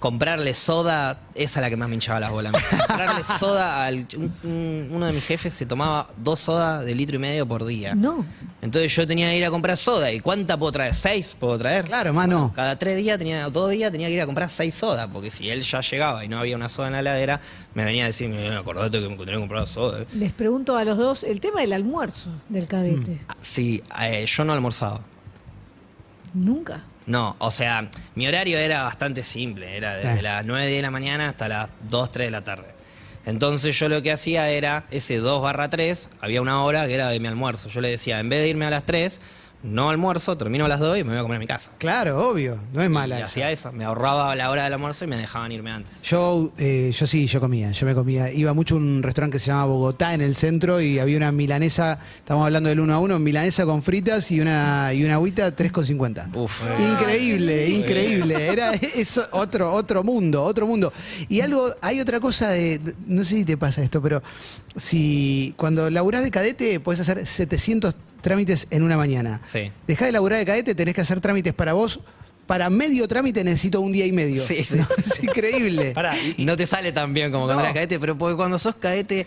Comprarle 0.00 0.54
soda, 0.54 1.18
esa 1.34 1.60
es 1.60 1.62
la 1.62 1.68
que 1.68 1.76
más 1.76 1.86
me 1.88 1.94
hinchaba 1.94 2.18
las 2.20 2.30
bolas. 2.30 2.52
Comprarle 2.88 3.22
soda 3.22 3.84
al. 3.84 4.06
un- 4.16 4.32
un- 4.44 4.88
uno 4.92 5.06
de 5.06 5.12
mis 5.12 5.22
jefes 5.24 5.52
se 5.52 5.66
tomaba 5.66 6.08
dos 6.16 6.40
sodas 6.40 6.84
de 6.86 6.94
litro 6.94 7.16
y 7.16 7.18
medio 7.18 7.46
por 7.46 7.66
día. 7.66 7.94
No. 7.94 8.24
Entonces 8.62 8.94
yo 8.96 9.06
tenía 9.06 9.28
que 9.28 9.36
ir 9.36 9.44
a 9.44 9.50
comprar 9.50 9.76
soda. 9.76 10.10
¿Y 10.10 10.20
cuánta 10.20 10.56
puedo 10.58 10.72
traer? 10.72 10.94
¿Seis 10.94 11.36
puedo 11.38 11.58
traer? 11.58 11.84
Claro, 11.84 12.14
más 12.14 12.26
no. 12.28 12.50
Cada 12.54 12.78
tres 12.78 12.96
días, 12.96 13.18
tenía, 13.18 13.48
dos 13.50 13.70
días 13.70 13.92
tenía 13.92 14.08
que 14.08 14.14
ir 14.14 14.22
a 14.22 14.26
comprar 14.26 14.48
seis 14.48 14.74
sodas, 14.74 15.06
porque 15.12 15.30
si 15.30 15.50
él 15.50 15.60
ya 15.62 15.82
llegaba 15.82 16.24
y 16.24 16.28
no 16.28 16.38
había 16.38 16.56
una 16.56 16.68
soda 16.70 16.86
en 16.88 16.94
la 16.94 17.00
heladera, 17.00 17.40
me 17.74 17.84
venía 17.84 18.04
a 18.04 18.06
decir, 18.06 18.30
"Eh, 18.32 18.56
acordate 18.56 19.00
que 19.02 19.08
me 19.08 19.16
tenía 19.18 19.34
que 19.34 19.40
comprar 19.40 19.66
soda. 19.66 20.00
eh". 20.00 20.06
Les 20.14 20.32
pregunto 20.32 20.78
a 20.78 20.84
los 20.84 20.96
dos 20.96 21.24
el 21.24 21.40
tema 21.40 21.60
del 21.60 21.74
almuerzo 21.74 22.30
del 22.48 22.66
cadete. 22.66 23.20
Ah, 23.28 23.36
Sí, 23.42 23.82
eh, 24.00 24.24
yo 24.26 24.44
no 24.46 24.54
almorzaba. 24.54 25.00
Nunca. 26.32 26.84
No, 27.06 27.34
o 27.38 27.50
sea, 27.50 27.88
mi 28.14 28.26
horario 28.28 28.58
era 28.58 28.82
bastante 28.84 29.22
simple, 29.22 29.76
era 29.76 29.96
desde 29.96 30.20
Eh. 30.20 30.22
las 30.22 30.44
9 30.44 30.70
de 30.70 30.82
la 30.82 30.90
mañana 30.90 31.28
hasta 31.30 31.48
las 31.48 31.70
2, 31.88 32.12
3 32.12 32.26
de 32.28 32.30
la 32.30 32.44
tarde. 32.44 32.66
Entonces 33.26 33.78
yo 33.78 33.88
lo 33.88 34.00
que 34.02 34.12
hacía 34.12 34.48
era, 34.50 34.84
ese 34.90 35.16
2 35.16 35.42
barra 35.42 35.68
3, 35.68 36.08
había 36.20 36.40
una 36.40 36.62
hora 36.62 36.86
que 36.86 36.94
era 36.94 37.08
de 37.08 37.20
mi 37.20 37.28
almuerzo. 37.28 37.68
Yo 37.68 37.80
le 37.80 37.90
decía, 37.90 38.18
en 38.20 38.28
vez 38.28 38.40
de 38.42 38.48
irme 38.48 38.66
a 38.66 38.70
las 38.70 38.84
3, 38.86 39.20
no 39.62 39.90
almuerzo, 39.90 40.36
termino 40.36 40.64
a 40.64 40.68
las 40.68 40.80
2 40.80 40.98
y 40.98 41.04
me 41.04 41.10
voy 41.10 41.18
a 41.18 41.22
comer 41.22 41.36
a 41.36 41.40
mi 41.40 41.46
casa. 41.46 41.70
Claro, 41.78 42.30
obvio. 42.30 42.58
No 42.72 42.82
es 42.82 42.88
mala. 42.88 43.16
y 43.16 43.18
esa. 43.18 43.26
hacía 43.26 43.50
eso, 43.50 43.72
me 43.72 43.84
ahorraba 43.84 44.34
la 44.34 44.50
hora 44.50 44.64
del 44.64 44.72
almuerzo 44.72 45.04
y 45.04 45.08
me 45.08 45.16
dejaban 45.16 45.52
irme 45.52 45.70
antes. 45.70 46.00
Yo, 46.02 46.52
eh, 46.56 46.90
yo 46.96 47.06
sí, 47.06 47.26
yo 47.26 47.40
comía, 47.40 47.70
yo 47.72 47.86
me 47.86 47.94
comía. 47.94 48.32
Iba 48.32 48.54
mucho 48.54 48.76
a 48.76 48.78
un 48.78 49.02
restaurante 49.02 49.36
que 49.36 49.38
se 49.38 49.46
llama 49.46 49.66
Bogotá 49.66 50.14
en 50.14 50.22
el 50.22 50.34
centro 50.34 50.80
y 50.80 50.98
había 50.98 51.16
una 51.16 51.32
milanesa, 51.32 51.98
estamos 52.16 52.44
hablando 52.44 52.68
del 52.68 52.80
uno 52.80 52.94
a 52.94 52.98
uno, 52.98 53.18
milanesa 53.18 53.66
con 53.66 53.82
fritas 53.82 54.30
y 54.30 54.40
una, 54.40 54.92
y 54.94 55.04
una 55.04 55.14
agüita 55.14 55.54
3,50. 55.54 56.34
Uf. 56.36 56.62
Increíble, 56.78 57.68
increíble. 57.68 58.48
Era 58.48 58.72
eso, 58.96 59.26
otro, 59.32 59.72
otro 59.72 60.02
mundo, 60.02 60.42
otro 60.42 60.66
mundo. 60.66 60.92
Y 61.28 61.40
algo, 61.40 61.74
hay 61.82 62.00
otra 62.00 62.18
cosa 62.20 62.50
de, 62.50 62.80
no 63.06 63.24
sé 63.24 63.36
si 63.36 63.44
te 63.44 63.56
pasa 63.56 63.82
esto, 63.82 64.00
pero 64.00 64.22
si 64.74 65.52
cuando 65.56 65.90
laburás 65.90 66.22
de 66.22 66.30
cadete 66.30 66.80
puedes 66.80 67.00
hacer 67.00 67.26
700 67.26 67.94
trámites 68.20 68.66
en 68.70 68.82
una 68.82 68.96
mañana. 68.96 69.40
Sí. 69.50 69.70
Dejás 69.86 70.06
de 70.08 70.12
laburar 70.12 70.38
de 70.38 70.46
cadete, 70.46 70.74
tenés 70.74 70.94
que 70.94 71.00
hacer 71.00 71.20
trámites 71.20 71.52
para 71.54 71.72
vos. 71.72 72.00
Para 72.46 72.68
medio 72.68 73.06
trámite 73.06 73.44
necesito 73.44 73.80
un 73.80 73.92
día 73.92 74.06
y 74.06 74.12
medio. 74.12 74.42
Sí, 74.42 74.64
sí. 74.64 74.74
No, 74.76 74.86
es 75.06 75.22
increíble. 75.22 75.92
Pará, 75.92 76.16
y- 76.18 76.34
Y 76.38 76.44
no 76.44 76.56
te 76.56 76.66
sale 76.66 76.90
tan 76.90 77.14
bien 77.14 77.30
como 77.30 77.44
cuando 77.44 77.60
No. 77.62 77.66
eras 77.66 77.74
cadete, 77.74 77.98
pero 78.00 78.18
porque 78.18 78.36
cuando 78.36 78.58
sos 78.58 78.74
cadete 78.74 79.24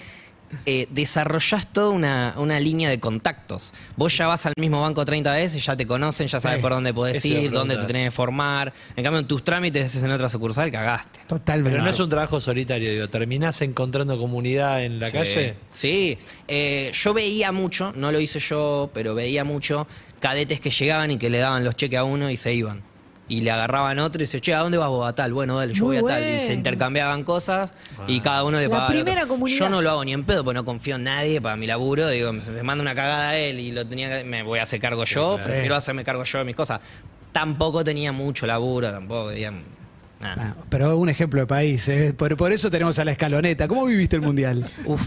eh, 0.66 0.88
desarrollás 0.92 1.68
toda 1.72 1.89
una, 1.89 2.34
una 2.38 2.60
línea 2.60 2.89
de 2.89 3.00
contactos. 3.00 3.74
Vos 3.96 4.16
ya 4.18 4.28
vas 4.28 4.46
al 4.46 4.54
mismo 4.58 4.82
banco 4.82 5.04
30 5.06 5.32
veces, 5.34 5.66
ya 5.66 5.76
te 5.76 5.86
conocen, 5.88 6.28
ya 6.28 6.39
sabes 6.39 6.58
Sí. 6.58 6.62
por 6.62 6.72
dónde 6.72 6.94
podés 6.94 7.24
ir, 7.26 7.52
dónde 7.52 7.78
te 7.78 7.86
tenés 7.86 8.08
que 8.08 8.12
formar. 8.12 8.74
En 8.96 9.04
cambio, 9.04 9.20
en 9.20 9.28
tus 9.28 9.44
trámites 9.44 9.96
es 9.96 10.04
en 10.04 10.12
otra 10.12 10.30
sucursal, 10.30 10.72
cagaste. 10.72 11.20
Totalmente. 11.28 11.72
Pero 11.72 11.84
no 11.84 11.89
es 11.89 12.00
un 12.00 12.10
trabajo 12.10 12.39
solitario, 12.42 12.92
digo. 12.92 13.08
¿Terminás 13.10 13.62
encontrando 13.62 14.18
comunidad 14.18 14.84
en 14.84 15.00
la 15.00 15.08
Sí. 15.08 15.13
calle? 15.13 15.56
Sí, 15.74 16.18
Eh, 16.48 16.92
yo 16.94 17.13
veía 17.13 17.52
mucho, 17.52 17.94
no 17.96 18.12
lo 18.12 18.20
hice 18.20 18.39
yo, 18.39 18.89
pero 18.94 19.16
veía 19.16 19.44
mucho 19.44 19.88
cadetes 20.20 20.60
que 20.62 20.70
llegaban 20.70 21.12
y 21.12 21.18
que 21.18 21.30
le 21.30 21.38
daban 21.39 21.63
los 21.63 21.76
cheques 21.76 22.00
a 22.00 22.04
uno 22.04 22.30
y 22.30 22.38
se 22.38 22.54
iban. 22.54 22.82
Y 23.30 23.40
le 23.42 23.52
agarraban 23.52 24.00
otro 24.00 24.22
y 24.22 24.26
dice, 24.26 24.42
che, 24.42 24.54
¿a 24.54 24.60
dónde 24.60 24.78
vas 24.78 24.90
vos? 24.90 25.08
A 25.08 25.16
tal, 25.16 25.32
bueno, 25.34 25.58
dale, 25.58 25.74
yo 25.74 25.86
Muy 25.86 26.00
voy 26.02 26.12
a 26.12 26.16
tal. 26.16 26.30
Y 26.30 26.42
se 26.42 26.54
intercambiaban 26.54 27.24
cosas 27.24 27.74
y 28.06 28.20
cada 28.20 28.44
uno 28.44 28.58
le 28.58 28.64
La 28.64 28.70
pagaba. 28.70 28.88
al 28.90 28.94
otro. 28.96 29.04
primera 29.06 29.28
comunidad. 29.28 29.58
Yo 29.60 29.70
no 29.70 29.82
lo 29.82 29.92
hago 29.92 30.04
ni 30.06 30.12
en 30.14 30.26
pedo, 30.26 30.44
porque 30.44 30.56
no 30.56 30.66
confío 30.66 30.98
en 30.98 31.06
nadie 31.06 31.40
para 31.40 31.56
mi 31.56 31.66
laburo. 31.66 32.10
Digo, 32.10 32.34
me 32.34 32.64
manda 32.64 32.82
una 32.82 32.94
cagada 32.94 33.30
a 33.30 33.38
él 33.38 33.60
y 33.62 33.72
lo 33.72 33.88
tenía 33.88 34.10
que- 34.20 34.24
me 34.26 34.44
voy 34.44 34.60
a 34.60 34.64
hacer 34.64 34.80
cargo 34.82 35.06
yo, 35.06 35.36
claro. 35.36 35.50
prefiero 35.52 35.76
hacerme 35.76 36.04
cargo 36.04 36.24
yo 36.26 36.40
de 36.40 36.44
mis 36.44 36.56
cosas. 36.56 36.82
Tampoco 37.32 37.84
tenía 37.84 38.12
mucho 38.12 38.46
laburo, 38.46 38.92
tampoco. 38.92 39.30
digamos, 39.32 39.62
nada. 40.20 40.56
Ah, 40.60 40.64
pero 40.70 40.98
un 40.98 41.08
ejemplo 41.10 41.40
de 41.40 41.48
país, 41.48 41.88
¿eh? 41.88 42.14
por, 42.14 42.36
por 42.36 42.52
eso 42.52 42.70
tenemos 42.70 43.00
a 43.00 43.06
la 43.06 43.12
escaloneta. 43.12 43.68
¿Cómo 43.70 43.86
viviste 43.86 44.18
el 44.18 44.22
mundial? 44.22 44.70
Uf. 44.86 45.02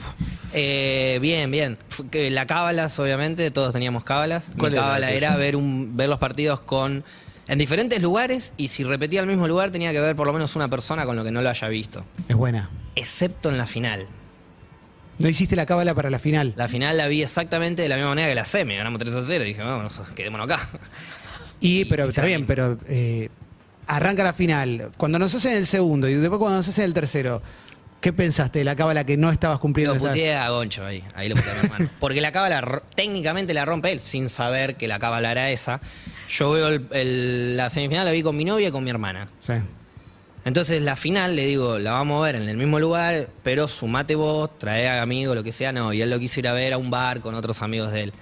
Eh, 0.55 1.19
bien, 1.21 1.51
bien. 1.51 1.77
Que 2.11 2.31
La 2.31 2.47
cábalas, 2.47 2.99
obviamente, 2.99 3.51
todos 3.51 3.73
teníamos 3.75 4.05
cábalas. 4.05 4.49
Mi 4.49 4.55
¿Cuál 4.57 4.73
era 4.73 4.81
la 4.83 4.87
cábala 4.89 5.11
era 5.13 5.37
ver, 5.37 5.55
un, 5.55 5.97
ver 5.99 6.09
los 6.09 6.19
partidos 6.19 6.61
con 6.61 7.05
en 7.49 7.59
diferentes 7.59 8.03
lugares 8.03 8.53
y 8.57 8.69
si 8.69 8.85
repetía 8.85 9.21
el 9.21 9.27
mismo 9.27 9.47
lugar 9.47 9.71
tenía 9.71 9.93
que 9.93 10.01
ver 10.01 10.17
por 10.17 10.27
lo 10.27 10.33
menos 10.33 10.57
una 10.57 10.69
persona 10.69 11.05
con 11.07 11.17
lo 11.17 11.25
que 11.25 11.31
no 11.31 11.43
lo 11.43 11.49
haya 11.49 11.69
visto. 11.69 12.05
Es 12.29 12.37
buena. 12.37 12.71
Excepto 12.95 13.51
en 13.51 13.59
la 13.59 13.67
final. 13.67 14.07
No 15.19 15.29
hiciste 15.29 15.57
la 15.57 15.65
cábala 15.65 15.95
para 15.95 16.11
la 16.11 16.19
final. 16.19 16.53
La 16.57 16.69
final 16.69 16.97
la 16.97 17.07
vi 17.07 17.23
exactamente 17.23 17.83
de 17.83 17.89
la 17.89 17.97
misma 17.97 18.11
manera 18.11 18.29
que 18.29 18.35
la 18.35 18.45
semi. 18.45 18.77
Ganamos 18.77 18.99
3 18.99 19.15
a 19.15 19.23
0 19.23 19.45
y 19.45 19.49
dije, 19.49 19.63
vámonos, 19.63 20.03
quedémonos 20.15 20.51
acá. 20.51 20.69
Y, 21.61 21.87
pero 21.87 22.05
y 22.05 22.09
está 22.11 22.23
bien, 22.23 22.45
pero 22.45 22.79
eh, 22.87 23.31
arranca 23.87 24.23
la 24.25 24.35
final. 24.35 24.91
Cuando 24.99 25.19
nos 25.19 25.35
hacen 25.35 25.57
el 25.57 25.67
segundo 25.67 26.09
y 26.09 26.15
después 26.15 26.39
cuando 26.39 26.59
nos 26.59 26.69
hacen 26.69 26.85
el 26.85 26.93
tercero, 26.93 27.43
¿qué 28.01 28.13
pensaste 28.13 28.59
de 28.59 28.65
la 28.67 28.77
cábala 28.77 29.05
que 29.05 29.17
no 29.17 29.31
estabas 29.31 29.59
cumpliendo? 29.59 29.95
Lo 29.95 30.01
puteé 30.01 30.35
a 30.35 30.51
Goncho 30.51 30.85
ahí, 30.85 31.03
ahí 31.15 31.31
lo 31.31 31.37
puteé 31.37 31.51
a 31.51 31.55
mi 31.55 31.61
hermano. 31.61 31.91
Porque 32.01 32.21
la 32.21 32.31
cábala 32.31 32.83
técnicamente 32.95 33.55
la 33.55 33.65
rompe 33.65 33.93
él, 33.93 34.01
sin 34.01 34.29
saber 34.29 34.77
que 34.77 34.87
la 34.87 34.99
cábala 34.99 35.33
era 35.33 35.51
esa. 35.51 35.81
Yo 36.29 36.51
veo 36.51 36.69
el- 36.69 36.87
el- 36.93 37.57
la 37.57 37.71
semifinal, 37.71 38.05
la 38.05 38.13
vi 38.13 38.23
con 38.23 38.37
mi 38.37 38.45
novia 38.45 38.69
y 38.69 38.73
con 38.73 38.83
mi 38.85 38.91
hermana. 38.91 39.29
Sí. 39.41 39.55
Entonces 40.45 40.81
la 40.83 40.95
final 40.97 41.35
le 41.35 41.45
digo, 41.47 41.79
la 41.79 41.93
vamos 41.93 42.21
a 42.23 42.27
ver 42.27 42.37
en 42.37 42.49
el 42.49 42.57
mismo 42.57 42.79
lugar, 42.79 43.29
pero 43.43 43.67
sumate 43.67 44.15
vos, 44.15 44.57
trae 44.59 44.89
a 44.89 45.03
amigos, 45.03 45.35
lo 45.35 45.43
que 45.43 45.51
sea, 45.53 45.73
no. 45.73 45.93
Y 45.93 46.03
él 46.03 46.11
lo 46.11 46.19
quiso 46.21 46.39
ir 46.41 46.47
a 46.49 46.53
ver 46.53 46.73
a 46.73 46.79
un 46.79 46.91
bar 46.91 47.21
con 47.21 47.35
otros 47.35 47.63
amigos 47.63 47.91
de 47.93 48.05
él. 48.05 48.13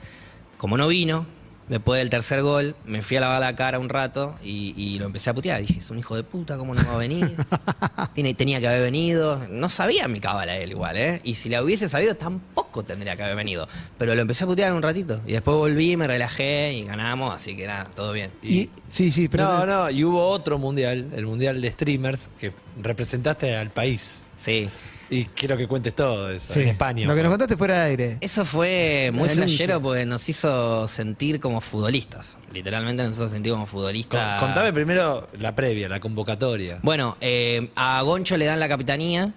Como 0.56 0.78
no 0.78 0.88
vino, 0.88 1.26
después 1.68 1.98
del 1.98 2.10
tercer 2.10 2.42
gol, 2.42 2.76
me 2.84 3.02
fui 3.02 3.16
a 3.16 3.20
lavar 3.20 3.40
la 3.40 3.54
cara 3.56 3.78
un 3.78 3.88
rato 3.88 4.36
y, 4.42 4.74
y 4.76 4.98
lo 4.98 5.06
empecé 5.06 5.30
a 5.30 5.34
putear. 5.34 5.60
Dije, 5.60 5.78
es 5.78 5.90
un 5.90 5.98
hijo 5.98 6.16
de 6.16 6.22
puta, 6.22 6.56
¿cómo 6.56 6.74
no 6.74 6.84
va 6.86 6.94
a 6.94 6.98
venir? 6.98 7.36
Tiene, 8.14 8.34
tenía 8.34 8.60
que 8.60 8.68
haber 8.68 8.82
venido. 8.82 9.46
No 9.50 9.68
sabía 9.68 10.08
mi 10.08 10.20
cábala 10.20 10.56
él 10.56 10.70
igual, 10.70 10.96
¿eh? 10.96 11.20
Y 11.24 11.36
si 11.36 11.48
la 11.48 11.62
hubiese 11.62 11.88
sabido, 11.88 12.14
tampoco 12.14 12.82
tendría 12.82 13.16
que 13.16 13.22
haber 13.22 13.36
venido. 13.36 13.68
Pero 13.98 14.14
lo 14.14 14.20
empecé 14.20 14.44
a 14.44 14.46
putear 14.46 14.72
un 14.72 14.82
ratito. 14.82 15.20
Y 15.26 15.32
después 15.32 15.56
volví, 15.56 15.96
me 15.96 16.06
relajé 16.06 16.72
y 16.74 16.84
ganamos, 16.84 17.34
así 17.34 17.56
que 17.56 17.66
nada, 17.66 17.84
todo 17.84 18.12
bien. 18.12 18.30
Y, 18.42 18.70
sí, 18.88 19.10
sí, 19.10 19.28
pero. 19.28 19.44
no, 19.44 19.66
no, 19.66 19.90
y 19.90 20.04
hubo 20.04 20.26
otro 20.26 20.58
mundial, 20.58 21.08
el 21.14 21.26
mundial 21.26 21.60
de 21.60 21.70
streamers, 21.70 22.28
que 22.38 22.52
representaste 22.80 23.56
al 23.56 23.70
país. 23.70 24.22
Sí. 24.36 24.68
Y 25.10 25.26
quiero 25.26 25.56
que 25.56 25.66
cuentes 25.68 25.94
todo 25.94 26.30
eso, 26.30 26.54
Sí. 26.54 26.60
en 26.62 26.68
España. 26.68 27.06
Lo 27.06 27.14
que 27.14 27.22
nos 27.22 27.30
contaste 27.30 27.56
fuera 27.56 27.80
de 27.80 27.90
aire. 27.90 28.18
Eso 28.20 28.44
fue 28.44 29.10
muy 29.12 29.28
La 29.28 29.34
denuncia. 29.34 29.56
flashero 29.58 29.82
porque 29.82 30.06
nos 30.06 30.28
hizo 30.28 30.88
sentir 30.88 31.40
como 31.40 31.60
futbolistas. 31.60 32.38
Literalmente 32.52 33.02
nos 33.02 33.16
hizo 33.16 33.28
sentir 33.28 33.52
como 33.52 33.64
Con- 33.64 33.70
futbolistas. 33.70 34.40
contame 34.40 34.72
primero 34.72 35.28
la 35.38 35.54
previa, 35.54 35.88
la 35.88 36.00
convocatoria. 36.00 36.78
Bueno, 36.82 37.16
eh, 37.20 37.70
a 37.76 38.00
Goncho 38.02 38.36
le 38.36 38.46
dan 38.46 38.60
la 38.60 38.68
capitanía 38.68 39.32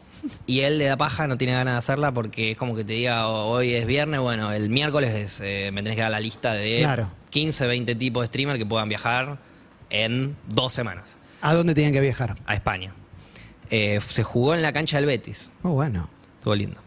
y 0.46 0.62
él 0.62 0.78
le 0.78 0.86
da 0.86 0.98
paja, 0.98 1.28
no 1.28 1.38
tiene 1.38 1.54
ganas 1.54 1.74
de 1.76 1.78
hacerla 1.80 2.12
porque 2.14 2.52
es 2.52 2.58
como 2.58 2.76
que 2.76 2.84
te 2.84 2.94
diga 2.94 3.28
"Oh, 3.28 3.50
hoy 3.50 3.74
es 3.74 3.86
viernes, 3.86 4.20
bueno, 4.20 4.52
el 4.54 4.70
miércoles 4.70 5.14
es, 5.14 5.42
eh, 5.42 5.70
me 5.74 5.84
tenés 5.84 5.96
que 5.98 6.02
dar 6.02 6.12
la 6.12 6.20
lista 6.20 6.54
de 6.54 6.80
Claro. 6.80 7.12
15, 7.30 7.68
20 7.68 7.94
tipos 7.96 8.24
de 8.24 8.28
streamers 8.28 8.58
que 8.58 8.66
puedan 8.66 8.90
viajar 8.90 9.38
en 9.90 10.36
dos 10.48 10.74
semanas 10.74 11.18
¿A 11.42 11.54
dónde 11.54 11.76
tenían 11.76 11.94
que 11.94 12.02
viajar? 12.02 12.36
a 12.46 12.54
España. 12.56 12.94
Eh, 13.70 14.00
se 14.14 14.24
jugó 14.24 14.56
en 14.56 14.62
la 14.62 14.72
cancha 14.72 14.98
del 14.98 15.06
Betis. 15.06 15.52
Muy 15.64 15.74
bueno. 15.74 16.10
Estuvo 16.40 16.56
lindo. 16.56 16.80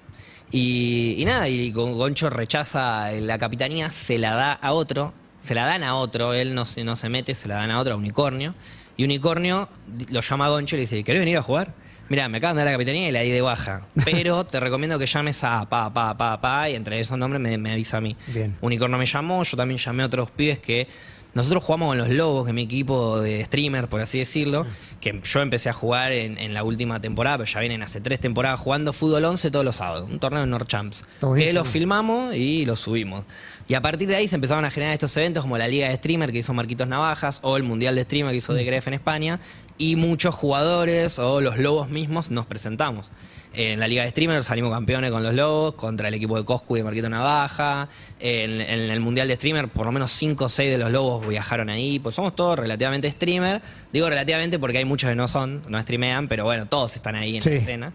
Y, 0.51 1.15
y 1.19 1.25
nada, 1.25 1.49
y 1.49 1.73
Gon- 1.73 1.95
Goncho 1.97 2.29
rechaza 2.31 3.11
la 3.13 3.39
capitanía, 3.39 3.91
se 3.91 4.19
la 4.19 4.35
da 4.35 4.53
a 4.53 4.73
otro, 4.73 5.13
se 5.43 5.55
la 5.55 5.65
dan 5.65 5.85
a 5.85 5.95
otro, 5.95 6.35
él 6.35 6.55
no 6.55 6.65
se, 6.65 6.83
no 6.83 6.97
se 6.97 7.09
mete, 7.09 7.35
se 7.35 7.47
la 7.49 7.57
dan 7.57 7.71
a 7.71 7.79
otro, 7.81 7.95
a 7.95 7.97
Unicornio. 7.97 8.55
Y 8.97 9.05
Unicornio 9.05 9.69
lo 10.11 10.21
llama 10.21 10.47
a 10.47 10.49
Goncho 10.49 10.77
y 10.77 10.79
le 10.79 10.83
dice, 10.83 11.05
¿querés 11.05 11.21
venir 11.21 11.39
a 11.39 11.43
jugar? 11.43 11.73
Mira, 12.09 12.29
me 12.29 12.39
acaban 12.39 12.57
de 12.57 12.63
dar 12.65 12.73
la 12.73 12.73
capitanía 12.73 13.09
y 13.09 13.13
la 13.13 13.21
di 13.21 13.31
de 13.31 13.41
baja. 13.41 13.87
Pero 14.05 14.45
te 14.45 14.59
recomiendo 14.59 14.99
que 14.99 15.07
llames 15.07 15.45
a 15.45 15.69
pa, 15.69 15.93
pa, 15.95 16.17
pa, 16.19 16.41
pa, 16.41 16.69
y 16.69 16.75
entre 16.75 16.99
esos 16.99 17.17
nombres 17.17 17.41
me, 17.41 17.57
me 17.57 17.73
avisa 17.73 17.99
a 17.99 18.01
mí. 18.01 18.17
Bien. 18.27 18.57
Unicornio 18.61 18.99
me 18.99 19.07
llamó, 19.07 19.43
yo 19.45 19.57
también 19.57 19.79
llamé 19.79 20.03
a 20.03 20.07
otros 20.07 20.31
pibes 20.33 20.59
que 20.59 20.89
Nosotros 21.35 21.63
jugamos 21.63 21.89
con 21.89 21.99
los 21.99 22.09
Lobos, 22.09 22.45
que 22.45 22.51
es 22.51 22.55
mi 22.55 22.63
equipo 22.63 23.21
de 23.21 23.45
streamer, 23.45 23.89
por 23.89 24.01
así 24.01 24.19
decirlo, 24.19 24.67
que 25.01 25.21
yo 25.23 25.41
empecé 25.41 25.71
a 25.71 25.73
jugar 25.73 26.13
en, 26.13 26.39
en 26.39 26.55
la 26.55 26.65
última 26.65 27.01
temporada, 27.01 27.39
pero 27.39 27.51
ya 27.51 27.61
vienen 27.61 27.83
hace 27.83 28.01
tres 28.01 28.19
temporadas 28.19 28.59
jugando 28.59 28.93
fútbol 28.93 29.25
11 29.25 29.51
todos 29.51 29.65
los 29.65 29.77
sábados, 29.77 30.11
un 30.11 30.19
torneo 30.19 30.43
en 30.43 30.51
North 30.51 30.69
Champs. 30.69 31.05
Que 31.21 31.27
buenísimo. 31.27 31.61
lo 31.61 31.65
filmamos 31.65 32.35
y 32.35 32.67
lo 32.67 32.75
subimos. 32.77 33.25
Y 33.69 33.75
a 33.75 33.81
partir 33.81 34.09
de 34.09 34.17
ahí 34.17 34.27
se 34.27 34.35
empezaron 34.35 34.65
a 34.65 34.71
generar 34.71 34.93
estos 34.93 35.17
eventos 35.17 35.43
como 35.43 35.57
la 35.57 35.69
Liga 35.69 35.89
de 35.89 35.95
Streamer 35.95 36.33
que 36.33 36.39
hizo 36.39 36.53
Marquitos 36.53 36.89
Navajas 36.89 37.39
o 37.43 37.57
el 37.57 37.63
Mundial 37.63 37.95
de 37.95 38.03
Streamer 38.03 38.33
que 38.33 38.39
hizo 38.39 38.53
de 38.53 38.65
Gref 38.65 38.89
en 38.89 38.95
España 38.95 39.39
y 39.81 39.97
muchos 39.97 40.35
jugadores 40.35 41.19
o 41.19 41.41
los 41.41 41.57
Lobos 41.59 41.89
mismos 41.89 42.31
nos 42.31 42.45
presentamos. 42.45 43.11
En 43.55 43.81
la 43.81 43.89
Liga 43.89 44.05
de 44.05 44.11
Streamer 44.11 44.45
salimos 44.45 44.71
campeones 44.71 45.11
con 45.11 45.23
los 45.23 45.35
Lobos 45.35 45.75
contra 45.75 46.07
el 46.09 46.15
equipo 46.15 46.37
de 46.37 46.45
Coscu 46.45 46.77
y 46.77 46.81
de 46.81 46.85
Marquito 46.85 47.09
Navaja. 47.09 47.89
En, 48.21 48.61
en 48.61 48.91
el 48.91 49.01
Mundial 49.01 49.27
de 49.27 49.35
Streamer 49.37 49.69
por 49.69 49.87
lo 49.87 49.93
menos 49.93 50.13
5 50.13 50.45
o 50.45 50.49
6 50.49 50.71
de 50.71 50.79
los 50.79 50.93
Lobos 50.93 51.27
viajaron 51.27 51.71
ahí. 51.71 51.99
Pues 51.99 52.15
somos 52.15 52.37
todos 52.37 52.59
relativamente 52.59 53.11
streamer. 53.11 53.63
Digo 53.93 54.09
relativamente 54.09 54.59
porque 54.59 54.79
hay 54.79 54.85
muchos 54.85 55.09
que 55.09 55.17
no 55.17 55.27
son, 55.27 55.63
no 55.69 55.81
streamean, 55.81 56.29
pero 56.29 56.45
bueno, 56.45 56.67
todos 56.67 56.95
están 56.95 57.17
ahí 57.17 57.37
en 57.37 57.43
Sí. 57.43 57.51
la 57.51 57.57
escena. 57.57 57.93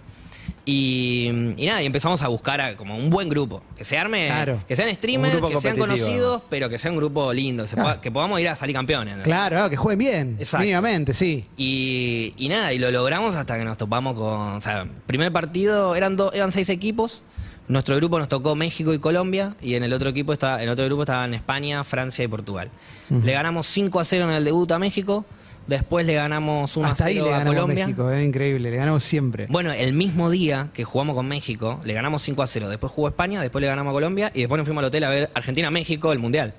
Y, 0.67 1.27
y 1.57 1.65
nada, 1.67 1.81
y 1.83 1.85
empezamos 1.85 2.21
a 2.23 2.27
buscar 2.27 2.59
a- 2.59 2.75
como 2.75 2.97
un 2.97 3.09
buen 3.11 3.29
grupo. 3.29 3.61
Que 3.77 3.85
se 3.85 3.97
arme, 3.97 4.25
Claro. 4.27 4.59
que 4.67 4.75
sean 4.75 4.93
streamers, 4.95 5.33
grupo 5.35 5.49
que 5.49 5.61
sean 5.61 5.75
competitivo, 5.77 6.05
conocidos, 6.07 6.27
además. 6.37 6.47
pero 6.49 6.69
que 6.69 6.77
sea 6.79 6.91
un 6.91 6.97
grupo 6.97 7.31
lindo, 7.33 7.63
que, 7.63 7.69
se 7.69 7.75
Claro. 7.75 7.89
pueda- 7.89 8.01
que 8.01 8.11
podamos 8.11 8.39
ir 8.39 8.49
a 8.49 8.55
salir 8.55 8.75
campeones. 8.75 9.17
Claro, 9.23 9.63
ah, 9.63 9.69
que 9.69 9.77
jueguen 9.77 9.99
bien. 9.99 10.35
Exacto. 10.39 10.63
Mínimamente, 10.63 11.13
sí. 11.13 11.45
Y, 11.55 12.33
y 12.37 12.49
nada, 12.49 12.73
y 12.73 12.79
lo 12.79 12.89
logramos 12.89 13.35
hasta 13.35 13.57
que 13.57 13.63
nos 13.63 13.77
topamos 13.77 14.17
con. 14.17 14.53
O 14.55 14.61
sea, 14.61 14.87
primer 15.05 15.31
partido 15.31 15.95
eran, 15.95 16.15
do- 16.17 16.33
eran 16.33 16.51
seis 16.51 16.69
equipos. 16.69 17.21
Nuestro 17.67 17.95
grupo 17.95 18.17
nos 18.19 18.27
tocó 18.27 18.55
México 18.55 18.93
y 18.93 18.99
Colombia. 18.99 19.55
Y 19.61 19.75
en 19.75 19.83
el 19.83 19.93
otro 19.93 20.09
equipo 20.09 20.33
está, 20.33 20.61
en 20.63 20.69
otro 20.69 20.85
grupo 20.85 21.03
estaban 21.03 21.33
España, 21.33 21.83
Francia 21.83 22.23
y 22.23 22.27
Portugal. 22.27 22.69
Le 23.09 23.31
ganamos 23.33 23.65
5 23.67 23.99
a 23.99 24.03
0 24.03 24.25
en 24.29 24.35
el 24.35 24.43
debut 24.45 24.71
a 24.71 24.79
México. 24.79 25.25
Después 25.67 26.05
le 26.05 26.13
ganamos 26.13 26.77
1 26.77 26.87
a 26.87 26.91
Hasta 26.91 27.05
0 27.05 27.09
ahí 27.09 27.15
le 27.23 27.29
a 27.29 27.39
ganamos 27.39 27.55
a 27.55 27.55
Colombia. 27.61 27.85
México, 27.87 28.11
es 28.11 28.25
increíble, 28.25 28.69
le 28.69 28.77
ganamos 28.77 29.03
siempre. 29.03 29.47
Bueno, 29.49 29.71
el 29.71 29.93
mismo 29.93 30.29
día 30.29 30.69
que 30.73 30.83
jugamos 30.83 31.15
con 31.15 31.27
México, 31.27 31.79
le 31.83 31.93
ganamos 31.93 32.21
5 32.21 32.43
a 32.43 32.47
0. 32.47 32.69
Después 32.69 32.91
jugó 32.91 33.07
España, 33.07 33.41
después 33.41 33.61
le 33.61 33.67
ganamos 33.67 33.91
a 33.91 33.93
Colombia 33.93 34.31
y 34.33 34.41
después 34.41 34.57
nos 34.57 34.67
fuimos 34.67 34.81
al 34.81 34.87
hotel 34.89 35.03
a 35.03 35.09
ver 35.09 35.31
Argentina-México, 35.33 36.11
el 36.11 36.19
Mundial. 36.19 36.53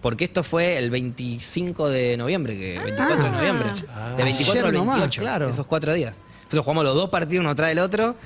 Porque 0.00 0.24
esto 0.24 0.42
fue 0.42 0.78
el 0.78 0.90
25 0.90 1.88
de 1.90 2.16
noviembre, 2.16 2.56
que 2.58 2.78
24 2.78 3.24
de 3.24 3.30
noviembre. 3.30 3.68
de 4.16 4.24
24 4.24 4.60
al 4.60 4.66
Ayer 4.66 4.72
nomás, 4.72 5.00
28, 5.00 5.20
claro. 5.20 5.48
esos 5.48 5.66
cuatro 5.66 5.92
días. 5.92 6.14
Entonces 6.42 6.60
jugamos 6.60 6.84
los 6.84 6.94
dos 6.94 7.10
partidos 7.10 7.44
uno 7.44 7.54
tras 7.54 7.68
del 7.68 7.78
otro. 7.78 8.16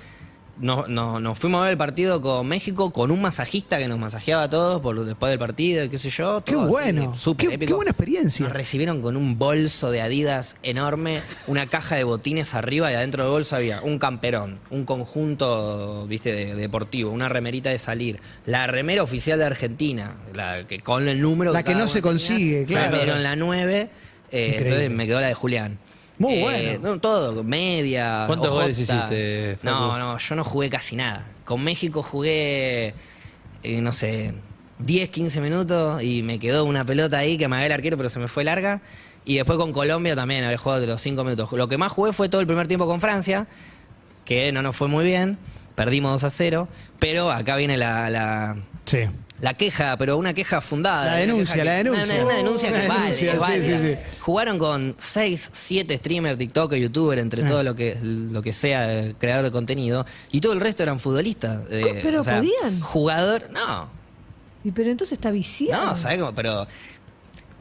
Nos, 0.56 0.88
nos- 0.88 1.20
nos 1.20 1.36
fuimos 1.36 1.58
a 1.60 1.62
ver 1.64 1.72
el 1.72 1.76
partido 1.78 2.20
con 2.22 2.46
México 2.46 2.92
con 2.92 3.10
un 3.10 3.20
masajista 3.20 3.76
que 3.78 3.88
nos 3.88 3.98
masajeaba 3.98 4.44
a 4.44 4.50
todos 4.50 4.80
por, 4.80 5.04
después 5.04 5.30
del 5.30 5.38
partido, 5.38 5.90
qué 5.90 5.98
sé 5.98 6.10
yo. 6.10 6.44
Qué 6.44 6.54
así, 6.54 6.64
bueno, 6.64 7.12
qué- 7.36 7.46
épico. 7.54 7.66
qué 7.66 7.72
buena 7.74 7.90
experiencia. 7.90 8.44
Nos 8.46 8.52
recibieron 8.54 9.02
con 9.02 9.16
un 9.16 9.36
bolso 9.36 9.90
de 9.90 10.00
Adidas 10.00 10.56
enorme, 10.62 11.22
una 11.48 11.66
caja 11.66 11.96
de 11.96 12.04
botines 12.04 12.54
arriba 12.54 12.92
y 12.92 12.94
adentro 12.94 13.24
del 13.24 13.32
bolso 13.32 13.56
había 13.56 13.82
un 13.82 13.98
camperón, 13.98 14.60
un 14.70 14.84
conjunto, 14.84 16.06
viste, 16.06 16.32
de- 16.32 16.54
deportivo, 16.54 17.10
una 17.10 17.28
remerita 17.28 17.70
de 17.70 17.78
salir, 17.78 18.20
la 18.46 18.66
remera 18.68 19.02
oficial 19.02 19.38
de 19.40 19.46
Argentina, 19.46 20.14
la 20.34 20.66
que 20.68 20.78
con 20.78 21.08
el 21.08 21.20
número 21.20 21.52
La 21.52 21.62
que 21.64 21.74
no 21.74 21.88
se 21.88 21.94
tenía, 22.00 22.02
consigue, 22.12 22.64
claro. 22.66 22.92
Me 22.92 23.02
dieron 23.02 23.22
la 23.22 23.34
9, 23.36 23.90
eh, 24.30 24.54
entonces 24.58 24.90
me 24.90 25.06
quedó 25.06 25.20
la 25.20 25.26
de 25.28 25.34
Julián. 25.34 25.78
Muy 26.18 26.34
Eh, 26.34 26.78
bueno. 26.78 26.94
no, 26.94 27.00
todo, 27.00 27.42
media. 27.44 28.24
¿Cuántos 28.26 28.50
goles 28.50 28.78
hiciste, 28.78 29.56
Facu? 29.62 29.66
No, 29.76 29.98
no, 29.98 30.18
yo 30.18 30.34
no 30.36 30.44
jugué 30.44 30.70
casi 30.70 30.96
nada. 30.96 31.26
Con 31.44 31.62
México 31.64 32.02
jugué, 32.02 32.94
eh, 33.62 33.80
no 33.80 33.92
sé, 33.92 34.34
10, 34.78 35.08
15 35.10 35.40
minutos 35.40 36.02
y 36.02 36.22
me 36.22 36.38
quedó 36.38 36.64
una 36.64 36.84
pelota 36.84 37.18
ahí 37.18 37.36
que 37.36 37.48
me 37.48 37.56
agarré 37.56 37.66
el 37.66 37.72
arquero, 37.72 37.96
pero 37.96 38.08
se 38.08 38.20
me 38.20 38.28
fue 38.28 38.44
larga. 38.44 38.80
Y 39.24 39.36
después 39.36 39.58
con 39.58 39.72
Colombia 39.72 40.14
también 40.14 40.44
había 40.44 40.58
jugado 40.58 40.80
de 40.82 40.86
los 40.86 41.00
5 41.00 41.24
minutos. 41.24 41.50
Lo 41.52 41.66
que 41.68 41.78
más 41.78 41.90
jugué 41.90 42.12
fue 42.12 42.28
todo 42.28 42.40
el 42.40 42.46
primer 42.46 42.68
tiempo 42.68 42.86
con 42.86 43.00
Francia, 43.00 43.46
que 44.24 44.52
no 44.52 44.62
nos 44.62 44.76
fue 44.76 44.86
muy 44.88 45.04
bien. 45.04 45.38
Perdimos 45.74 46.12
2 46.12 46.24
a 46.24 46.30
0. 46.30 46.68
Pero 47.00 47.30
acá 47.32 47.56
viene 47.56 47.76
la, 47.76 48.08
la, 48.10 48.56
Sí. 48.86 48.98
La 49.40 49.52
queja, 49.54 49.96
pero 49.98 50.16
una 50.16 50.32
queja 50.32 50.60
fundada. 50.60 51.06
La 51.06 51.16
denuncia, 51.16 51.64
la 51.64 51.72
que- 51.72 51.84
denuncia. 51.84 52.14
Una, 52.14 52.24
una 52.24 52.34
denuncia 52.36 52.72
que 52.72 52.88
vale, 52.88 53.12
sí, 53.14 53.28
sí, 53.66 53.78
sí. 53.82 53.96
Jugaron 54.20 54.58
con 54.58 54.94
6, 54.98 55.50
7 55.52 55.96
streamers, 55.96 56.38
TikTok, 56.38 56.74
YouTuber, 56.74 57.18
entre 57.18 57.42
Sí. 57.42 57.48
todo 57.48 57.62
lo 57.62 57.74
que, 57.74 57.98
lo 58.02 58.40
que 58.42 58.52
sea 58.52 58.92
eh, 58.92 59.14
creador 59.18 59.44
de 59.46 59.50
contenido. 59.50 60.06
Y 60.30 60.40
todo 60.40 60.52
el 60.52 60.60
resto 60.60 60.82
eran 60.82 61.00
futbolistas. 61.00 61.62
eh, 61.70 62.00
¿Pero 62.02 62.22
podían? 62.24 62.80
Jugador, 62.80 63.50
no. 63.52 63.88
Y 64.62 64.70
pero 64.70 64.90
entonces 64.90 65.18
está 65.18 65.30
viciado. 65.30 65.84
No, 65.90 65.96
¿sabes 65.96 66.18
cómo? 66.20 66.34
Pero 66.34 66.66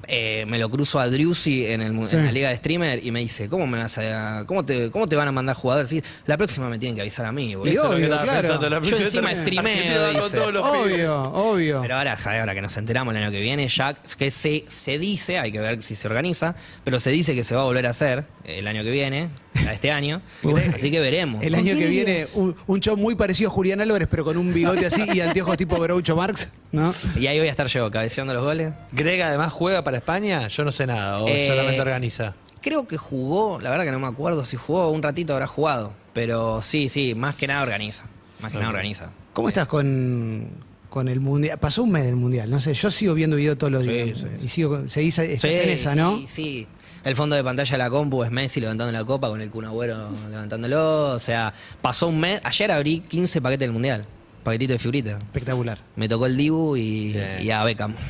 eh, 0.08 0.46
me 0.48 0.60
lo 0.60 0.70
cruzo 0.70 1.00
a 1.00 1.08
Driussi 1.10 1.66
en, 1.68 1.82
el, 1.82 1.94
mu- 1.94 2.08
Sí. 2.08 2.16
en 2.18 2.26
la 2.26 2.32
liga 2.32 2.50
de 2.50 2.58
streamer 2.58 3.06
y 3.06 3.12
me 3.12 3.20
dice, 3.22 3.48
¿cómo 3.50 3.66
me 3.68 3.78
vas 3.78 3.98
a 3.98 4.44
cómo 4.46 4.66
te, 4.66 4.92
cómo 4.92 5.08
te 5.08 5.16
van 5.16 5.28
a 5.28 5.32
mandar 5.32 5.56
jugadores? 5.56 5.90
Sí, 5.90 6.04
la 6.26 6.38
próxima 6.38 6.70
me 6.70 6.78
tienen 6.78 6.96
que 6.96 7.02
avisar 7.02 7.26
a 7.26 7.32
mí, 7.32 7.56
boludo. 7.56 7.72
Eso 7.74 7.90
obvio, 7.90 8.08
claro. 8.08 8.32
pensando, 8.32 8.70
la 8.70 8.82
Yo 8.82 8.98
próxima 8.98 9.32
encima 9.32 9.42
streameo. 9.42 10.64
Obvio, 10.64 11.24
obvio. 11.34 11.82
Pero 11.82 11.96
ahora, 11.98 12.18
ya, 12.18 12.40
ahora 12.40 12.54
que 12.54 12.62
nos 12.62 12.76
enteramos 12.78 13.14
el 13.16 13.22
año 13.24 13.32
que 13.32 13.40
viene, 13.40 13.68
ya 13.68 13.94
que 14.18 14.32
se, 14.32 14.66
se 14.68 15.00
dice, 15.00 15.40
hay 15.40 15.52
que 15.52 15.60
ver 15.60 15.82
si 15.82 15.96
se 15.96 16.08
organiza, 16.08 16.56
pero 16.84 17.00
se 17.00 17.10
dice 17.12 17.36
que 17.36 17.44
se 17.44 17.56
va 17.56 17.62
a 17.62 17.66
volver 17.66 17.88
a 17.88 17.92
hacer 17.92 18.26
el 18.44 18.68
año 18.68 18.84
que 18.84 18.92
viene, 18.92 19.30
a 19.68 19.74
este 19.74 19.92
año. 19.92 20.22
Así 20.76 20.92
que 20.92 21.00
veremos. 21.00 21.44
El 21.44 21.52
¿Con 21.54 21.60
año 21.60 21.78
que 21.78 21.86
viene, 21.88 22.26
un, 22.36 22.56
un 22.68 22.80
show 22.80 22.96
muy 22.98 23.16
parecido 23.16 23.50
a 23.50 23.54
Julián 23.54 23.82
Álvarez, 23.82 24.08
pero 24.10 24.24
con 24.26 24.38
un 24.38 24.54
bigote 24.54 24.86
así 24.86 25.04
y 25.14 25.20
anteojos 25.22 25.58
tipo 25.58 25.80
Groucho 25.80 26.16
Marx, 26.16 26.48
¿no? 26.72 26.94
Y 27.18 27.28
ahí 27.28 27.38
voy 27.40 27.48
a 27.48 27.52
estar 27.52 27.68
yo, 27.68 27.90
cabeceando 27.92 28.34
los 28.34 28.44
goles. 28.44 28.74
Greg 28.92 29.22
además 29.22 29.52
juega 29.54 29.84
para 29.84 29.98
España, 29.98 30.48
yo 30.48 30.64
no 30.66 30.72
sé 30.72 30.88
nada, 30.88 31.20
o 31.22 31.28
Eh, 31.28 31.48
solamente 31.48 31.82
organiza. 31.82 32.36
Creo 32.62 32.88
que 32.88 32.98
jugó, 32.98 33.60
la 33.60 33.70
verdad 33.70 33.84
que 33.86 33.92
no 33.92 34.00
me 34.00 34.08
acuerdo 34.08 34.46
si 34.46 34.56
jugó, 34.58 34.90
un 34.90 35.04
ratito 35.04 35.34
habrá 35.34 35.48
jugado. 35.48 35.94
Pero 36.14 36.62
sí, 36.62 36.90
sí, 36.90 37.14
más 37.16 37.36
que 37.36 37.48
nada 37.48 37.62
organiza. 37.64 38.04
Más 38.42 38.52
que 38.52 38.58
nada 38.58 38.70
organiza. 38.70 39.10
¿Cómo 39.34 39.48
estás 39.50 39.68
con, 39.68 40.48
con 40.90 41.08
el 41.08 41.20
mundial? 41.20 41.58
Pasó 41.58 41.84
un 41.84 41.92
mes 41.92 42.06
del 42.06 42.16
mundial, 42.16 42.50
no 42.50 42.60
sé, 42.62 42.74
yo 42.74 42.92
sigo 42.92 43.14
viendo 43.16 43.36
video 43.36 43.58
todos 43.58 43.74
los 43.74 43.84
Sí, 43.84 43.90
días. 43.92 44.20
sí. 44.20 44.28
Y 44.44 44.48
sigo, 44.48 44.88
seguís, 44.88 45.18
estás 45.18 45.52
Sí, 45.52 45.58
en 45.60 45.70
esa, 45.70 45.96
¿no? 45.96 46.18
Sí, 46.20 46.26
sí. 46.28 46.68
El 47.04 47.16
fondo 47.16 47.36
de 47.36 47.44
pantalla 47.44 47.72
de 47.72 47.78
la 47.78 47.90
compu 47.90 48.24
es 48.24 48.32
Messi 48.32 48.60
levantando 48.62 48.92
la 48.94 49.04
copa 49.04 49.28
con 49.30 49.42
el 49.42 49.50
Kun 49.50 49.66
Agüero 49.66 50.10
levantándolo. 50.30 51.12
O 51.12 51.20
sea, 51.20 51.54
pasó 51.82 52.08
un 52.08 52.20
mes. 52.20 52.40
Ayer 52.44 52.72
abrí 52.72 53.00
15 53.02 53.42
paquetes 53.42 53.66
del 53.68 53.72
mundial. 53.74 54.06
Paquetito 54.44 54.74
de 54.74 54.80
figurita. 54.80 55.12
Espectacular. 55.20 55.80
Me 55.96 56.08
tocó 56.10 56.26
el 56.26 56.36
Dibu 56.38 56.76
y, 56.76 57.16
y 57.42 57.50
a 57.52 57.64
Beckham. 57.64 57.94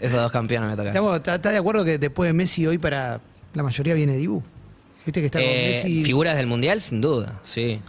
Esos 0.00 0.20
dos 0.20 0.32
campeones 0.32 0.70
me 0.70 0.76
tocaron. 0.76 1.16
¿Estás 1.16 1.52
de 1.52 1.58
acuerdo 1.58 1.84
que 1.84 1.98
después 1.98 2.28
de 2.28 2.32
Messi 2.32 2.66
hoy 2.66 2.78
para 2.78 3.20
la 3.52 3.62
mayoría 3.62 3.94
viene 3.94 4.16
Dibu? 4.16 4.42
¿Viste 5.04 5.20
que 5.20 5.26
está 5.26 5.38
con 5.38 5.48
Eh, 5.48 5.68
Messi? 5.72 6.02
Figuras 6.04 6.36
del 6.36 6.46
mundial, 6.46 6.80
sin 6.80 7.00
duda, 7.00 7.40
sí. 7.42 7.80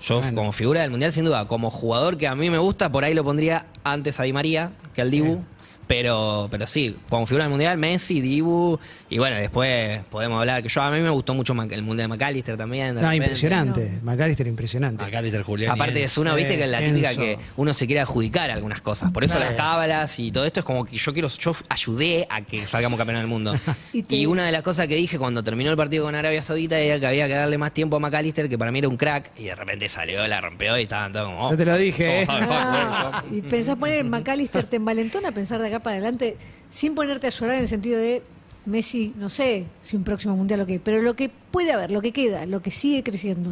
Yo, 0.00 0.20
Bueno. 0.20 0.34
como 0.36 0.52
figura 0.52 0.80
del 0.82 0.90
mundial, 0.90 1.12
sin 1.12 1.24
duda. 1.24 1.46
Como 1.46 1.70
jugador 1.70 2.16
que 2.18 2.26
a 2.28 2.34
mí 2.34 2.50
me 2.50 2.58
gusta, 2.58 2.90
por 2.90 3.04
ahí 3.04 3.14
lo 3.14 3.24
pondría 3.24 3.66
antes 3.84 4.18
a 4.20 4.24
Di 4.24 4.32
María 4.32 4.70
que 4.94 5.02
al 5.02 5.10
Dibu. 5.10 5.42
Pero, 5.88 6.48
pero 6.50 6.66
sí, 6.66 6.96
como 7.08 7.26
figura 7.26 7.44
del 7.44 7.50
mundial, 7.50 7.78
Messi, 7.78 8.20
Dibu. 8.20 8.78
Y 9.10 9.16
bueno, 9.18 9.36
después 9.36 10.00
podemos 10.10 10.38
hablar. 10.38 10.62
que 10.62 10.68
yo 10.68 10.82
A 10.82 10.90
mí 10.90 11.00
me 11.00 11.08
gustó 11.10 11.32
mucho 11.34 11.54
el 11.54 11.82
mundial 11.82 12.08
de 12.10 12.16
McAllister 12.16 12.56
también. 12.58 12.88
de 12.88 13.00
No, 13.00 13.08
repente. 13.08 13.16
impresionante. 13.16 14.00
McAllister 14.02 14.46
impresionante. 14.46 15.02
Macalister 15.04 15.42
Julián. 15.42 15.72
Aparte 15.72 16.02
es 16.02 16.18
uno, 16.18 16.34
viste, 16.34 16.56
que 16.58 16.64
es 16.64 16.68
la 16.70 16.78
típica 16.80 17.08
Enzo. 17.10 17.20
que 17.22 17.38
uno 17.56 17.72
se 17.72 17.86
quiere 17.86 18.00
adjudicar 18.00 18.50
algunas 18.50 18.82
cosas. 18.82 19.10
Por 19.10 19.24
eso 19.24 19.36
Claro. 19.36 19.50
las 19.50 19.56
cábalas 19.56 20.18
y 20.18 20.30
todo 20.30 20.44
esto 20.44 20.60
es 20.60 20.66
como 20.66 20.84
que 20.84 20.96
yo 20.96 21.12
quiero, 21.14 21.28
yo 21.28 21.52
ayudé 21.70 22.26
a 22.28 22.42
que 22.42 22.66
salgamos 22.66 22.98
campeones 22.98 23.22
del 23.22 23.28
mundo. 23.30 23.54
Y 24.10 24.26
una 24.26 24.44
de 24.44 24.52
las 24.52 24.62
cosas 24.62 24.86
que 24.88 24.96
dije 24.96 25.18
cuando 25.18 25.42
terminó 25.42 25.70
el 25.70 25.76
partido 25.76 26.04
con 26.04 26.14
Arabia 26.14 26.42
Saudita 26.42 26.78
era 26.78 27.00
que 27.00 27.06
había 27.06 27.26
que 27.26 27.34
darle 27.34 27.56
más 27.58 27.72
tiempo 27.72 27.96
a 27.96 28.00
McAllister, 28.00 28.48
que 28.48 28.58
para 28.58 28.70
mí 28.72 28.78
era 28.80 28.88
un 28.88 28.96
crack, 28.96 29.30
y 29.38 29.44
de 29.44 29.54
repente 29.54 29.88
salió, 29.88 30.26
la 30.26 30.40
rompió 30.40 30.76
y 30.78 30.82
estaban 30.82 31.12
todos 31.12 31.26
como. 31.26 31.46
oh, 31.46 31.50
Yo 31.52 31.56
te 31.56 31.64
lo 31.64 31.76
dije, 31.78 32.24
¿cómo 32.26 32.38
¿eh? 32.38 32.42
fuck, 32.42 32.50
Ah, 32.50 33.22
güey? 33.28 33.38
y 33.38 33.42
pensás 33.42 33.76
poner 33.76 33.98
en 34.00 34.10
McAllister, 34.10 34.66
te 34.66 34.76
envalentona 34.76 35.28
a 35.28 35.32
pensar 35.32 35.60
de 35.60 35.68
acá 35.68 35.78
para 35.80 35.96
adelante, 35.96 36.36
sin 36.68 36.94
ponerte 36.94 37.26
a 37.26 37.30
llorar 37.30 37.54
en 37.56 37.60
el 37.62 37.68
sentido 37.68 37.98
de 37.98 38.22
Messi, 38.68 39.12
no 39.16 39.28
sé 39.28 39.64
si 39.82 39.96
un 39.96 40.04
próximo 40.04 40.36
mundial 40.36 40.60
o 40.60 40.66
qué, 40.66 40.78
pero 40.78 41.02
lo 41.02 41.14
que 41.14 41.30
puede 41.50 41.72
haber, 41.72 41.90
lo 41.90 42.00
que 42.00 42.12
queda, 42.12 42.46
lo 42.46 42.60
que 42.62 42.70
sigue 42.70 43.02
creciendo. 43.02 43.50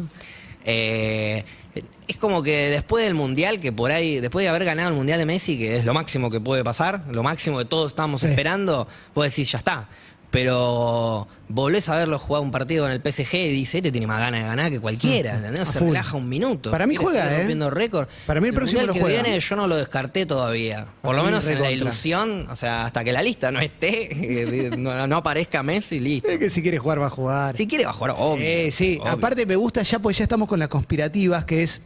Eh, 0.69 1.43
es 2.07 2.17
como 2.17 2.43
que 2.43 2.69
después 2.69 3.05
del 3.05 3.13
mundial, 3.13 3.59
que 3.61 3.71
por 3.71 3.91
ahí, 3.91 4.19
después 4.19 4.43
de 4.43 4.49
haber 4.49 4.65
ganado 4.65 4.89
el 4.89 4.95
mundial 4.95 5.17
de 5.19 5.25
Messi, 5.25 5.57
que 5.57 5.77
es 5.77 5.85
lo 5.85 5.93
máximo 5.93 6.29
que 6.29 6.39
puede 6.41 6.63
pasar, 6.63 7.03
lo 7.11 7.23
máximo 7.23 7.57
que 7.57 7.65
todos 7.65 7.91
estábamos 7.91 8.21
Sí. 8.21 8.27
esperando, 8.27 8.87
puedes 9.13 9.31
decir, 9.33 9.45
ya 9.45 9.59
está 9.59 9.89
pero 10.31 11.27
volvés 11.47 11.87
a 11.87 11.95
verlo 11.95 12.19
jugar 12.19 12.41
un 12.41 12.51
partido 12.51 12.85
en 12.85 12.91
el 12.91 12.99
PSG 13.01 13.35
y 13.35 13.51
dice, 13.51 13.77
este 13.77 13.91
tiene 13.91 14.07
más 14.07 14.19
ganas 14.19 14.41
de 14.41 14.47
ganar 14.47 14.69
que 14.69 14.79
cualquiera, 14.79 15.33
mm, 15.33 15.37
¿entendés? 15.37 15.69
Se 15.69 15.79
relaja 15.79 16.17
un 16.17 16.27
minuto. 16.27 16.69
Para 16.69 16.85
mí 16.85 16.95
juega, 16.95 17.33
eh. 17.33 17.37
rompiendo 17.37 17.69
récord. 17.69 18.07
Para 18.25 18.41
mí 18.41 18.49
el, 18.49 18.53
próximo 18.53 18.91
que 18.91 19.03
viene 19.03 19.39
yo 19.39 19.55
no 19.55 19.67
lo 19.67 19.77
descarté 19.77 20.25
todavía. 20.25 20.87
Por 21.01 21.15
lo 21.15 21.23
menos 21.23 21.47
en 21.47 21.61
la 21.61 21.71
ilusión, 21.71 22.47
o 22.49 22.55
sea, 22.55 22.85
hasta 22.85 23.03
que 23.03 23.13
la 23.13 23.21
lista 23.21 23.51
no 23.51 23.61
esté, 23.61 24.71
no, 24.77 25.17
aparezca 25.17 25.63
Messi, 25.63 25.99
listo. 25.99 26.27
Es 26.27 26.39
que 26.39 26.49
si 26.49 26.61
quiere 26.61 26.77
jugar 26.77 27.01
va 27.01 27.07
a 27.07 27.11
jugar. 27.11 27.55
Si 27.55 27.65
quiere 27.65 27.85
va 27.85 27.91
a 27.91 27.93
jugar, 27.93 28.15
obvio. 28.17 28.45
Sí, 28.45 28.71
sí. 28.71 28.99
Aparte 29.05 29.45
me 29.45 29.55
gusta 29.55 29.81
ya, 29.83 29.99
pues 29.99 30.17
ya 30.17 30.23
estamos 30.23 30.47
con 30.47 30.59
las 30.59 30.67
conspirativas, 30.67 31.45
que 31.45 31.63
es... 31.63 31.81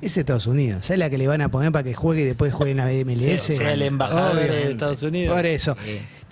Es 0.00 0.16
Estados 0.16 0.48
Unidos. 0.48 0.86
¿Sabes 0.86 0.98
la 0.98 1.08
que 1.10 1.16
le 1.16 1.28
van 1.28 1.42
a 1.42 1.48
poner 1.48 1.70
para 1.70 1.84
que 1.84 1.94
juegue 1.94 2.22
y 2.22 2.24
después 2.24 2.52
juegue 2.52 2.72
en 2.72 2.78
la 2.78 2.86
MLS? 2.86 3.40
Sí, 3.40 3.54
el 3.62 3.82
embajador 3.82 4.34
de 4.34 4.72
Estados 4.72 5.04
Unidos. 5.04 5.36
Por 5.36 5.46
eso. 5.46 5.76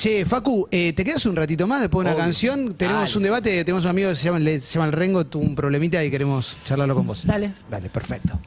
Che, 0.01 0.25
Facu, 0.25 0.67
eh, 0.71 0.95
¿te 0.95 1.05
quedas 1.05 1.27
un 1.27 1.37
ratito 1.37 1.67
más 1.67 1.83
después 1.83 2.07
de 2.07 2.15
una 2.15 2.25
canción? 2.25 2.73
Tenemos 2.73 3.15
ah, 3.15 3.19
un 3.19 3.23
debate, 3.23 3.63
tenemos 3.67 3.85
un 3.85 3.91
amigo 3.91 4.09
que 4.09 4.17
se 4.17 4.25
llama, 4.25 4.39
se 4.39 4.59
llama 4.59 4.87
el 4.87 4.93
Rengo, 4.93 5.27
tuvo 5.27 5.43
un 5.43 5.55
problemita 5.55 6.03
y 6.03 6.11
queremos 6.11 6.57
charlarlo 6.65 6.95
con 6.95 7.07
vos. 7.07 7.27
Dale. 7.27 7.53
Dale, 7.69 7.91
perfecto. 7.91 8.41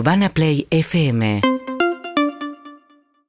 UrbanaPlayFM 0.00 1.19